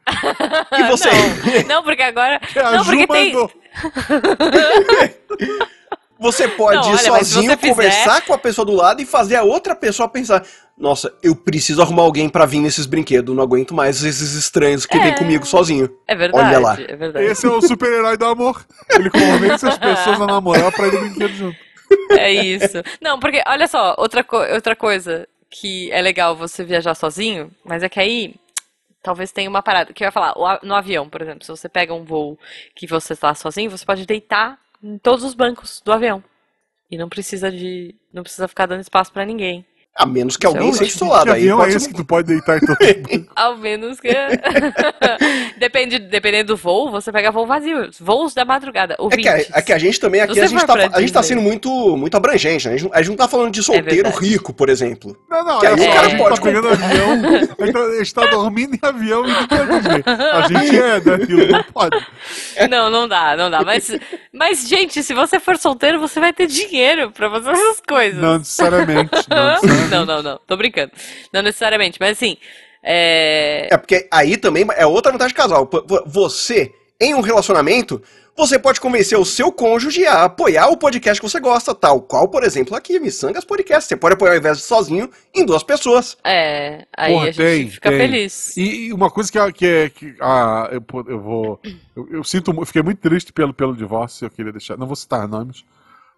E 0.78 0.84
você? 0.90 1.08
Não, 1.70 1.76
não, 1.78 1.84
porque 1.84 2.02
agora. 2.02 2.42
É, 2.54 2.60
a 2.60 2.72
Não, 2.74 2.84
Ju 2.84 2.92
porque 2.92 3.08
tem. 3.08 3.34
Você 6.24 6.48
pode 6.48 6.78
Não, 6.78 6.86
ir 6.86 6.96
olha, 6.96 7.04
sozinho, 7.20 7.52
você 7.52 7.58
fizer- 7.58 7.70
conversar 7.70 8.22
com 8.22 8.34
a 8.34 8.38
pessoa 8.38 8.66
do 8.66 8.72
lado 8.74 9.02
e 9.02 9.06
fazer 9.06 9.36
a 9.36 9.44
outra 9.44 9.76
pessoa 9.76 10.08
pensar: 10.10 10.44
Nossa, 10.78 11.14
eu 11.22 11.36
preciso 11.36 11.82
arrumar 11.82 12.04
alguém 12.04 12.28
pra 12.30 12.46
vir 12.46 12.60
nesses 12.60 12.86
brinquedos. 12.86 13.36
Não 13.36 13.44
aguento 13.44 13.74
mais 13.74 14.04
esses 14.04 14.34
estranhos 14.34 14.86
que 14.86 14.98
É. 14.98 15.02
vêm 15.04 15.16
comigo 15.16 15.46
sozinho. 15.46 15.88
É 16.08 16.16
verdade. 16.16 16.48
Olha 16.48 16.60
lá. 16.60 16.74
É 16.82 16.96
verdade. 16.96 17.26
Esse 17.26 17.46
é 17.46 17.50
o 17.50 17.62
super-herói 17.62 18.18
do 18.18 18.26
amor. 18.26 18.66
Ele 18.90 19.10
convence 19.10 19.68
as 19.68 19.78
pessoas 19.78 20.20
a 20.22 20.26
namorar 20.26 20.72
pra 20.72 20.88
ir 20.88 20.94
no 20.94 21.00
brinquedo 21.02 21.34
junto. 21.36 21.58
É 22.12 22.32
isso. 22.32 22.82
Não, 23.02 23.20
porque, 23.20 23.44
olha 23.46 23.68
só, 23.68 23.94
outra, 24.00 24.24
co- 24.24 24.42
outra 24.54 24.76
coisa 24.76 25.28
que 25.50 25.92
é 25.92 26.02
legal 26.02 26.36
você 26.36 26.64
viajar 26.64 26.96
sozinho, 26.96 27.52
mas 27.64 27.84
é 27.84 27.90
que 27.90 28.00
aí 28.00 28.34
talvez 29.04 29.32
tenha 29.32 29.50
uma 29.50 29.62
parada. 29.62 29.94
Que 29.94 30.04
eu 30.04 30.08
ia 30.08 30.12
falar, 30.12 30.34
no 30.64 30.74
avião, 30.74 31.08
por 31.08 31.22
exemplo, 31.22 31.44
se 31.46 31.52
você 31.52 31.70
pega 31.70 31.94
um 31.94 32.04
voo 32.04 32.40
que 32.76 32.88
você 32.88 33.14
está 33.14 33.36
sozinho, 33.36 33.70
você 33.70 33.86
pode 33.86 34.06
deitar 34.08 34.58
em 34.84 34.98
todos 34.98 35.24
os 35.24 35.34
bancos 35.34 35.82
do 35.84 35.92
avião. 35.92 36.24
E 36.92 36.98
não 36.98 37.10
precisa 37.10 37.50
de. 37.50 37.96
Não 38.12 38.22
precisa 38.22 38.48
ficar 38.48 38.66
dando 38.66 38.82
espaço 38.82 39.12
pra 39.12 39.26
ninguém. 39.26 39.66
A 39.96 40.06
menos 40.08 40.36
que 40.38 40.46
é 40.46 40.50
alguém 40.50 40.74
seja 40.74 40.92
do 40.92 40.98
seu 40.98 41.08
lado. 41.08 41.26
Que 41.26 41.30
Aí 41.32 41.42
avião 41.42 41.58
pode 41.60 41.74
é 41.74 41.76
esse 41.78 41.88
que 41.88 41.94
tu 41.94 42.04
pode 42.06 42.28
deitar 42.28 42.58
em 42.58 42.62
todo 42.62 42.78
mundo? 43.12 43.28
Ao 43.36 43.56
menos 43.58 44.00
que. 44.00 44.10
Depende, 45.58 46.00
dependendo 46.00 46.54
do 46.54 46.58
voo, 46.58 46.90
você 46.92 47.12
pega 47.12 47.32
voo 47.32 47.46
vazio. 47.46 47.90
Voos 48.00 48.34
da 48.34 48.44
madrugada. 48.44 48.98
É 49.12 49.16
que, 49.18 49.28
a, 49.28 49.38
é 49.38 49.62
que 49.62 49.72
a 49.74 49.78
gente 49.78 50.00
também 50.00 50.22
aqui, 50.22 50.34
Você 50.34 50.42
a 50.42 50.48
gente, 50.48 50.66
tá, 50.66 50.74
a 50.94 51.00
gente 51.00 51.14
tá 51.14 51.24
sendo 51.24 51.42
muito, 51.42 51.96
muito 51.96 52.18
abrangente, 52.18 52.68
né? 52.68 52.74
A 52.74 52.78
gente, 52.78 52.88
não- 52.90 52.94
a 52.96 52.98
gente 53.02 53.10
não 53.10 53.16
tá 53.18 53.28
falando 53.28 53.52
de 53.54 53.62
solteiro 53.64 54.10
verdade. 54.10 54.20
rico, 54.26 54.54
por 54.54 54.70
exemplo. 54.70 55.16
Não, 55.30 55.44
não, 55.46 55.60
Que 55.60 55.68
é 55.68 55.70
aí 55.70 55.78
só, 55.78 55.84
o 55.84 55.94
cara 55.94 56.06
a 56.06 56.10
gente 56.10 56.18
pode 56.20 56.36
tá 56.36 56.42
pegando 56.42 56.68
avião, 56.70 57.16
então, 57.60 57.84
a 57.86 57.98
gente 57.98 58.14
tá 58.14 58.26
dormindo 58.28 58.76
em 58.76 58.80
avião 58.82 59.26
e 59.28 59.32
indo 59.32 59.48
pra 59.48 59.66
Disney. 59.66 60.04
A 60.06 60.48
gente 60.48 60.80
é 60.80 61.00
daquilo, 61.00 61.48
não 61.52 61.64
pode. 61.64 62.08
Não, 62.70 62.90
não 62.90 63.08
dá, 63.08 63.38
não 63.38 63.50
dá. 63.52 63.62
Mas, 63.64 63.92
mas, 64.34 64.68
gente, 64.68 65.04
se 65.04 65.14
você 65.14 65.40
for 65.40 65.58
solteiro, 65.58 66.00
você 66.00 66.20
vai 66.20 66.34
ter 66.34 66.48
dinheiro 66.48 67.12
pra 67.12 67.30
fazer 67.30 67.52
essas 67.52 67.82
coisas. 67.88 68.20
Não 68.22 68.40
necessariamente. 68.40 69.12
Não 69.30 69.50
necessariamente. 69.52 69.83
Não, 69.90 70.06
não, 70.06 70.22
não. 70.24 70.40
Tô 70.48 70.56
brincando. 70.58 70.92
Não 71.32 71.42
necessariamente, 71.42 71.98
mas 72.00 72.12
assim. 72.18 72.38
É... 72.82 73.68
É 73.72 73.78
porque 73.78 74.08
aí 74.12 74.38
também 74.38 74.66
é 74.76 74.86
outra 74.86 75.12
vantagem 75.12 75.36
casal. 75.36 75.70
Você, 76.06 76.72
em 77.00 77.14
um 77.16 77.22
relacionamento, 77.22 78.02
você 78.36 78.58
pode 78.60 78.82
convencer 78.82 79.18
o 79.18 79.24
seu 79.24 79.52
cônjuge 79.52 80.06
a 80.06 80.24
apoiar 80.26 80.68
o 80.68 80.76
podcast 80.76 81.22
que 81.22 81.30
você 81.30 81.40
gosta, 81.40 81.74
tal 81.74 82.02
qual, 82.02 82.28
por 82.28 82.44
exemplo, 82.44 82.76
aqui, 82.76 83.00
Missangas 83.00 83.46
Podcast. 83.46 83.88
Você 83.88 83.96
pode 83.96 84.16
apoiar 84.16 84.34
ao 84.34 84.38
invés 84.38 84.58
de 84.58 84.64
sozinho 84.64 85.10
em 85.34 85.46
duas 85.46 85.64
pessoas. 85.64 86.18
É, 86.26 86.86
aí 86.98 87.14
Porra, 87.14 87.24
a 87.24 87.32
gente 87.32 87.38
tem, 87.38 87.70
fica 87.70 87.90
tem. 87.90 88.00
feliz. 88.00 88.58
E, 88.58 88.88
e 88.88 88.94
uma 88.94 89.10
coisa 89.10 89.32
que, 89.32 89.54
que. 89.54 89.90
Que, 89.92 90.16
ah, 90.20 90.68
eu, 90.72 90.84
eu 91.08 91.22
vou. 91.22 91.60
Eu, 91.96 92.08
eu 92.12 92.24
sinto. 92.24 92.54
mu- 92.54 92.66
Fiquei 92.66 92.82
muito 92.82 93.00
triste 93.00 93.32
pelo, 93.32 93.54
pelo 93.54 93.76
divórcio, 93.76 94.26
eu 94.26 94.30
queria 94.32 94.52
deixar. 94.52 94.78
Não 94.78 94.88
vou 94.88 94.96
citar 94.96 95.28
nomes. 95.28 95.64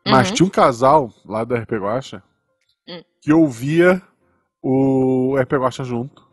Mas 0.08 0.30
Uhum. 0.30 0.36
tinha 0.36 0.46
um 0.48 0.50
casal 0.52 1.12
lá 1.26 1.44
da 1.44 1.58
RP 1.58 1.74
Guacha 1.80 2.22
Hum. 2.88 3.02
que 3.22 3.34
ouvia 3.34 4.02
o 4.62 5.36
RP 5.40 5.54
Guacha 5.54 5.84
junto 5.84 6.24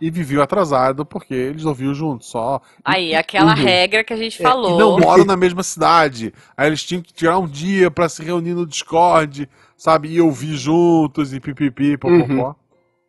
e 0.00 0.10
vivia 0.10 0.42
atrasado 0.42 1.04
porque 1.06 1.32
eles 1.32 1.64
ouviam 1.64 1.94
junto 1.94 2.24
só. 2.24 2.60
Aí, 2.84 3.10
e 3.10 3.14
aquela 3.14 3.54
tudo. 3.54 3.64
regra 3.64 4.02
que 4.02 4.12
a 4.12 4.16
gente 4.16 4.40
É, 4.40 4.42
falou. 4.42 4.74
E 4.74 4.78
não 4.78 4.98
moram 4.98 5.24
na 5.24 5.36
mesma 5.36 5.62
cidade. 5.62 6.32
Aí 6.56 6.66
eles 6.66 6.82
tinham 6.82 7.02
que 7.02 7.12
tirar 7.12 7.38
um 7.38 7.46
dia 7.46 7.88
pra 7.90 8.08
se 8.08 8.22
reunir 8.24 8.54
no 8.54 8.66
Discord, 8.66 9.48
sabe? 9.76 10.08
E 10.08 10.20
ouvir 10.20 10.56
juntos 10.56 11.32
e 11.32 11.38
pipipi, 11.38 11.96
popopó. 11.96 12.56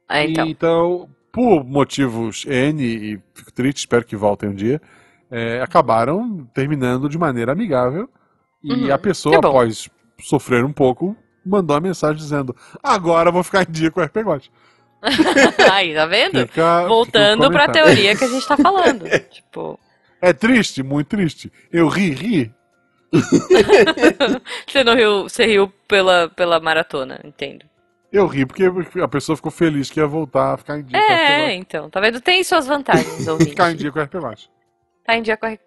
Ah, 0.08 0.24
então. 0.24 0.46
E, 0.46 0.52
Então, 0.52 1.10
por 1.32 1.64
motivos 1.64 2.46
N, 2.46 2.84
e 2.84 3.20
fico 3.34 3.52
triste, 3.52 3.78
espero 3.80 4.06
que 4.06 4.16
voltem 4.16 4.50
um 4.50 4.54
dia, 4.54 4.80
é, 5.32 5.62
acabaram 5.62 6.46
terminando 6.54 7.10
de 7.10 7.18
maneira 7.18 7.54
amigável. 7.54 8.08
E 8.64 8.72
Uhum, 8.72 8.94
a 8.94 8.98
pessoa, 9.00 9.38
após 9.38 9.90
sofrer 10.20 10.64
um 10.64 10.72
pouco, 10.74 11.16
mandou 11.46 11.76
uma 11.76 11.82
mensagem 11.82 12.18
dizendo: 12.18 12.56
Agora 12.82 13.30
eu 13.30 13.34
vou 13.34 13.44
ficar 13.44 13.64
em 13.68 13.72
dia 13.72 13.90
com 13.92 14.00
o 14.00 14.04
RPG. 14.04 14.50
aí, 15.72 15.96
tá 15.96 16.06
vendo? 16.06 16.40
Fica- 16.42 16.48
fica 16.48 16.88
Voltando 16.88 17.50
pra 17.50 17.66
comentário. 17.68 17.74
teoria 17.96 18.16
que 18.16 18.24
a 18.24 18.28
gente 18.28 18.48
tá 18.48 18.56
falando. 18.58 19.06
tipo, 19.32 19.80
É 20.22 20.32
triste, 20.34 20.84
muito 20.84 21.08
triste. 21.08 21.52
Eu 21.72 21.88
ri, 21.88 22.12
ri. 22.12 22.54
você 24.68 24.84
não 24.84 24.96
riu, 24.96 25.24
você 25.24 25.46
riu 25.46 25.68
pela, 25.88 26.30
pela 26.30 26.60
maratona, 26.60 27.20
entendo. 27.24 27.66
Eu 28.12 28.28
ri 28.28 28.46
porque 28.46 28.64
a 29.02 29.08
pessoa 29.08 29.36
ficou 29.36 29.52
feliz 29.52 29.90
que 29.90 30.00
ia 30.00 30.06
voltar 30.08 30.54
a 30.54 30.58
ficar 30.58 30.78
em 30.80 30.84
dia 30.84 31.00
com 31.00 31.06
o 31.06 31.10
É, 31.12 31.54
então, 31.56 31.90
tá 31.90 32.00
vendo? 32.02 32.20
Tem 32.20 32.44
suas 32.44 32.68
vantagens, 32.68 33.26
ouvinte. 33.28 33.52
Ficar 33.52 33.72
em 33.72 33.76
dia 33.76 33.92
com 33.92 34.00
o 34.00 34.04
RPG. 34.04 34.50
Tá 35.06 35.18
em 35.18 35.22
dia 35.22 35.36
com 35.36 35.46
a 35.48 35.58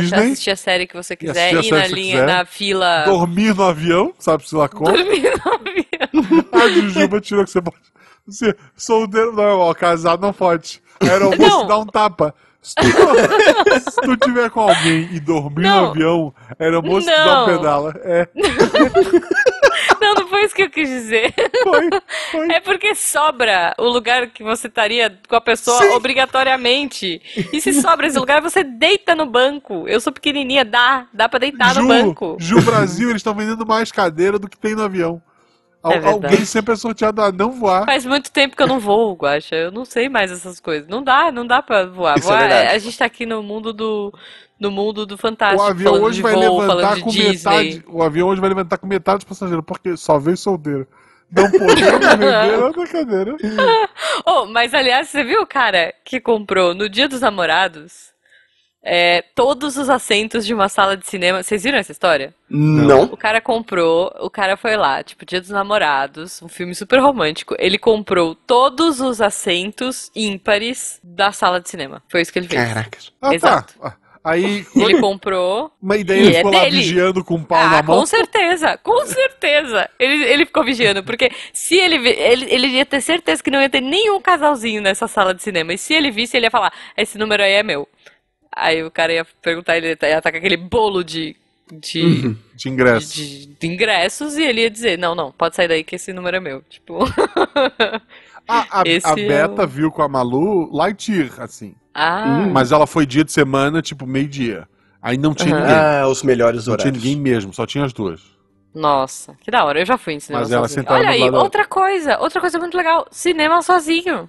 Disney? 0.00 0.18
assistir 0.18 0.50
a 0.50 0.56
série 0.56 0.86
que 0.86 0.94
você 0.94 1.14
quiser, 1.14 1.54
ir 1.54 1.70
na 1.70 1.86
linha, 1.86 2.20
quiser. 2.20 2.26
na 2.26 2.44
fila. 2.44 3.04
Dormir 3.04 3.54
no 3.54 3.62
avião, 3.64 4.12
sabe-se 4.18 4.54
lá 4.54 4.68
como. 4.68 4.90
Dormir 4.92 5.22
no 5.44 5.52
avião. 5.52 6.44
A 6.52 6.68
Jujuba 6.68 7.20
tirou 7.20 7.44
que 7.44 7.50
você 7.50 7.62
pode. 7.62 7.76
Você, 8.26 8.54
solteiro 8.76 9.32
não, 9.32 9.58
ó, 9.60 9.74
casado 9.74 10.20
não 10.22 10.32
pode. 10.32 10.82
Aeromoço 11.00 11.40
Não. 11.40 11.66
dá 11.66 11.78
um 11.78 11.86
tapa. 11.86 12.34
Se 12.60 12.76
tu, 12.76 12.82
se 13.90 14.00
tu 14.02 14.16
tiver 14.18 14.48
com 14.50 14.60
alguém 14.60 15.08
e 15.12 15.18
dormir 15.18 15.62
Não. 15.62 15.82
no 15.86 15.90
avião, 15.90 16.34
aeromoço 16.60 17.08
te 17.08 17.12
dá 17.16 17.42
um 17.42 17.46
pedala. 17.46 17.94
É, 18.04 18.28
foi 20.42 20.46
isso 20.46 20.54
que 20.54 20.62
eu 20.62 20.70
quis 20.70 20.88
dizer. 20.88 21.34
foi, 21.62 21.88
foi. 22.30 22.52
É 22.52 22.60
porque 22.60 22.94
sobra 22.94 23.74
o 23.78 23.84
lugar 23.88 24.26
que 24.28 24.42
você 24.42 24.66
estaria 24.66 25.18
com 25.28 25.36
a 25.36 25.40
pessoa 25.40 25.78
Sim. 25.78 25.90
obrigatoriamente. 25.90 27.20
E 27.52 27.60
se 27.60 27.72
sobra 27.80 28.06
esse 28.06 28.18
lugar, 28.18 28.40
você 28.40 28.62
deita 28.64 29.14
no 29.14 29.26
banco. 29.26 29.86
Eu 29.88 30.00
sou 30.00 30.12
pequenininha, 30.12 30.64
dá. 30.64 31.06
Dá 31.12 31.28
pra 31.28 31.38
deitar 31.38 31.74
no 31.74 31.82
Ju, 31.82 31.88
banco. 31.88 32.36
Ju 32.38 32.60
Brasil, 32.62 33.08
eles 33.10 33.20
estão 33.20 33.34
vendendo 33.34 33.66
mais 33.66 33.90
cadeira 33.92 34.38
do 34.38 34.48
que 34.48 34.56
tem 34.58 34.74
no 34.74 34.82
avião. 34.82 35.22
Al- 35.82 35.92
É 35.92 36.06
alguém 36.06 36.44
sempre 36.44 36.74
é 36.74 36.76
sorteado 36.76 37.20
a 37.22 37.32
não 37.32 37.50
voar. 37.50 37.84
Faz 37.84 38.06
muito 38.06 38.30
tempo 38.30 38.56
que 38.56 38.62
eu 38.62 38.68
não 38.68 38.78
voo, 38.78 39.14
Guaxa. 39.16 39.56
Eu 39.56 39.72
não 39.72 39.84
sei 39.84 40.08
mais 40.08 40.30
essas 40.30 40.60
coisas. 40.60 40.86
Não 40.88 41.02
dá, 41.02 41.32
não 41.32 41.44
dá 41.46 41.60
pra 41.60 41.86
voar. 41.86 42.18
Isso 42.18 42.28
é 42.28 42.36
Voar- 42.36 42.40
verdade. 42.48 42.74
a 42.74 42.78
gente 42.78 42.96
tá 42.98 43.04
aqui 43.04 43.26
no 43.26 43.42
mundo 43.42 43.72
do. 43.72 44.12
No 44.62 44.70
mundo 44.70 45.04
do 45.04 45.18
fantástico. 45.18 45.62
O 45.62 45.66
avião 45.66 45.92
falando 45.92 46.04
hoje 46.04 46.16
de 46.16 46.22
vai 46.22 46.32
voo, 46.34 46.42
levantar 46.60 46.66
falando 46.66 46.94
de 46.94 47.00
com 47.02 47.10
Disney. 47.10 47.30
metade. 47.32 47.84
O 47.88 48.02
avião 48.02 48.28
hoje 48.28 48.40
vai 48.40 48.48
levantar 48.48 48.78
com 48.78 48.86
metade 48.86 49.18
dos 49.18 49.24
passageiros, 49.24 49.64
porque 49.66 49.96
só 49.96 50.18
veio 50.18 50.36
solteiro. 50.36 50.86
Não 51.34 51.50
podemos 51.50 52.06
vender 52.18 52.62
outra 52.62 52.86
cadeira. 52.86 53.36
Oh, 54.26 54.46
mas 54.46 54.72
aliás, 54.74 55.08
você 55.08 55.24
viu 55.24 55.40
o 55.42 55.46
cara 55.46 55.92
que 56.04 56.20
comprou 56.20 56.74
no 56.74 56.88
Dia 56.88 57.08
dos 57.08 57.22
Namorados 57.22 58.12
é, 58.84 59.22
todos 59.34 59.76
os 59.76 59.88
assentos 59.88 60.44
de 60.44 60.52
uma 60.52 60.68
sala 60.68 60.96
de 60.96 61.06
cinema? 61.06 61.42
Vocês 61.42 61.62
viram 61.62 61.78
essa 61.78 61.90
história? 61.92 62.34
Não. 62.50 63.04
O 63.04 63.16
cara 63.16 63.40
comprou, 63.40 64.14
o 64.20 64.28
cara 64.28 64.56
foi 64.56 64.76
lá, 64.76 65.02
tipo, 65.02 65.24
Dia 65.24 65.40
dos 65.40 65.50
Namorados, 65.50 66.42
um 66.42 66.48
filme 66.48 66.74
super 66.74 67.00
romântico. 67.00 67.56
Ele 67.58 67.78
comprou 67.78 68.34
todos 68.34 69.00
os 69.00 69.20
assentos 69.20 70.10
ímpares 70.14 71.00
da 71.02 71.32
sala 71.32 71.60
de 71.60 71.68
cinema. 71.70 72.02
Foi 72.08 72.20
isso 72.20 72.32
que 72.32 72.38
ele 72.38 72.48
fez. 72.48 72.68
Caraca. 72.68 72.98
Ah, 73.22 73.34
Exato. 73.34 73.74
tá. 73.80 73.96
Aí, 74.24 74.64
Ele 74.76 75.00
comprou. 75.00 75.72
uma 75.82 75.96
ideia 75.96 76.20
ele 76.20 76.30
é 76.30 76.34
ficou 76.34 76.52
lá 76.52 76.60
dele. 76.64 76.76
vigiando 76.76 77.24
com 77.24 77.34
um 77.34 77.42
pau 77.44 77.58
Ah, 77.58 77.68
na 77.68 77.82
mão. 77.82 77.98
com 78.00 78.06
certeza, 78.06 78.76
com 78.78 79.04
certeza. 79.06 79.90
Ele, 79.98 80.24
ele 80.24 80.46
ficou 80.46 80.64
vigiando, 80.64 81.02
porque 81.02 81.30
se 81.52 81.76
ele, 81.76 81.96
ele 82.08 82.46
ele 82.48 82.66
ia 82.68 82.86
ter 82.86 83.00
certeza 83.00 83.42
que 83.42 83.50
não 83.50 83.60
ia 83.60 83.68
ter 83.70 83.80
nenhum 83.80 84.20
casalzinho 84.20 84.80
nessa 84.80 85.08
sala 85.08 85.34
de 85.34 85.42
cinema. 85.42 85.72
E 85.74 85.78
se 85.78 85.92
ele 85.94 86.10
visse, 86.10 86.36
ele 86.36 86.46
ia 86.46 86.50
falar: 86.50 86.72
esse 86.96 87.18
número 87.18 87.42
aí 87.42 87.52
é 87.54 87.62
meu. 87.64 87.88
Aí 88.54 88.82
o 88.84 88.90
cara 88.90 89.12
ia 89.12 89.24
perguntar, 89.42 89.76
ele 89.76 89.88
ia 89.88 89.92
estar 90.18 90.30
com 90.30 90.38
aquele 90.38 90.56
bolo 90.56 91.02
de, 91.02 91.34
de, 91.72 92.02
Uhum. 92.02 92.36
De 92.54 92.68
ingresso. 92.68 93.14
de, 93.14 93.46
de 93.46 93.66
ingressos 93.66 94.36
e 94.36 94.42
ele 94.44 94.60
ia 94.60 94.70
dizer: 94.70 94.96
não, 94.98 95.14
não, 95.16 95.32
pode 95.32 95.56
sair 95.56 95.66
daí 95.68 95.82
que 95.82 95.96
esse 95.96 96.12
número 96.12 96.36
é 96.36 96.40
meu. 96.40 96.62
Tipo, 96.70 96.98
A, 98.52 98.80
a, 98.80 98.82
Esse 98.86 99.06
a 99.06 99.12
é 99.12 99.14
Beta 99.16 99.64
o- 99.64 99.66
viu 99.66 99.90
com 99.90 100.02
a 100.02 100.08
Malu 100.08 100.70
Lightyear, 100.74 101.30
assim. 101.40 101.74
ah, 101.94 102.24
Hum. 102.26 102.50
Mas 102.52 102.72
ela 102.72 102.86
foi 102.86 103.06
dia 103.06 103.24
de 103.24 103.32
semana, 103.32 103.80
tipo, 103.82 104.06
meio-dia. 104.06 104.68
Aí 105.00 105.16
não 105.16 105.34
tinha 105.34 105.54
Aham. 105.54 105.60
ninguém. 105.62 105.76
Ah, 105.76 106.06
os 106.08 106.22
melhores 106.22 106.66
Não 106.66 106.76
tinha 106.76 106.88
horários. 106.90 107.02
ninguém 107.04 107.20
mesmo, 107.20 107.52
só 107.52 107.66
tinha 107.66 107.84
as 107.84 107.92
duas. 107.92 108.20
nossa, 108.74 109.34
que 109.42 109.50
da 109.50 109.64
hora. 109.64 109.80
Eu 109.80 109.86
já 109.86 109.98
fui 109.98 110.14
em 110.14 110.20
cinema 110.20 110.42
Mas 110.44 110.52
ela 110.52 110.62
sozinho. 110.68 110.80
sentada 110.82 111.00
Olha 111.00 111.10
aí, 111.10 111.28
outra 111.30 111.66
coisa, 111.66 112.18
outra 112.20 112.40
coisa 112.40 112.58
muito 112.58 112.76
legal: 112.76 113.06
cinema 113.10 113.60
sozinho. 113.62 114.28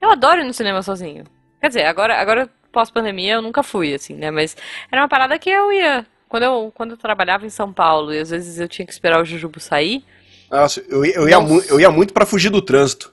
Eu 0.00 0.10
adoro 0.10 0.40
ir 0.40 0.44
no 0.44 0.52
cinema 0.52 0.82
sozinho. 0.82 1.24
Quer 1.60 1.68
dizer, 1.68 1.84
agora, 1.86 2.20
agora 2.20 2.48
pós-pandemia 2.72 3.34
eu 3.34 3.42
nunca 3.42 3.62
fui, 3.62 3.94
assim, 3.94 4.14
né? 4.14 4.30
Mas 4.30 4.56
era 4.90 5.02
uma 5.02 5.08
parada 5.08 5.38
que 5.38 5.48
eu 5.50 5.72
ia. 5.72 6.06
Quando 6.28 6.42
eu, 6.42 6.72
quando 6.74 6.90
eu 6.92 6.96
trabalhava 6.96 7.46
em 7.46 7.50
São 7.50 7.72
Paulo 7.72 8.12
e 8.12 8.18
às 8.18 8.30
vezes 8.30 8.58
eu 8.58 8.66
tinha 8.68 8.84
que 8.84 8.92
esperar 8.92 9.20
o 9.20 9.24
Jujubo 9.24 9.60
sair. 9.60 10.04
Nossa, 10.50 10.82
eu, 10.88 11.04
ia- 11.04 11.14
eu, 11.14 11.28
ia, 11.28 11.36
eu 11.68 11.80
ia 11.80 11.90
muito 11.90 12.12
pra 12.12 12.26
fugir 12.26 12.50
do 12.50 12.60
trânsito. 12.60 13.12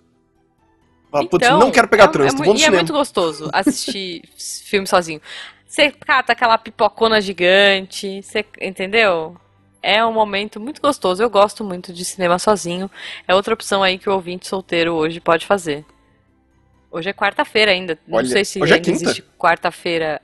Então, 1.22 1.59
não 1.59 1.72
quero 1.72 1.88
pegar 1.88 2.05
é- 2.05 2.07
trânsito, 2.07 2.41
é, 2.41 2.45
vou 2.45 2.53
no 2.53 2.59
E 2.59 2.64
é 2.64 2.66
cinema. 2.66 2.78
muito 2.78 2.93
gostoso 2.93 3.49
assistir 3.53 4.24
filme 4.66 4.88
sozinho. 4.88 5.22
Você 5.68 5.91
cata 5.91 6.34
aquela 6.34 6.57
pipocona 6.57 7.20
gigante, 7.22 8.22
você, 8.22 8.45
entendeu? 8.61 9.36
é 9.86 10.03
um 10.05 10.14
momento 10.14 10.61
muito 10.61 10.82
gostoso. 10.82 11.22
Eu 11.22 11.30
gosto 11.30 11.61
muito 11.61 11.91
de 11.91 12.05
cinema 12.05 12.39
sozinho. 12.39 12.89
É 13.28 13.36
outra 13.36 13.53
opção 13.53 13.84
aí 13.84 13.97
que 13.97 14.09
o 14.09 14.14
ouvinte 14.14 14.47
solteiro 14.47 14.93
hoje 14.93 15.20
pode 15.20 15.45
fazer. 15.45 15.84
Hoje 16.89 17.09
é 17.09 17.14
quarta-feira 17.14 17.72
ainda. 17.72 17.99
Não 18.07 18.20
Olha, 18.20 18.28
sei 18.28 18.45
se 18.45 18.61
hoje 18.61 18.72
é 18.72 18.76
ainda 18.76 18.86
quinta? 18.91 19.03
existe 19.03 19.22
quarta-feira. 19.38 20.22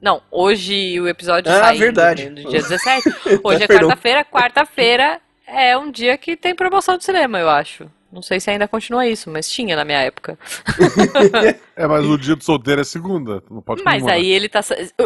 Não, 0.00 0.22
hoje 0.30 1.00
o 1.00 1.08
episódio 1.08 1.50
Ah, 1.50 1.58
sai 1.58 1.76
verdade. 1.78 2.30
no 2.30 2.36
dia 2.48 2.62
17. 2.62 3.08
Hoje 3.42 3.64
é 3.64 3.66
quarta-feira. 3.66 4.24
Quarta-feira 4.24 5.20
é 5.46 5.76
um 5.76 5.90
dia 5.90 6.16
que 6.16 6.36
tem 6.36 6.54
promoção 6.54 6.96
de 6.96 7.04
cinema, 7.04 7.38
eu 7.38 7.50
acho. 7.50 7.90
Não 8.12 8.22
sei 8.22 8.40
se 8.40 8.50
ainda 8.50 8.66
continua 8.66 9.06
isso, 9.06 9.30
mas 9.30 9.48
tinha 9.48 9.76
na 9.76 9.84
minha 9.84 10.00
época. 10.00 10.38
É, 11.76 11.86
mas 11.86 12.04
o 12.04 12.18
dia 12.18 12.36
do 12.36 12.44
solteiro 12.44 12.82
é 12.82 12.84
segunda. 12.84 13.42
Não 13.50 13.62
pode 13.62 13.82
Mas 13.82 14.02
comemorar. 14.02 14.18
aí 14.18 14.30
ele 14.30 14.50
tá. 14.50 14.60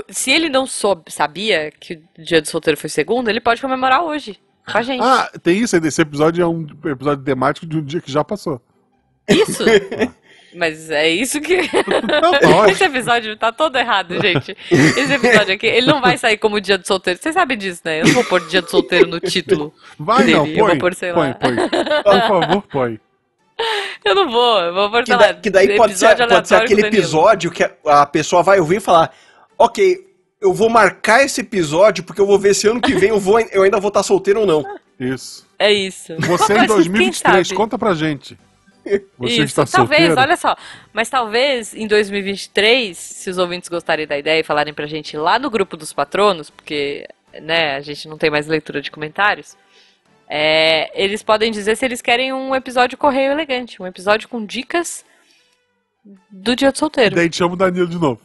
Se 0.08 0.30
ele 0.32 0.48
não 0.48 0.66
soube, 0.66 1.04
sabia 1.08 1.70
que 1.70 2.02
o 2.18 2.22
dia 2.22 2.42
do 2.42 2.48
solteiro 2.48 2.76
foi 2.76 2.90
segunda, 2.90 3.30
ele 3.30 3.40
pode 3.40 3.60
comemorar 3.60 4.02
hoje. 4.02 4.40
Com 4.66 4.78
a 4.78 4.82
gente. 4.82 5.00
Ah, 5.00 5.30
tem 5.40 5.60
isso 5.60 5.76
aí. 5.76 5.86
Esse 5.86 6.02
episódio 6.02 6.42
é 6.42 6.48
um 6.48 6.66
episódio 6.86 7.22
temático 7.22 7.64
de 7.64 7.76
um 7.76 7.84
dia 7.84 8.00
que 8.00 8.10
já 8.10 8.24
passou. 8.24 8.60
Isso! 9.28 9.62
Mas 10.54 10.88
é 10.90 11.08
isso 11.08 11.40
que. 11.40 11.56
Não, 12.22 12.38
pode. 12.52 12.72
Esse 12.72 12.84
episódio 12.84 13.36
tá 13.36 13.50
todo 13.50 13.76
errado, 13.76 14.20
gente. 14.20 14.56
Esse 14.70 15.14
episódio 15.14 15.54
aqui, 15.54 15.66
ele 15.66 15.86
não 15.86 16.00
vai 16.00 16.16
sair 16.16 16.36
como 16.36 16.60
dia 16.60 16.78
do 16.78 16.86
solteiro. 16.86 17.18
Vocês 17.20 17.34
sabem 17.34 17.58
disso, 17.58 17.80
né? 17.84 18.00
Eu 18.00 18.06
não 18.06 18.12
vou 18.14 18.24
pôr 18.24 18.46
dia 18.46 18.62
do 18.62 18.70
solteiro 18.70 19.08
no 19.08 19.18
título. 19.20 19.74
Vai 19.98 20.24
não, 20.24 20.44
dele. 20.44 20.54
Eu 20.54 20.58
põe. 20.60 20.70
vou 20.70 20.78
pôr, 20.78 20.94
sei 20.94 21.12
põe, 21.12 21.28
lá. 21.28 21.34
põe. 21.34 21.56
Por 21.56 22.28
favor, 22.28 22.62
põe. 22.70 23.00
Eu 24.04 24.14
não 24.14 24.30
vou, 24.30 24.60
eu 24.60 24.74
vou 24.74 24.90
pôr, 24.90 25.04
Que, 25.04 25.10
da- 25.10 25.16
lá, 25.16 25.34
que 25.34 25.50
daí 25.50 25.76
pode 25.76 25.96
ser, 25.96 26.16
pode 26.28 26.48
ser 26.48 26.54
aquele 26.56 26.86
episódio 26.86 27.50
que 27.50 27.62
a, 27.64 27.70
a 27.86 28.06
pessoa 28.06 28.42
vai 28.42 28.58
ouvir 28.60 28.76
e 28.76 28.80
falar: 28.80 29.12
Ok, 29.58 29.98
eu 30.40 30.52
vou 30.52 30.68
marcar 30.68 31.24
esse 31.24 31.40
episódio 31.40 32.04
porque 32.04 32.20
eu 32.20 32.26
vou 32.26 32.38
ver 32.38 32.54
se 32.54 32.66
ano 32.68 32.80
que 32.80 32.94
vem 32.94 33.10
eu, 33.10 33.18
vou, 33.18 33.40
eu 33.40 33.62
ainda 33.62 33.80
vou 33.80 33.88
estar 33.88 34.02
solteiro 34.02 34.40
ou 34.40 34.46
não. 34.46 34.64
Isso. 34.98 35.46
É 35.58 35.72
isso. 35.72 36.14
Você 36.20 36.52
em 36.52 36.56
Mas 36.56 36.66
quem 36.66 36.66
2023, 36.66 37.48
sabe? 37.48 37.56
conta 37.56 37.78
pra 37.78 37.94
gente. 37.94 38.38
Você 39.18 39.34
Isso, 39.42 39.60
está 39.60 39.64
talvez, 39.66 40.00
solteiro. 40.06 40.20
olha 40.20 40.36
só. 40.36 40.56
Mas 40.92 41.08
talvez 41.08 41.74
em 41.74 41.86
2023, 41.86 42.96
se 42.96 43.30
os 43.30 43.38
ouvintes 43.38 43.68
gostarem 43.68 44.06
da 44.06 44.18
ideia 44.18 44.40
e 44.40 44.44
falarem 44.44 44.74
pra 44.74 44.86
gente 44.86 45.16
lá 45.16 45.38
no 45.38 45.50
grupo 45.50 45.76
dos 45.76 45.92
patronos, 45.92 46.50
porque 46.50 47.06
né, 47.40 47.76
a 47.76 47.80
gente 47.80 48.06
não 48.08 48.18
tem 48.18 48.30
mais 48.30 48.46
leitura 48.46 48.80
de 48.82 48.90
comentários, 48.90 49.56
é, 50.28 50.90
eles 51.02 51.22
podem 51.22 51.50
dizer 51.50 51.76
se 51.76 51.84
eles 51.84 52.00
querem 52.02 52.32
um 52.32 52.54
episódio 52.54 52.96
correio 52.98 53.32
elegante, 53.32 53.80
um 53.82 53.86
episódio 53.86 54.28
com 54.28 54.44
dicas 54.44 55.04
do 56.30 56.54
dia 56.54 56.70
do 56.70 56.76
E 56.76 56.78
solteiro. 56.78 57.14
daí 57.16 57.32
chama 57.32 57.54
o 57.54 57.56
Danilo 57.56 57.86
de 57.88 57.98
novo. 57.98 58.20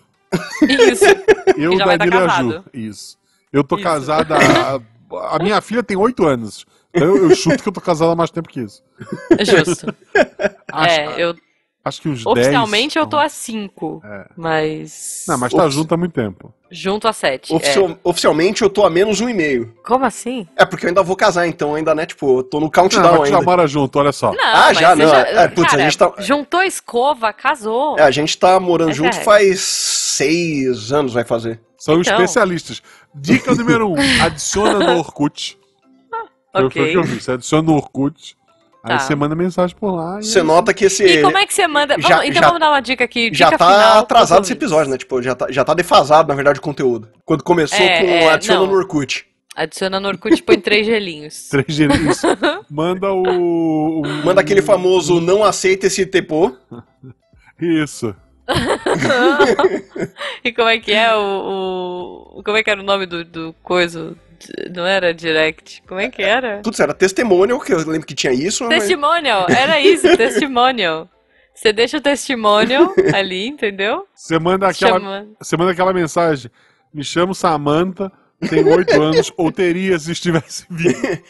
Isso. 0.61 1.05
Eu, 1.57 1.77
vai 1.77 1.97
Danilo 1.97 2.23
e 2.23 2.27
tá 2.27 2.37
a 2.37 2.41
Ju. 2.43 2.63
Isso. 2.73 3.17
Eu 3.51 3.63
tô 3.63 3.75
Isso. 3.75 3.83
casada. 3.83 4.35
A, 4.37 4.79
a 5.17 5.39
minha 5.41 5.59
filha 5.61 5.83
tem 5.83 5.97
8 5.97 6.25
anos. 6.25 6.65
Então 6.93 7.07
eu, 7.15 7.29
eu 7.29 7.35
chuto 7.35 7.61
que 7.61 7.69
eu 7.69 7.73
tô 7.73 7.81
casado 7.81 8.11
há 8.11 8.15
mais 8.15 8.31
tempo 8.31 8.49
que 8.49 8.61
isso. 8.61 8.81
Justo. 9.39 9.93
Acho, 10.71 10.99
É, 10.99 11.23
eu, 11.23 11.35
acho 11.85 12.01
que 12.01 12.09
uns 12.09 12.23
10. 12.23 12.27
oficialmente 12.27 12.97
eu 12.99 13.07
tô 13.07 13.17
a 13.17 13.29
5, 13.29 14.01
É. 14.03 14.25
mas 14.35 15.23
Não, 15.27 15.37
mas 15.37 15.51
tá 15.53 15.63
Ofici- 15.63 15.77
junto 15.77 15.93
há 15.93 15.97
muito 15.97 16.13
tempo. 16.13 16.53
junto 16.71 17.07
a 17.07 17.13
7. 17.13 17.53
Oficial- 17.53 17.97
Oficialmente 18.03 18.61
eu 18.63 18.69
tô 18.69 18.85
a 18.85 18.89
menos 18.89 19.21
um 19.21 19.29
e 19.29 19.33
meio. 19.33 19.73
Como 19.83 20.03
assim? 20.05 20.47
É 20.55 20.65
porque 20.65 20.85
eu 20.85 20.89
ainda 20.89 21.01
vou 21.03 21.15
casar, 21.15 21.47
então 21.47 21.73
ainda, 21.75 21.93
né? 21.95 22.05
Tipo, 22.05 22.39
eu 22.39 22.43
tô 22.43 22.57
no 22.59 22.65
Não, 22.65 22.71
countdown 22.71 23.25
já 23.25 23.35
ainda. 23.37 23.41
mora 23.41 23.65
junto, 23.67 23.97
olha 23.99 24.11
só. 24.11 24.31
Não, 24.33 24.43
Ah, 24.43 24.65
mas 24.67 24.77
já, 24.79 24.95
você 24.95 25.03
não, 25.05 25.15
é, 25.15 25.47
putz, 25.47 25.67
a 25.67 25.69
cara, 25.71 25.83
gente 25.83 25.97
tá- 25.97 26.13
juntou 26.19 26.61
escova, 26.63 27.31
casou. 27.33 27.97
É, 27.97 28.03
a 28.03 28.11
gente 28.11 28.37
tá 28.37 28.59
morando 28.59 28.91
É 28.91 28.93
junto 28.93 29.15
faz 29.21 29.59
seis 29.61 30.91
anos, 30.91 31.13
vai 31.13 31.23
fazer. 31.23 31.59
São 31.79 31.99
Então. 32.01 32.13
especialistas. 32.15 32.81
Dica 33.15 33.55
número 33.55 33.87
1: 33.89 33.93
um, 33.93 33.95
adiciona 34.23 34.79
no 34.79 34.97
Orkut. 34.99 35.57
Foi- 36.09 36.27
Foi 36.51 36.63
o 36.63 36.67
ok. 36.67 36.91
que 36.91 36.97
eu 36.97 37.03
vi. 37.03 37.21
Você 37.21 37.31
adiciona 37.31 37.63
no 37.63 37.75
Orkut. 37.75 38.37
Aí 38.83 38.91
Tá. 38.97 38.99
você 38.99 39.13
manda 39.13 39.35
mensagem 39.35 39.75
por 39.75 39.91
lá. 39.91 40.19
e 40.19 40.23
Você 40.23 40.39
é 40.39 40.43
nota 40.43 40.73
que 40.73 40.85
esse. 40.85 41.03
E 41.03 41.21
como 41.21 41.37
é 41.37 41.45
que 41.45 41.53
você 41.53 41.67
manda? 41.67 41.95
Já- 41.99 42.07
Vamos- 42.09 42.23
então 42.25 42.41
já- 42.41 42.47
vamos 42.47 42.59
dar 42.61 42.69
uma 42.69 42.79
dica 42.79 43.03
aqui. 43.03 43.29
Já 43.33 43.45
dica 43.47 43.57
tá 43.57 43.65
final 43.73 43.99
atrasado 43.99 44.43
esse 44.43 44.53
episódio, 44.53 44.89
né? 44.89 44.97
Tipo, 44.97 45.21
já 45.21 45.35
tá, 45.35 45.47
já 45.51 45.65
tá 45.65 45.73
defasado, 45.73 46.29
na 46.29 46.35
verdade, 46.35 46.59
o 46.59 46.61
conteúdo. 46.61 47.09
Quando 47.25 47.43
começou 47.43 47.77
É, 47.77 47.99
com 47.99 48.05
é, 48.07 48.29
adiciona 48.29 48.59
não. 48.61 48.67
no 48.67 48.73
Orkut. 48.77 49.25
Adiciona 49.55 49.99
no 49.99 50.07
Orkut 50.07 50.33
e 50.33 50.41
põe 50.41 50.57
três 50.59 50.85
gelinhos. 50.85 51.49
Três 51.51 51.67
gelinhos. 51.75 52.21
Manda 52.71 53.11
o. 53.11 54.01
o- 54.01 54.07
Manda 54.23 54.39
aquele 54.39 54.61
famoso 54.61 55.19
não 55.19 55.43
aceita 55.43 55.87
esse 55.87 56.05
tepô. 56.05 56.55
Isso. 57.61 58.15
e 60.43 60.51
como 60.53 60.67
é 60.69 60.79
que 60.79 60.91
é 60.91 61.15
o, 61.15 62.33
o- 62.37 62.43
Como 62.43 62.57
é 62.57 62.63
que 62.63 62.69
era 62.69 62.81
o 62.81 62.83
nome 62.83 63.05
do, 63.05 63.23
do 63.23 63.53
coisa? 63.63 64.15
Não 64.73 64.85
era 64.85 65.13
direct. 65.13 65.83
Como 65.87 65.99
é 65.99 66.09
que 66.09 66.21
era? 66.21 66.61
Tudo 66.61 66.81
era 66.81 66.93
testimonial, 66.93 67.59
que 67.59 67.73
eu 67.73 67.77
lembro 67.79 68.07
que 68.07 68.15
tinha 68.15 68.31
isso. 68.33 68.63
mas- 68.65 68.79
Testimonial. 68.79 69.45
Era 69.49 69.79
isso, 69.79 70.07
testimonial. 70.15 71.09
Você 71.53 71.73
deixa 71.73 71.97
o 71.97 72.01
testimonial 72.01 72.93
ali, 73.13 73.47
entendeu? 73.47 74.07
Você 74.15 74.39
manda 74.39 74.67
aquela. 74.69 74.93
Chama. 74.99 75.27
Você 75.41 75.57
manda 75.57 75.71
aquela 75.71 75.91
mensagem. 75.93 76.49
Me 76.93 77.03
chamo 77.03 77.35
Samantha, 77.35 78.09
tenho 78.49 78.67
8 78.73 78.93
anos, 79.01 79.31
ou 79.37 79.51
teria 79.51 79.99
se 79.99 80.11
estivesse 80.13 80.65
vivo. 80.69 81.21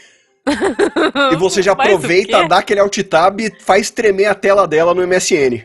E 1.32 1.36
você 1.36 1.61
já 1.61 1.74
Mas 1.76 1.88
aproveita, 1.88 2.47
dá 2.47 2.59
aquele 2.59 2.80
alt 2.80 2.95
tab 3.03 3.39
e 3.41 3.51
faz 3.59 3.89
tremer 3.89 4.26
a 4.28 4.36
tela 4.36 4.67
dela 4.67 4.93
no 4.93 5.05
MSN. 5.05 5.63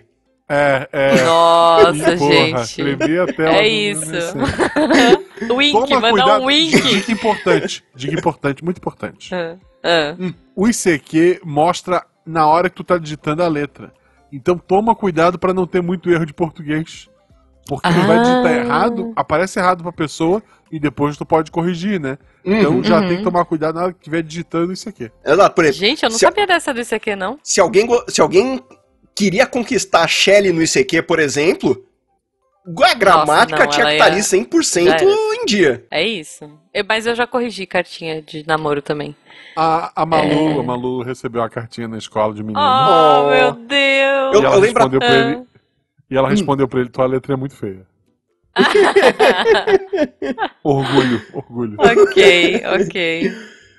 É, 0.49 0.89
é. 0.93 1.25
Nossa, 1.25 2.17
Porra, 2.19 2.33
gente. 2.35 2.61
escrevi 2.61 3.19
a 3.19 3.27
tela 3.27 3.57
É 3.57 3.63
do 3.63 3.67
isso. 3.67 4.37
Wink, 5.55 5.73
Toma 5.89 6.01
mandar 6.01 6.11
cuidado. 6.11 6.43
um 6.43 6.47
wink. 6.47 6.81
Dica 6.83 7.13
importante. 7.13 7.85
Dica 7.95 8.15
importante, 8.15 8.63
muito 8.65 8.77
importante. 8.79 9.35
Ah, 9.35 9.57
ah. 9.83 10.17
O 10.55 10.69
ICQ 10.69 11.41
mostra 11.45 12.05
na 12.27 12.47
hora 12.47 12.69
que 12.69 12.77
tu 12.77 12.85
tá 12.85 12.99
digitando 12.99 13.43
a 13.43 13.49
letra. 13.49 13.93
Então 14.33 14.59
toma 14.59 14.95
cuidado 14.95 15.39
pra 15.39 15.55
não 15.55 15.67
ter 15.67 15.81
muito 15.83 16.11
erro 16.11 16.27
de 16.27 16.35
português. 16.35 17.09
Porque 17.67 17.89
tu 17.89 18.01
vai 18.07 18.19
digitar 18.19 18.47
Ah. 18.47 18.53
errado, 18.57 19.13
aparece 19.17 19.59
errado 19.59 19.83
pra 19.83 19.91
pessoa 19.93 20.43
e 20.71 20.79
depois 20.79 21.17
tu 21.17 21.25
pode 21.25 21.51
corrigir, 21.51 21.99
né? 21.99 22.19
Então 22.45 22.85
já 22.85 23.01
Uhum. 23.01 23.09
tem 23.09 23.17
que 23.17 23.23
tomar 23.23 23.47
cuidado 23.47 23.77
na 23.77 23.85
hora 23.85 23.93
que 23.95 24.01
estiver 24.01 24.23
digitando 24.23 24.71
isso 24.71 24.87
aqui. 24.87 25.11
Exato, 25.25 25.55
por 25.55 25.65
exemplo, 25.65 25.81
Gente, 25.89 26.03
eu 26.03 26.11
não 26.11 26.19
Se- 26.19 26.27
sabia 26.27 26.47
dessa 26.47 26.75
desse 26.75 26.95
aqui, 26.95 27.17
não. 27.17 27.39
se 27.43 27.63
alguém, 27.63 27.89
se 28.09 28.21
alguém 28.21 28.63
queria 29.15 29.47
conquistar 29.47 30.03
a 30.03 30.09
Shelly 30.09 30.53
no 30.53 30.63
ICQ, 30.63 31.03
por 31.03 31.19
exemplo, 31.19 31.85
a 32.83 32.95
gramática 32.95 33.65
não, 33.65 33.71
tinha 33.71 33.87
que 33.87 33.93
estar 33.93 34.07
ia- 34.09 34.13
ali 34.13 34.23
100% 34.23 34.85
já 34.89 34.95
era. 34.97 35.05
em 35.05 35.45
dia. 35.47 35.85
É 35.91 36.03
isso. 36.03 36.51
Eu- 36.73 36.85
mas 36.89 37.07
eu 37.07 37.15
já 37.15 37.27
corrigi 37.27 37.67
cartinha 37.67 38.21
de 38.23 38.45
namoro 38.47 38.81
também. 38.83 39.15
A, 39.57 40.03
a 40.03 40.07
Malu, 40.07 40.51
É. 40.51 40.59
a 40.59 40.63
Malu 40.63 41.03
recebeu 41.03 41.43
a 41.43 41.49
cartinha 41.49 41.87
na 41.87 41.99
escola 41.99 42.35
de 42.35 42.43
menino. 42.43 42.59
Oh, 42.61 43.27
Oh. 43.27 43.31
meu 43.31 43.53
Deus! 43.53 44.35
Eu- 44.35 44.43
e 44.43 44.45
ela 44.45 44.55
lembro- 44.57 44.61
respondeu 44.61 45.01
pra 45.01 45.09
Ah. 45.09 45.31
ele. 45.31 45.43
E 46.11 46.17
ela 46.17 46.29
respondeu 46.29 46.69
pra 46.69 46.81
ele, 46.81 46.89
tua 46.89 47.07
letra 47.07 47.35
é 47.35 47.37
muito 47.37 47.57
feia. 47.57 47.87
Orgulho, 50.63 51.23
orgulho. 51.33 51.77
ok, 51.79 52.63
ok. 52.81 53.33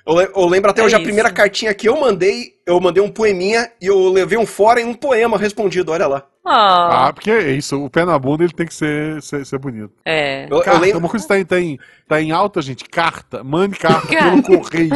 Eu, 0.06 0.14
le- 0.14 0.30
eu 0.36 0.46
lembro 0.46 0.70
até 0.70 0.82
É 0.82 0.84
hoje 0.84 0.94
a 0.94 0.98
isso. 0.98 1.04
primeira 1.04 1.32
cartinha 1.32 1.74
que 1.74 1.88
eu 1.88 1.98
mandei, 2.00 2.52
eu 2.64 2.78
mandei 2.80 3.02
um 3.02 3.10
poeminha 3.10 3.68
e 3.80 3.86
eu 3.86 4.08
levei 4.12 4.38
um 4.38 4.46
fora 4.46 4.80
e 4.80 4.84
um 4.84 4.94
poema 4.94 5.36
respondido, 5.36 5.90
olha 5.90 6.06
lá. 6.06 6.24
Ah, 6.48 7.08
Ah, 7.08 7.12
porque 7.12 7.28
é 7.28 7.50
isso, 7.50 7.84
o 7.84 7.90
pé 7.90 8.04
na 8.04 8.16
bunda 8.16 8.44
ele 8.44 8.52
tem 8.52 8.68
que 8.68 8.74
ser, 8.74 9.20
ser, 9.20 9.44
ser 9.44 9.58
bonito. 9.58 9.90
é. 10.04 10.44
Eu, 10.48 10.58
eu 10.58 10.62
Carta, 10.62 10.80
lembro, 10.80 10.98
uma 11.00 11.08
coisa 11.08 11.24
que 11.24 11.28
tá 11.28 11.40
em, 11.40 11.44
tá, 11.44 11.60
em, 11.60 11.76
tá 12.06 12.22
em 12.22 12.30
alta, 12.30 12.62
gente, 12.62 12.84
carta. 12.84 13.42
Mande 13.42 13.76
carta 13.80 14.06
Carta. 14.06 14.42
pelo 14.42 14.60
correio. 14.62 14.92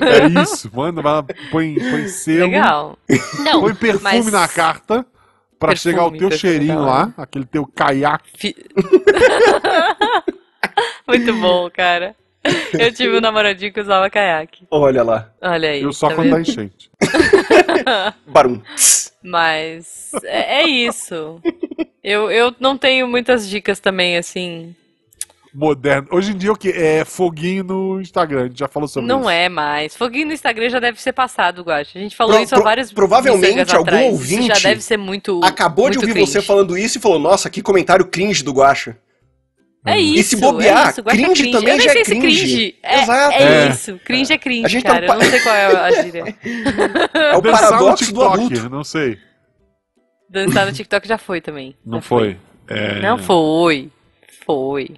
É 0.00 0.42
isso, 0.42 0.70
manda, 0.72 1.02
vai 1.02 1.12
lá, 1.14 1.24
põe, 1.50 1.74
põe 1.74 2.06
selo, 2.06 2.52
Legal. 2.52 2.96
Não, 3.40 3.62
põe 3.62 3.74
perfume 3.74 4.00
mas 4.04 4.30
na 4.32 4.46
carta 4.46 5.04
pra 5.58 5.70
Perfume, 5.70 5.92
chegar 5.92 6.06
o 6.06 6.16
teu 6.16 6.30
cheirinho 6.30 6.80
lá, 6.82 7.12
aquele 7.16 7.46
teu 7.46 7.66
caiaque. 7.66 8.30
fi- 8.38 8.56
Muito 11.06 11.34
bom, 11.34 11.68
cara. 11.70 12.14
Eu 12.72 12.92
tive 12.92 13.16
um 13.16 13.20
namoradinho 13.20 13.72
que 13.72 13.80
usava 13.80 14.10
caiaque. 14.10 14.66
olha 14.70 15.02
lá, 15.02 15.30
Olha 15.40 15.70
aí. 15.70 15.82
Eu 15.82 15.92
só 15.92 16.08
tá 16.08 16.14
quando 16.16 16.30
tá 16.30 16.36
vendo? 16.36 16.48
enchente. 16.48 16.90
barum. 18.26 18.60
Mas 19.22 20.10
é, 20.24 20.62
é 20.62 20.66
isso. 20.66 21.40
Eu, 22.02 22.30
eu 22.30 22.52
não 22.58 22.76
tenho 22.76 23.06
muitas 23.06 23.48
dicas 23.48 23.78
também, 23.78 24.16
assim. 24.16 24.74
Moderno. 25.54 26.08
Hoje 26.10 26.32
em 26.32 26.36
dia 26.36 26.50
o 26.50 26.56
que? 26.56 26.70
É 26.70 27.04
foguinho 27.04 27.62
no 27.62 28.00
Instagram, 28.00 28.40
a 28.40 28.46
gente 28.46 28.58
já 28.58 28.66
falou 28.68 28.88
sobre 28.88 29.06
isso. 29.06 29.16
Não 29.20 29.28
é 29.30 29.48
mais. 29.50 29.94
Foguinho 29.94 30.26
no 30.28 30.32
Instagram 30.32 30.70
já 30.70 30.80
deve 30.80 31.00
ser 31.00 31.12
passado, 31.12 31.62
Guache. 31.62 31.96
A 31.98 32.00
gente 32.00 32.16
falou 32.16 32.34
Pro- 32.34 32.42
isso 32.42 32.54
há 32.54 32.58
pro- 32.58 32.64
vários 32.64 32.92
provavelmente 32.92 33.70
algum 33.76 33.82
atrás. 33.90 34.12
ouvinte 34.12 34.48
Isso 34.50 34.60
já 34.60 34.68
deve 34.70 34.80
ser 34.82 34.96
muito. 34.96 35.40
Acabou 35.44 35.90
de 35.90 35.98
muito 35.98 36.08
ouvir 36.08 36.14
cringe. 36.20 36.32
você 36.32 36.40
falando 36.42 36.76
isso 36.76 36.96
e 36.96 37.00
falou, 37.00 37.18
nossa, 37.18 37.50
que 37.50 37.60
comentário 37.62 38.06
cringe 38.06 38.42
do 38.42 38.52
Guacha. 38.52 38.96
É 39.84 39.98
isso. 39.98 40.20
E 40.20 40.22
se 40.24 40.36
bobear, 40.36 40.86
é 40.86 40.90
isso, 40.90 41.00
é 41.00 41.02
cringe 41.02 41.50
também 41.50 41.70
Eu 41.72 41.76
nem 41.76 41.80
já 41.80 41.90
é 41.90 41.92
sei 41.94 42.04
se 42.04 42.10
cringe. 42.20 42.38
cringe. 42.40 42.78
É, 42.82 43.02
Exato. 43.02 43.34
é 43.34 43.42
É. 43.42 43.68
isso. 43.68 44.00
Cringe 44.04 44.32
é 44.32 44.38
cringe, 44.38 44.64
A 44.64 44.68
gente 44.68 44.84
tá 44.84 44.92
cara. 44.92 45.06
pa- 45.06 45.14
Eu 45.14 45.18
não 45.18 45.30
sei 45.30 45.40
qual 45.40 45.54
é 45.56 45.66
a 45.66 45.90
gíria. 46.02 46.36
É 47.14 47.36
o 47.36 47.40
Dançar 47.40 47.60
paradoxo 47.70 48.04
do 48.04 48.06
TikTok, 48.20 48.34
adulto. 48.54 48.70
Não 48.70 48.84
sei. 48.84 49.18
Dançar 50.30 50.66
no 50.66 50.72
TikTok 50.72 51.08
já 51.08 51.18
foi 51.18 51.40
também. 51.40 51.76
Não 51.84 51.98
Já 51.98 52.02
foi. 52.02 52.38
É... 52.68 53.00
Não 53.00 53.18
foi. 53.18 53.90
Foi. 54.46 54.90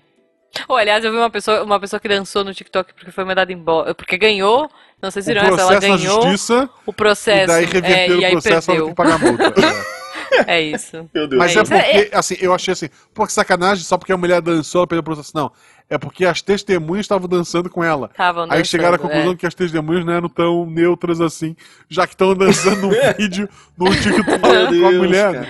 Ou, 0.68 0.76
aliás, 0.76 1.04
eu 1.04 1.10
vi 1.10 1.16
uma 1.16 1.30
pessoa, 1.30 1.64
uma 1.64 1.80
pessoa 1.80 1.98
que 1.98 2.06
dançou 2.08 2.44
no 2.44 2.54
TikTok 2.54 2.94
porque 2.94 3.10
foi 3.10 3.24
mandada 3.24 3.52
embora. 3.52 3.94
Porque 3.94 4.16
ganhou. 4.18 4.70
Não 5.02 5.10
sei 5.10 5.22
se 5.22 5.32
viram 5.34 5.46
essa, 5.48 5.60
ela 5.62 5.80
ganhou 5.80 6.22
justiça 6.22 6.68
o 6.86 6.92
processo. 6.92 7.44
e 7.44 7.46
daí 7.46 7.64
é, 7.64 7.66
reverteram 7.66 8.14
e 8.16 8.22
o 8.22 8.26
aí 8.26 8.32
processo 8.32 8.70
ela 8.70 8.80
tem 8.80 8.88
que 8.88 8.94
perdeu. 8.94 8.94
pagar 8.94 9.14
a 9.14 9.18
multa. 9.18 9.54
É. 10.32 10.44
É 10.56 10.60
isso. 10.62 11.08
Meu 11.14 11.26
Deus. 11.26 11.38
Mas 11.38 11.56
É 11.56 11.60
é, 11.60 11.62
porque, 11.64 12.16
assim, 12.16 12.36
eu 12.40 12.54
achei 12.54 12.72
assim, 12.72 12.88
pô, 13.12 13.26
que 13.26 13.32
sacanagem, 13.32 13.84
só 13.84 13.96
porque 13.98 14.12
a 14.12 14.16
mulher 14.16 14.40
dançou, 14.40 14.80
ela 14.80 14.86
perdeu 14.86 15.00
o 15.00 15.04
processo. 15.04 15.32
Não, 15.34 15.50
é 15.88 15.96
porque 15.98 16.24
as 16.24 16.40
testemunhas 16.42 17.04
estavam 17.04 17.28
dançando 17.28 17.68
com 17.70 17.82
ela. 17.84 18.08
Estavam 18.10 18.46
Aí 18.50 18.64
chegaram 18.64 18.94
à 18.96 18.98
conclusão 18.98 19.32
é. 19.32 19.36
que 19.36 19.46
as 19.46 19.54
testemunhas 19.54 20.04
não 20.04 20.12
eram 20.12 20.28
tão 20.28 20.66
neutras 20.66 21.20
assim, 21.20 21.54
já 21.88 22.06
que 22.06 22.14
estão 22.14 22.34
dançando 22.34 22.86
um 22.88 22.90
vídeo 23.18 23.48
no 23.76 23.90
TikTok 23.90 24.38
com 24.40 24.46
a 24.46 24.64
Deus, 24.70 24.94
mulher. 24.96 25.32
cara. 25.34 25.48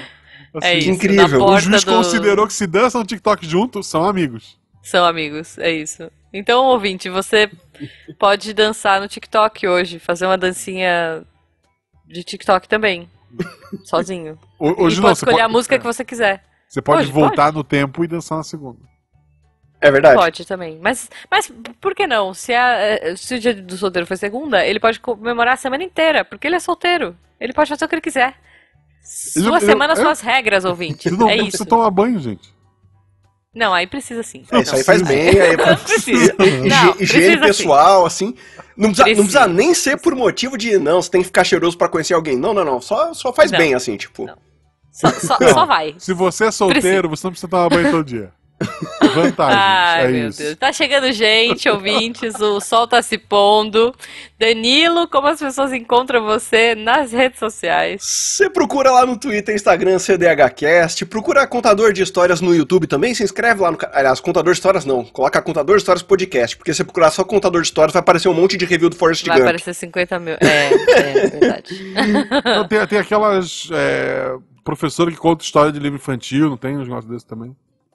Assim, 0.55 0.67
É 0.69 0.79
isso. 0.79 0.91
incrível. 0.91 1.43
O 1.45 1.59
juiz 1.59 1.83
do- 1.85 1.93
considerou 1.93 2.47
que 2.47 2.53
se 2.53 2.67
dançam 2.67 3.01
no 3.01 3.07
TikTok 3.07 3.47
junto, 3.47 3.83
são 3.83 4.05
amigos. 4.05 4.57
São 4.83 5.05
amigos, 5.05 5.59
é 5.59 5.71
isso. 5.73 6.11
Então, 6.33 6.65
ouvinte, 6.67 7.09
você 7.09 7.51
pode 8.19 8.53
dançar 8.53 9.01
no 9.01 9.09
TikTok 9.09 9.67
hoje, 9.67 9.99
fazer 9.99 10.27
uma 10.27 10.37
dancinha 10.39 11.23
de 12.07 12.23
TikTok 12.23 12.69
também. 12.69 13.09
Sozinho. 13.85 14.39
O- 14.59 14.85
Hoje 14.85 14.97
e 14.97 15.01
não, 15.01 15.09
pode 15.09 15.19
você 15.19 15.25
escolher 15.25 15.33
pode, 15.33 15.43
a 15.43 15.49
música 15.49 15.79
que 15.79 15.85
você 15.85 16.05
quiser. 16.05 16.45
você 16.69 16.81
pode 16.83 17.03
Hoje 17.03 17.13
voltar 17.13 17.53
no 17.53 17.65
tempo 17.65 18.05
e 18.05 18.09
dançar 18.09 18.39
na 18.39 18.45
segunda. 18.45 18.79
É 19.81 19.91
verdade. 19.91 20.17
Pode 20.17 20.47
também. 20.47 20.79
Mas, 20.81 21.11
mas 21.31 21.53
por 21.81 21.95
que 21.95 22.07
não? 22.07 22.33
Se, 22.33 22.55
a- 22.55 22.79
eh, 22.79 23.17
se 23.17 23.35
o 23.35 23.39
dia 23.41 23.53
do 23.55 23.77
solteiro 23.77 24.07
foi 24.07 24.17
segunda, 24.17 24.65
ele 24.65 24.81
pode 24.81 24.99
comemorar 24.99 25.55
a 25.55 25.59
semana 25.59 25.85
inteira, 25.85 26.25
porque 26.25 26.47
ele 26.47 26.57
é 26.57 26.61
solteiro. 26.61 27.15
Ele 27.39 27.53
pode 27.53 27.69
fazer 27.69 27.85
o 27.85 27.89
que 27.89 27.95
ele 27.97 28.01
quiser. 28.01 28.35
Sua 29.03 29.59
ele- 29.59 29.67
semana, 29.67 29.93
é- 29.93 29.97
suas 29.97 30.21
regras, 30.23 30.65
ouvinte. 30.65 31.11
Você 31.11 31.17
não 31.17 31.29
É 31.29 31.35
isso. 31.37 31.45
precisa 31.49 31.67
tomar 31.67 31.91
banho, 31.91 32.19
gente. 32.19 32.54
Não, 33.55 33.73
aí 33.73 33.87
precisa 33.87 34.23
sim. 34.23 34.45
É, 34.51 34.61
isso 34.61 34.75
aí 34.75 34.83
faz 34.83 35.01
bem. 35.03 35.29
Aí, 35.41 35.57
Precisa. 35.85 36.35
Higi- 36.41 36.69
Não, 36.69 36.95
higiene 36.99 36.99
precisa 36.99 37.33
sim. 37.33 37.41
pessoal, 37.41 38.05
assim. 38.07 38.35
Não 38.77 38.89
precisa, 38.89 38.89
não 38.89 38.93
Precisa. 39.05 39.15
precisa 39.15 39.47
nem 39.47 39.73
ser 39.75 39.97
por 39.99 40.15
motivo 40.17 40.59
de, 40.59 40.77
não, 40.79 41.01
você 41.01 41.09
tem 41.11 41.21
que 41.21 41.27
ficar 41.27 41.45
cheiroso 41.45 41.79
pra 41.79 41.89
conhecer 41.89 42.15
alguém. 42.15 42.37
Não, 42.37 42.53
não, 42.53 42.65
não. 42.65 42.81
Só, 42.81 43.15
só 43.15 43.33
faz 43.33 43.53
Não. 43.53 43.59
bem, 43.59 43.73
assim, 43.75 43.97
tipo. 43.97 44.27
Não. 44.27 44.37
Só, 44.91 45.09
só, 45.11 45.37
só 45.53 45.67
vai. 45.67 45.95
Se 45.99 46.13
você 46.13 46.47
é 46.47 46.51
solteiro, 46.51 47.09
você 47.09 47.27
não 47.27 47.31
precisa 47.33 47.49
tomar 47.49 47.69
banho 47.69 47.91
todo 47.91 48.05
dia. 48.05 48.33
Vantagens, 49.15 49.59
Ai, 49.59 50.05
é 50.05 50.09
meu 50.09 50.29
isso. 50.29 50.43
Deus. 50.43 50.57
Tá 50.57 50.73
chegando 50.73 51.13
gente, 51.13 51.69
ouvintes, 51.69 52.35
o 52.41 52.61
sol 52.61 52.87
tá 52.87 53.01
se 53.03 53.17
pondo. 53.17 53.95
Danilo, 54.39 55.09
como 55.09 55.29
as 55.29 55.39
pessoas 55.39 55.73
encontram 55.73 56.25
você 56.25 56.75
nas 56.75 57.13
redes 57.13 57.39
sociais? 57.39 58.03
Você 58.03 58.51
procura 58.51 58.91
lá 58.91 59.07
no 59.07 59.19
Twitter, 59.19 59.55
Instagram, 59.55 59.99
CDHcast, 59.99 61.07
procura 61.07 61.47
Contador 61.47 61.93
de 61.93 62.03
Histórias 62.03 62.41
no 62.41 62.55
YouTube 62.55 62.87
também, 62.87 63.15
se 63.15 63.23
inscreve 63.23 63.61
lá 63.61 63.71
no... 63.71 63.79
Aliás, 63.93 64.21
Contador 64.21 64.53
de 64.53 64.59
Histórias 64.59 64.85
não, 64.85 65.05
coloca 65.05 65.41
Contador 65.41 65.77
de 65.77 65.83
Histórias 65.83 66.03
Podcast, 66.03 66.57
porque 66.57 66.73
se 66.73 66.79
você 66.79 66.85
procurar 66.85 67.11
só 67.11 67.25
Contador 67.25 67.63
de 67.63 67.69
Histórias 67.69 67.93
vai 67.93 68.01
aparecer 68.01 68.29
um 68.29 68.35
monte 68.35 68.57
de 68.57 68.65
review 68.65 68.91
do 68.91 68.97
Forrest 68.97 69.25
Vai 69.27 69.39
Gump. 69.39 69.49
aparecer 69.49 69.75
50 69.75 70.19
mil. 70.19 70.35
É, 70.41 70.75
é 70.75 71.27
verdade. 71.29 71.75
Tem, 72.69 72.87
tem 72.87 72.99
aquelas 72.99 73.69
é, 73.73 74.35
professoras 74.65 75.15
que 75.15 75.21
contam 75.21 75.45
história 75.45 75.73
de 75.73 75.79
livro 75.79 75.97
infantil, 75.97 76.49
não 76.49 76.57
tem 76.57 76.77
uns 76.77 76.89
negócios 76.89 77.11
desses 77.11 77.25
também? 77.25 77.55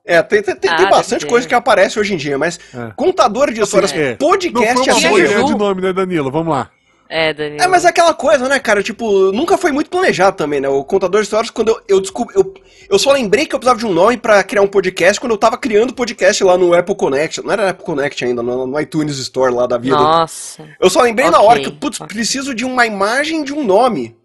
É, 0.10 0.22
tem, 0.24 0.42
tem, 0.42 0.56
tem- 0.56 0.70
Ah, 0.72 0.90
bastante 0.90 1.26
ter. 1.26 1.30
coisa 1.30 1.48
que 1.48 1.54
aparece 1.54 2.00
hoje 2.00 2.14
em 2.14 2.18
dia, 2.18 2.38
mas 2.38 2.60
É. 2.74 2.92
Contador 2.96 3.52
de 3.52 3.62
Histórias 3.62 3.94
É. 3.94 4.12
Não 4.12 4.18
Podcast 4.18 4.74
foi 4.74 4.84
uma 4.84 4.94
assim, 4.98 5.08
boa 5.10 5.20
Ju. 5.20 5.26
ideia 5.26 5.44
de 5.44 5.56
nome, 5.58 5.82
né, 5.82 5.94
Danilo? 5.94 6.32
Vamos 6.32 6.52
lá. 6.54 6.70
É, 7.12 7.34
Danilo. 7.34 7.62
É, 7.62 7.68
mas 7.68 7.86
é 7.86 7.90
aquela 7.90 8.14
coisa, 8.14 8.48
né, 8.48 8.60
cara? 8.60 8.84
Tipo, 8.84 9.32
nunca 9.32 9.58
foi 9.58 9.72
muito 9.72 9.90
planejado 9.90 10.38
também, 10.38 10.62
né? 10.62 10.70
O 10.70 10.84
contador 10.84 11.22
de 11.22 11.26
histórias, 11.26 11.50
quando 11.50 11.70
eu, 11.70 11.82
eu 11.88 12.00
descobri. 12.02 12.36
Eu, 12.36 12.54
eu 12.88 13.00
só 13.00 13.12
lembrei 13.12 13.48
que 13.48 13.56
eu 13.56 13.60
precisava 13.60 13.80
de 13.80 13.86
um 13.88 13.92
nome 13.94 14.16
pra 14.18 14.44
criar 14.44 14.62
um 14.62 14.68
podcast 14.68 15.20
quando 15.20 15.32
eu 15.32 15.38
tava 15.38 15.58
criando 15.58 15.92
podcast 15.94 16.44
lá 16.44 16.56
no 16.56 16.72
Apple 16.74 16.96
Connect. 16.96 17.42
Não 17.44 17.52
era 17.52 17.70
Apple 17.72 17.84
Connect 17.84 18.24
ainda, 18.26 18.44
no, 18.44 18.68
no 18.68 18.80
iTunes 18.80 19.18
Store 19.18 19.52
lá 19.54 19.66
da 19.66 19.78
vida. 19.80 19.96
Nossa. 19.96 20.64
Eu 20.80 20.88
só 20.90 21.02
lembrei 21.02 21.32
na 21.32 21.40
Ok, 21.40 21.48
hora 21.50 21.60
que, 21.62 21.72
putz, 21.72 22.00
ok. 22.00 22.16
preciso 22.16 22.54
de 22.54 22.64
uma 22.64 22.86
imagem 22.86 23.44
de 23.44 23.54
um 23.54 23.64
nome. 23.64 24.16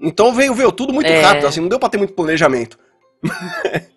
Então 0.00 0.32
veio, 0.32 0.54
veio 0.54 0.70
tudo 0.72 0.92
muito 0.92 1.08
É. 1.08 1.20
rápido, 1.20 1.46
assim, 1.48 1.60
não 1.60 1.68
deu 1.68 1.78
pra 1.80 1.88
ter 1.88 1.98
muito 1.98 2.14
planejamento. 2.14 2.78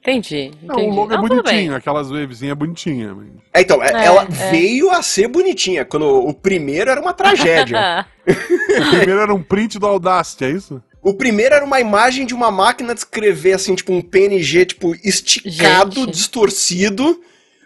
Entendi. 0.02 0.52
Não, 0.62 0.76
entendi. 0.76 0.92
o 0.92 0.96
logo 0.96 1.14
é 1.14 1.18
Não, 1.18 1.24
tudo 1.28 1.44
bonitinho, 1.44 1.76
aquelas 1.76 2.10
wavezinhas 2.10 2.58
bonitinhas. 2.58 3.16
mas- 3.16 3.28
É, 3.54 3.62
então, 3.62 3.82
é- 3.82 3.88
É, 3.94 4.06
ela 4.06 4.24
é. 4.24 4.52
veio 4.52 4.90
a 4.92 5.02
ser 5.02 5.28
bonitinha, 5.28 5.86
quando 5.86 6.06
o 6.06 6.34
primeiro 6.34 6.90
era 6.92 7.00
uma 7.02 7.14
tragédia. 7.14 8.06
O 8.26 8.90
primeiro 8.90 9.20
era 9.20 9.34
um 9.34 9.44
print 9.44 9.78
do 9.78 9.86
Audacity, 9.86 10.46
é 10.46 10.50
isso? 10.52 10.82
O 11.02 11.14
primeiro 11.14 11.54
era 11.54 11.66
uma 11.66 11.82
imagem 11.82 12.26
de 12.26 12.34
uma 12.34 12.50
máquina 12.50 12.94
de 12.94 13.02
escrever, 13.02 13.54
assim, 13.54 13.76
tipo 13.76 13.92
um 13.92 14.02
PNG, 14.02 14.66
tipo, 14.66 14.96
esticado, 15.04 16.02
Gente. 16.02 16.12
distorcido. 16.12 17.20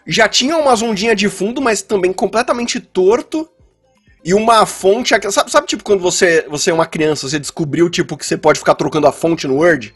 Já 0.07 0.27
tinha 0.27 0.57
umas 0.57 0.81
ondinhas 0.81 1.15
de 1.15 1.29
fundo, 1.29 1.61
mas 1.61 1.81
também 1.83 2.11
completamente 2.11 2.79
torto. 2.79 3.47
E 4.25 4.33
uma 4.33 4.65
fonte. 4.65 5.09
Sabe, 5.31 5.51
sabe, 5.51 5.67
tipo, 5.67 5.83
quando 5.83 6.01
você, 6.01 6.45
você 6.49 6.71
é 6.71 6.73
uma 6.73 6.87
criança, 6.87 7.29
você 7.29 7.37
descobriu, 7.39 7.87
tipo, 7.89 8.17
que 8.17 8.25
você 8.25 8.35
pode 8.35 8.57
ficar 8.59 8.73
trocando 8.73 9.05
a 9.07 9.11
fonte 9.11 9.45
no 9.47 9.57
Word? 9.57 9.93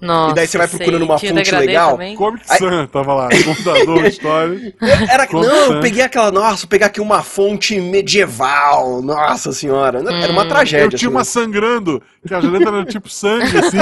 Nossa, 0.00 0.30
E 0.30 0.34
daí 0.36 0.46
você 0.46 0.58
vai 0.58 0.68
procurando 0.68 0.98
sei. 1.00 1.08
uma 1.08 1.16
Tinha 1.18 1.34
fonte 1.34 1.54
legal? 1.56 1.92
também? 1.92 2.14
Comic. 2.14 2.56
Sun 2.56 2.86
tava 2.86 3.14
lá, 3.14 3.28
computador, 3.44 4.04
história. 4.06 4.74
Era, 5.10 5.26
não, 5.32 5.74
eu 5.74 5.80
peguei 5.80 6.02
aquela. 6.02 6.30
Nossa, 6.30 6.62
vou 6.62 6.68
pegar 6.68 6.86
aqui 6.86 7.00
uma 7.00 7.22
fonte 7.22 7.80
medieval. 7.80 9.02
Nossa 9.02 9.52
senhora. 9.52 9.98
Era 10.22 10.32
uma 10.32 10.44
Hum. 10.44 10.48
tragédia. 10.48 10.84
Eu 10.84 10.88
tinha 10.90 10.96
assim, 10.98 11.06
uma 11.08 11.24
sangrando, 11.24 12.02
que 12.26 12.32
a 12.32 12.38
letra 12.38 12.68
era 12.76 12.84
tipo 12.84 13.08
sangue, 13.08 13.58
assim. 13.58 13.78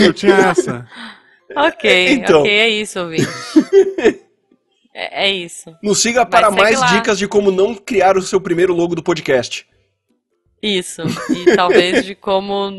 e 0.00 0.04
eu 0.06 0.12
tinha 0.12 0.34
essa. 0.34 0.86
Ok, 1.54 2.08
Então. 2.14 2.40
ok, 2.40 2.50
é 2.50 2.68
isso, 2.68 2.98
ouvinte. 3.00 3.28
É, 4.98 5.26
é 5.26 5.30
isso. 5.30 5.76
Nos 5.82 6.00
siga 6.00 6.20
Mas 6.20 6.30
para 6.30 6.50
mais 6.50 6.80
lá. 6.80 6.86
dicas 6.86 7.18
de 7.18 7.28
como 7.28 7.50
não 7.50 7.74
criar 7.74 8.16
o 8.16 8.22
seu 8.22 8.40
primeiro 8.40 8.74
logo 8.74 8.94
do 8.94 9.02
podcast. 9.02 9.66
Isso. 10.62 11.02
E 11.30 11.54
talvez 11.56 12.04
de 12.04 12.14
como 12.14 12.70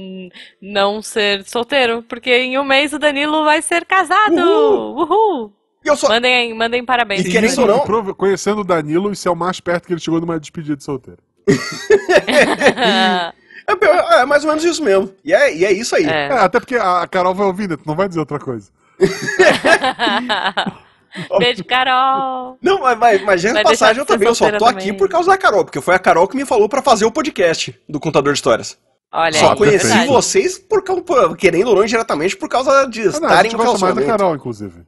não 0.61 1.01
ser 1.01 1.43
solteiro. 1.45 2.03
Porque 2.03 2.29
em 2.35 2.57
um 2.57 2.63
mês 2.63 2.91
o 2.93 2.99
Danilo 2.99 3.43
vai 3.43 3.61
ser 3.61 3.85
casado! 3.85 4.33
Uhul! 4.35 5.01
Uhul! 5.03 5.53
Só. 5.95 6.09
Mandem, 6.09 6.53
mandem 6.53 6.83
parabéns. 6.83 7.23
E 7.25 7.31
querendo 7.31 7.59
ou 7.61 7.67
não- 7.67 8.13
Conhecendo 8.13 8.59
o 8.59 8.63
Danilo, 8.65 9.09
isso 9.11 9.25
é 9.27 9.31
o 9.31 9.35
mais 9.35 9.61
perto 9.61 9.87
que 9.87 9.93
ele 9.93 10.01
chegou 10.01 10.19
numa 10.19 10.37
despedida 10.39 10.75
de 10.75 10.83
solteiro. 10.83 11.19
É, 13.69 14.21
é 14.21 14.25
mais 14.25 14.45
ou 14.45 14.49
menos 14.49 14.63
isso 14.63 14.81
mesmo. 14.81 15.13
E 15.25 15.33
é, 15.33 15.53
e 15.53 15.65
é 15.65 15.71
isso 15.73 15.93
aí. 15.93 16.05
É, 16.05 16.27
É. 16.27 16.31
até 16.31 16.57
porque 16.57 16.75
a 16.77 17.01
a 17.01 17.07
Carol 17.07 17.35
vai 17.35 17.45
ouvir, 17.47 17.67
né? 17.67 17.75
Tu 17.75 17.83
não 17.85 17.95
vai 17.97 18.07
dizer 18.07 18.21
outra 18.21 18.39
coisa. 18.39 18.71
Beijo, 21.39 21.63
Carol! 21.63 22.57
Não, 22.61 22.79
mas, 22.81 22.97
mas, 22.97 23.21
mas 23.23 23.41
de 23.41 23.51
Vai 23.53 23.63
passagem 23.63 23.99
eu 23.99 24.05
também, 24.05 24.27
eu 24.27 24.35
só 24.35 24.49
tô 24.57 24.65
aqui 24.65 24.79
também. 24.85 24.93
por 24.97 25.09
causa 25.09 25.29
da 25.29 25.37
Carol, 25.37 25.63
porque 25.65 25.81
foi 25.81 25.95
a 25.95 25.99
Carol 25.99 26.27
que 26.27 26.35
me 26.37 26.45
falou 26.45 26.67
pra 26.69 26.81
fazer 26.81 27.05
o 27.05 27.11
podcast 27.11 27.77
do 27.87 27.99
Contador 27.99 28.33
de 28.33 28.37
Histórias. 28.39 28.77
Olha 29.11 29.33
só 29.33 29.51
aí, 29.51 29.57
conheci 29.57 29.85
É 29.85 29.89
verdade. 29.89 30.07
vocês 30.07 30.57
por 30.57 30.83
causa, 30.83 31.01
por- 31.01 31.37
querendo 31.37 31.69
ou 31.69 31.75
não, 31.75 31.83
indiretamente, 31.83 32.35
por 32.35 32.49
causa 32.49 32.85
de 32.87 33.01
Ah, 33.01 33.03
não, 33.05 33.09
a 33.09 33.13
estarem 33.15 33.51
gente 33.51 33.57
no 33.59 33.65
gosta 33.65 33.85
mais 33.85 33.95
da. 33.95 34.03
Carol, 34.03 34.35
inclusive. 34.35 34.81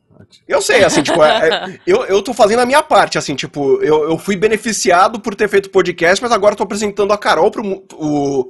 Eu 0.48 0.62
sei, 0.62 0.84
assim, 0.84 1.02
tipo, 1.02 1.24
é- 1.24 1.48
é- 1.48 1.80
eu, 1.88 2.04
eu 2.06 2.22
tô 2.22 2.34
fazendo 2.34 2.60
a 2.60 2.66
minha 2.66 2.84
parte, 2.84 3.18
assim, 3.18 3.34
tipo, 3.36 3.82
eu, 3.82 4.04
eu 4.10 4.18
fui 4.18 4.36
beneficiado 4.36 5.20
por 5.22 5.34
ter 5.34 5.48
feito 5.48 5.70
podcast, 5.70 6.22
mas 6.22 6.32
agora 6.34 6.54
eu 6.54 6.58
tô 6.58 6.64
apresentando 6.64 7.14
a 7.14 7.18
Carol 7.18 7.50
pro 7.50 7.64
o, 7.94 8.50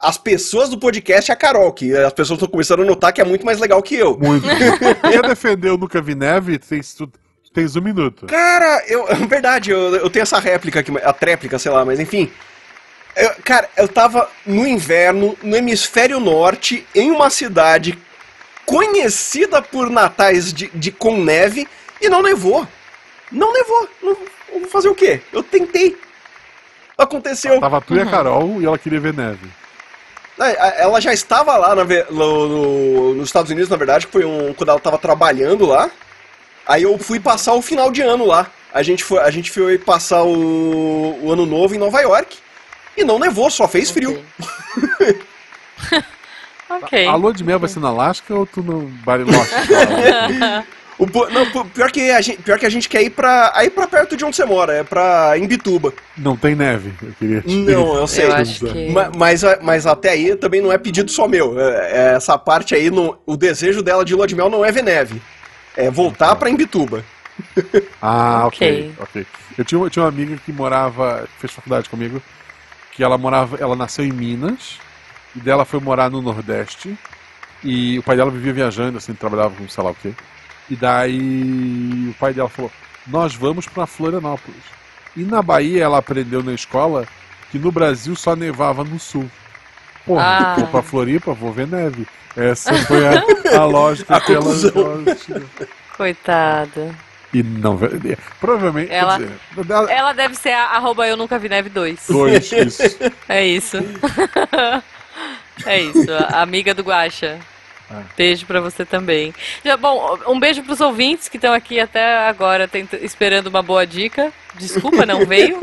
as 0.00 0.16
pessoas 0.16 0.70
do 0.70 0.78
podcast 0.78 1.30
e 1.30 1.32
a 1.32 1.36
Carol, 1.36 1.70
que 1.72 1.94
as 1.94 2.12
pessoas 2.12 2.38
estão 2.38 2.48
começando 2.48 2.80
a 2.80 2.84
notar 2.86 3.12
que 3.12 3.20
é 3.20 3.24
muito 3.24 3.44
mais 3.44 3.58
legal 3.58 3.82
que 3.82 3.94
eu. 3.94 4.16
Muito. 4.16 4.46
Quer 5.10 5.22
defender 5.22 5.70
o 5.70 5.76
Nunca 5.76 6.00
Vi 6.00 6.14
Neve? 6.14 6.58
Tens, 6.58 6.94
tu, 6.94 7.10
tens 7.52 7.76
um 7.76 7.82
minuto. 7.82 8.26
Cara, 8.26 8.82
eu. 8.88 9.06
Verdade, 9.28 9.70
eu, 9.70 9.94
eu 9.96 10.08
tenho 10.08 10.22
essa 10.22 10.38
réplica 10.38 10.80
aqui, 10.80 10.90
a 11.04 11.12
tréplica, 11.12 11.58
sei 11.58 11.70
lá, 11.70 11.84
mas 11.84 12.00
enfim. 12.00 12.30
Eu- 13.14 13.34
cara, 13.44 13.68
eu 13.76 13.86
tava 13.88 14.26
no 14.46 14.66
inverno, 14.66 15.36
no 15.42 15.54
hemisfério 15.54 16.18
norte, 16.18 16.86
em 16.94 17.10
uma 17.10 17.28
cidade 17.28 17.98
conhecida 18.64 19.60
por 19.60 19.90
natais 19.90 20.52
de, 20.52 20.70
de 20.72 20.90
com 20.92 21.22
neve 21.22 21.68
e 22.00 22.08
não 22.08 22.22
nevou. 22.22 22.66
Não 23.30 23.52
nevou. 23.52 23.88
Não, 24.02 24.16
vou 24.60 24.68
fazer 24.70 24.88
o 24.88 24.94
quê? 24.94 25.20
Eu 25.32 25.42
tentei. 25.42 25.96
Aconteceu. 26.96 27.60
Tava 27.60 27.80
tu 27.80 27.94
e 27.96 28.00
a 28.00 28.06
Carol 28.06 28.60
e 28.62 28.64
ela 28.66 28.78
queria 28.78 29.00
ver 29.00 29.12
neve. 29.12 29.59
É, 30.40 30.82
Ela 30.82 31.00
já 31.00 31.12
estava 31.12 31.56
lá 31.56 31.74
na 31.74 31.84
no- 31.84 32.48
no- 32.48 33.14
nos 33.14 33.28
Estados 33.28 33.50
Unidos, 33.50 33.68
na 33.68 33.76
verdade, 33.76 34.06
foi 34.10 34.24
um, 34.24 34.52
quando 34.54 34.68
ela 34.70 34.78
estava 34.78 34.98
trabalhando 34.98 35.66
lá. 35.66 35.90
Aí 36.66 36.82
eu 36.84 36.98
fui 36.98 37.18
passar 37.20 37.54
o 37.54 37.62
final 37.62 37.90
de 37.90 38.00
ano 38.02 38.24
lá. 38.26 38.46
A 38.72 38.82
gente 38.82 39.02
foi, 39.02 39.18
a 39.18 39.30
gente 39.30 39.50
foi 39.50 39.76
passar 39.78 40.22
o, 40.22 41.18
o 41.22 41.32
ano 41.32 41.44
novo 41.44 41.74
em 41.74 41.78
Nova 41.78 42.00
York. 42.00 42.38
E 42.96 43.04
não 43.04 43.18
nevou, 43.18 43.50
só 43.50 43.66
fez 43.68 43.90
frio. 43.90 44.24
Ok. 46.68 47.04
A 47.04 47.16
lua 47.16 47.32
de 47.34 47.42
mel 47.42 47.58
vai 47.58 47.68
ser 47.68 47.80
na 47.80 47.88
Alaska 47.88 48.32
ou 48.32 48.46
tu 48.46 48.62
no 48.62 48.82
Bariloche? 49.04 49.50
O 51.00 51.06
não, 51.30 51.64
pior, 51.70 51.90
que 51.90 52.10
a 52.10 52.20
gente, 52.20 52.42
pior 52.42 52.58
que 52.58 52.66
a 52.66 52.70
gente 52.70 52.86
quer 52.86 53.02
ir 53.02 53.08
pra, 53.08 53.50
aí 53.54 53.70
pra 53.70 53.86
perto 53.88 54.16
de 54.18 54.24
onde 54.24 54.36
você 54.36 54.44
mora, 54.44 54.74
é 54.74 54.84
pra 54.84 55.32
Imbituba. 55.38 55.94
não 56.14 56.36
tem 56.36 56.54
neve, 56.54 56.92
eu 57.02 57.12
queria 57.18 57.40
te 57.40 57.48
Não, 57.54 57.94
eu 57.96 58.06
sei. 58.06 58.26
Eu 58.26 58.34
acho 58.34 58.66
que. 58.66 58.90
Ma- 58.90 59.10
Mas, 59.16 59.42
mas 59.62 59.86
até 59.86 60.10
aí 60.10 60.36
também 60.36 60.60
não 60.60 60.70
é 60.70 60.76
pedido 60.76 61.10
só 61.10 61.26
meu. 61.26 61.58
É- 61.58 61.90
é 61.90 62.14
Essa 62.16 62.36
parte 62.36 62.74
aí, 62.74 62.90
não- 62.90 63.16
o 63.24 63.34
desejo 63.34 63.82
dela 63.82 64.04
de 64.04 64.14
lua 64.14 64.26
de 64.26 64.34
mel 64.36 64.50
não 64.50 64.62
é 64.62 64.70
ver 64.70 64.82
neve. 64.84 65.22
É 65.74 65.90
voltar 65.90 66.36
pra 66.36 66.50
Imbituba. 66.50 67.02
Ah, 68.02 68.42
ok, 68.46 68.92
Ok. 68.98 69.22
ok. 69.22 69.26
Eu 69.58 69.64
tinha, 69.64 69.80
eu 69.82 69.88
tinha 69.90 70.02
uma 70.02 70.08
amiga 70.10 70.36
que 70.44 70.52
morava, 70.52 71.26
que 71.34 71.40
fez 71.40 71.52
faculdade 71.52 71.88
comigo, 71.88 72.22
que 72.92 73.02
ela 73.02 73.16
morava, 73.16 73.56
ela 73.58 73.74
nasceu 73.74 74.04
em 74.04 74.12
Minas, 74.12 74.78
e 75.34 75.40
dela 75.40 75.64
foi 75.64 75.80
morar 75.80 76.10
no 76.10 76.20
Nordeste, 76.20 76.94
e 77.64 77.98
o 77.98 78.02
pai 78.02 78.16
dela 78.16 78.30
vivia 78.30 78.52
viajando, 78.52 78.98
assim, 78.98 79.14
trabalhava 79.14 79.54
com 79.54 79.66
sei 79.68 79.82
lá 79.84 79.90
o 79.90 79.94
quê. 79.94 80.12
E 80.70 80.76
daí 80.76 82.08
o 82.10 82.14
pai 82.20 82.32
dela 82.32 82.48
falou: 82.48 82.70
Nós 83.06 83.34
vamos 83.34 83.66
pra 83.66 83.86
Florianópolis. 83.86 84.62
E 85.16 85.22
na 85.24 85.42
Bahia 85.42 85.82
ela 85.84 85.98
aprendeu 85.98 86.42
na 86.42 86.52
escola 86.52 87.06
que 87.50 87.58
no 87.58 87.72
Brasil 87.72 88.14
só 88.14 88.36
nevava 88.36 88.84
no 88.84 88.98
sul. 88.98 89.28
Porra, 90.06 90.22
Ah. 90.24 90.54
vou 90.58 90.66
pra 90.68 90.82
Floripa, 90.82 91.32
vou 91.34 91.52
ver 91.52 91.66
neve. 91.66 92.06
Essa 92.36 92.72
foi 92.86 93.04
a, 93.06 93.58
a 93.60 93.64
lógica 93.64 94.14
A 94.16 94.20
que 94.20 94.32
ela. 94.32 94.44
Coitada. 95.96 96.94
E 97.34 97.42
não, 97.42 97.76
ve- 97.76 98.16
provavelmente. 98.40 98.92
Ela- 98.92 99.18
dizer, 99.18 99.32
ela- 99.68 99.92
Ela 99.92 100.12
deve 100.12 100.34
ser 100.36 100.52
a 100.52 100.64
arroba 100.76 101.06
eu 101.06 101.16
nunca 101.16 101.38
vi 101.38 101.48
neve 101.48 101.68
2. 101.68 102.06
dois, 102.08 102.50
isso. 102.52 102.82
É 103.28 103.44
isso. 103.44 103.76
é 105.66 105.80
isso, 105.82 106.10
amiga 106.32 106.72
do 106.74 106.82
Guaxa. 106.82 107.38
Ah. 107.90 108.02
Beijo 108.16 108.46
pra 108.46 108.60
você 108.60 108.84
também. 108.84 109.34
Já, 109.64 109.76
bom, 109.76 110.18
um 110.28 110.38
beijo 110.38 110.62
pros 110.62 110.80
ouvintes 110.80 111.28
que 111.28 111.36
estão 111.36 111.52
aqui 111.52 111.80
até 111.80 112.28
agora 112.28 112.68
tenta- 112.68 112.96
esperando 112.98 113.48
uma 113.48 113.62
boa 113.62 113.86
dica. 113.86 114.32
Desculpa, 114.56 115.04
não 115.04 115.24
veio. 115.26 115.58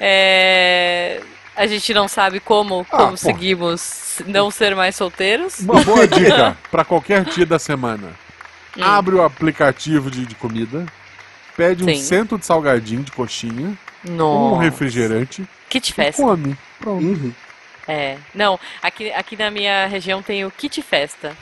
É, 0.00 1.20
a 1.56 1.66
gente 1.66 1.92
não 1.94 2.06
sabe 2.08 2.40
como 2.40 2.86
Ah, 2.90 2.96
conseguimos 3.06 4.20
não 4.26 4.50
ser 4.50 4.74
mais 4.76 4.94
solteiros. 4.96 5.58
Uma 5.60 5.80
boa 5.82 6.06
dica 6.06 6.56
pra 6.70 6.84
qualquer 6.84 7.24
dia 7.24 7.46
da 7.46 7.58
semana. 7.58 8.08
Hum. 8.76 8.82
Abre 8.84 9.14
o 9.14 9.22
aplicativo 9.22 10.10
de, 10.10 10.24
de 10.26 10.34
comida, 10.34 10.86
pede 11.56 11.82
um 11.82 11.88
Sim. 11.88 11.96
cento 12.02 12.38
de 12.38 12.46
salgadinho 12.46 13.02
de 13.02 13.10
coxinha, 13.10 13.76
um 14.08 14.12
Nossa. 14.12 14.62
refrigerante 14.62 15.44
Kit 15.68 15.90
e 15.90 15.94
festa. 15.94 16.22
come. 16.22 16.56
Pronto. 16.78 17.02
Uhum. 17.04 17.32
É. 17.88 18.18
Não, 18.34 18.60
aqui, 18.82 19.10
aqui 19.12 19.36
na 19.36 19.50
minha 19.50 19.86
região 19.86 20.22
tem 20.22 20.44
o 20.44 20.50
kit 20.50 20.80
festa. 20.82 21.34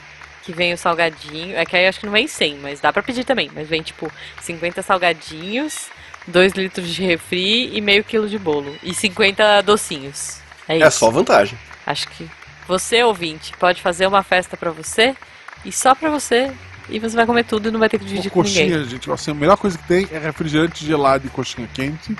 Que 0.43 0.53
vem 0.53 0.71
o 0.71 0.77
salgadinho. 0.77 1.57
É 1.57 1.65
que 1.65 1.75
aí 1.75 1.83
eu 1.83 1.89
acho 1.89 1.99
que 1.99 2.05
não 2.05 2.13
vem 2.13 2.25
100, 2.25 2.59
mas 2.59 2.79
dá 2.79 2.93
pra 2.93 3.03
pedir 3.03 3.25
também. 3.25 3.51
Mas 3.53 3.67
vem 3.67 3.81
tipo 3.81 4.09
50 4.41 4.81
salgadinhos, 4.81 5.89
2 6.25 6.53
litros 6.53 6.87
de 6.87 7.03
refri 7.03 7.75
e 7.75 7.81
meio 7.81 8.01
quilo 8.01 8.29
de 8.29 8.39
bolo. 8.39 8.73
E 8.81 8.93
50 8.93 9.61
docinhos. 9.61 10.39
É 10.69 10.77
isso. 10.77 10.85
É 10.85 10.89
só 10.89 11.11
vantagem. 11.11 11.59
Acho 11.85 12.07
que 12.07 12.29
você, 12.65 13.03
ouvinte, 13.03 13.51
pode 13.59 13.81
fazer 13.81 14.07
uma 14.07 14.23
festa 14.23 14.55
pra 14.55 14.71
você 14.71 15.17
e 15.65 15.71
só 15.71 15.93
pra 15.93 16.09
você. 16.09 16.49
E 16.89 16.97
você 16.97 17.17
vai 17.17 17.25
comer 17.25 17.43
tudo 17.43 17.67
e 17.67 17.71
não 17.71 17.81
vai 17.81 17.89
ter 17.89 17.99
que 17.99 18.05
dividir 18.05 18.31
com 18.31 18.41
ninguém. 18.41 18.69
Coxinha, 18.69 18.85
gente, 18.85 19.11
assim, 19.11 19.31
a 19.31 19.33
melhor 19.33 19.57
coisa 19.57 19.77
que 19.77 19.85
tem 19.85 20.07
é 20.09 20.17
refrigerante 20.17 20.85
gelado 20.85 21.27
e 21.27 21.29
coxinha 21.29 21.67
quente. 21.73 22.15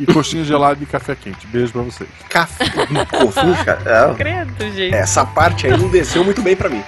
E 0.00 0.06
coxinha 0.06 0.42
gelada 0.42 0.82
e 0.82 0.86
café 0.86 1.14
quente. 1.14 1.46
Beijo 1.46 1.72
pra 1.72 1.82
vocês. 1.82 2.08
Café. 2.28 2.64
Pô, 3.10 3.28
cara, 3.64 4.14
Credo, 4.16 4.70
gente. 4.72 4.94
é, 4.94 4.98
essa 5.00 5.24
parte 5.26 5.66
aí 5.66 5.76
não 5.76 5.88
desceu 5.90 6.24
muito 6.24 6.40
bem 6.40 6.56
pra 6.56 6.68
mim. 6.70 6.82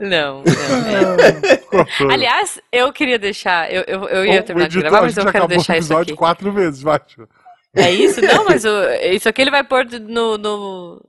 Não, 0.00 0.42
não. 0.42 0.42
é. 0.44 1.56
Cortou. 1.58 2.10
Aliás, 2.10 2.60
eu 2.70 2.92
queria 2.92 3.18
deixar. 3.18 3.72
Eu, 3.72 3.84
eu, 3.86 4.08
eu 4.08 4.26
ia 4.26 4.42
terminar 4.42 4.68
de 4.68 4.80
gravar, 4.80 4.98
a 4.98 5.02
mas 5.02 5.16
eu 5.16 5.26
quero 5.30 5.46
deixar 5.48 5.74
o 5.74 5.76
isso 5.76 5.86
episódio 5.92 6.12
aqui. 6.12 6.18
quatro 6.18 6.50
vezes, 6.52 6.82
vai. 6.82 6.98
tio. 6.98 7.28
É 7.74 7.90
isso? 7.90 8.20
Não, 8.20 8.44
mas 8.44 8.64
o- 8.64 8.90
isso 9.12 9.28
aqui 9.28 9.40
ele 9.42 9.50
vai 9.50 9.64
pôr 9.64 9.86
no, 9.86 10.36
no- 10.36 11.02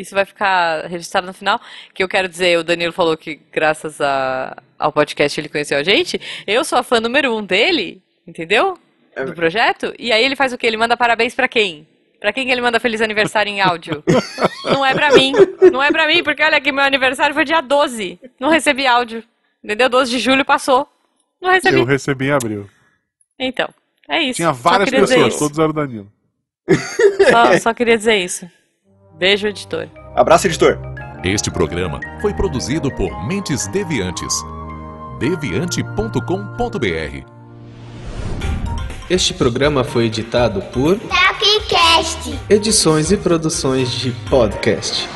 Isso 0.00 0.14
vai 0.14 0.24
ficar 0.24 0.86
registrado 0.86 1.26
no 1.26 1.32
final. 1.34 1.60
Que 1.94 2.02
eu 2.02 2.08
quero 2.08 2.28
dizer, 2.28 2.58
o 2.58 2.64
Danilo 2.64 2.92
falou 2.92 3.16
que 3.16 3.40
graças 3.52 4.00
a- 4.00 4.56
ao 4.78 4.92
podcast 4.92 5.38
ele 5.40 5.48
conheceu 5.48 5.78
a 5.78 5.82
gente. 5.82 6.20
Eu 6.46 6.64
sou 6.64 6.78
a 6.78 6.82
fã 6.82 6.98
número 7.00 7.36
um 7.36 7.44
dele, 7.44 8.02
entendeu? 8.26 8.78
É. 9.14 9.24
Do 9.24 9.34
projeto. 9.34 9.92
E 9.98 10.12
aí 10.12 10.24
ele 10.24 10.36
faz 10.36 10.52
o 10.52 10.58
quê? 10.58 10.66
Ele 10.66 10.76
manda 10.76 10.96
parabéns 10.96 11.34
pra 11.34 11.48
quem? 11.48 11.86
Pra 12.20 12.32
quem 12.32 12.44
que 12.46 12.52
ele 12.52 12.60
manda 12.60 12.78
feliz 12.78 13.00
aniversário 13.00 13.50
em 13.50 13.60
áudio? 13.60 14.02
Não 14.64 14.84
é 14.84 14.94
pra 14.94 15.10
mim. 15.12 15.32
Não 15.72 15.82
é 15.82 15.90
pra 15.90 16.06
mim, 16.06 16.22
porque 16.22 16.42
olha 16.42 16.60
que 16.60 16.70
meu 16.70 16.84
aniversário 16.84 17.34
foi 17.34 17.44
dia 17.44 17.60
12. 17.60 18.18
Não 18.38 18.48
recebi 18.50 18.86
áudio. 18.86 19.24
Entendeu? 19.64 19.88
12 19.88 20.10
de 20.10 20.18
julho 20.18 20.44
passou. 20.44 20.86
Não 21.40 21.50
recebi. 21.50 21.78
Eu 21.78 21.84
recebi 21.84 22.26
em 22.26 22.32
abril. 22.32 22.68
Então, 23.38 23.68
é 24.08 24.22
isso. 24.22 24.36
Tinha 24.36 24.52
várias 24.52 24.90
pessoas, 24.90 25.36
todos 25.38 25.58
eram 25.58 25.72
Danilo. 25.72 26.12
Só, 27.30 27.58
só 27.58 27.74
queria 27.74 27.96
dizer 27.96 28.16
isso. 28.16 28.48
Beijo, 29.20 29.46
editor. 29.46 29.86
Abraço, 30.16 30.46
editor. 30.46 30.78
Este 31.22 31.50
programa 31.50 32.00
foi 32.22 32.32
produzido 32.32 32.90
por 32.90 33.26
Mentes 33.26 33.66
Deviantes. 33.66 34.34
deviante.com.br 35.18 37.26
Este 39.10 39.34
programa 39.34 39.84
foi 39.84 40.06
editado 40.06 40.62
por 40.72 40.98
Tapcast. 40.98 42.40
Edições 42.48 43.12
e 43.12 43.18
Produções 43.18 43.90
de 43.90 44.10
Podcast. 44.30 45.06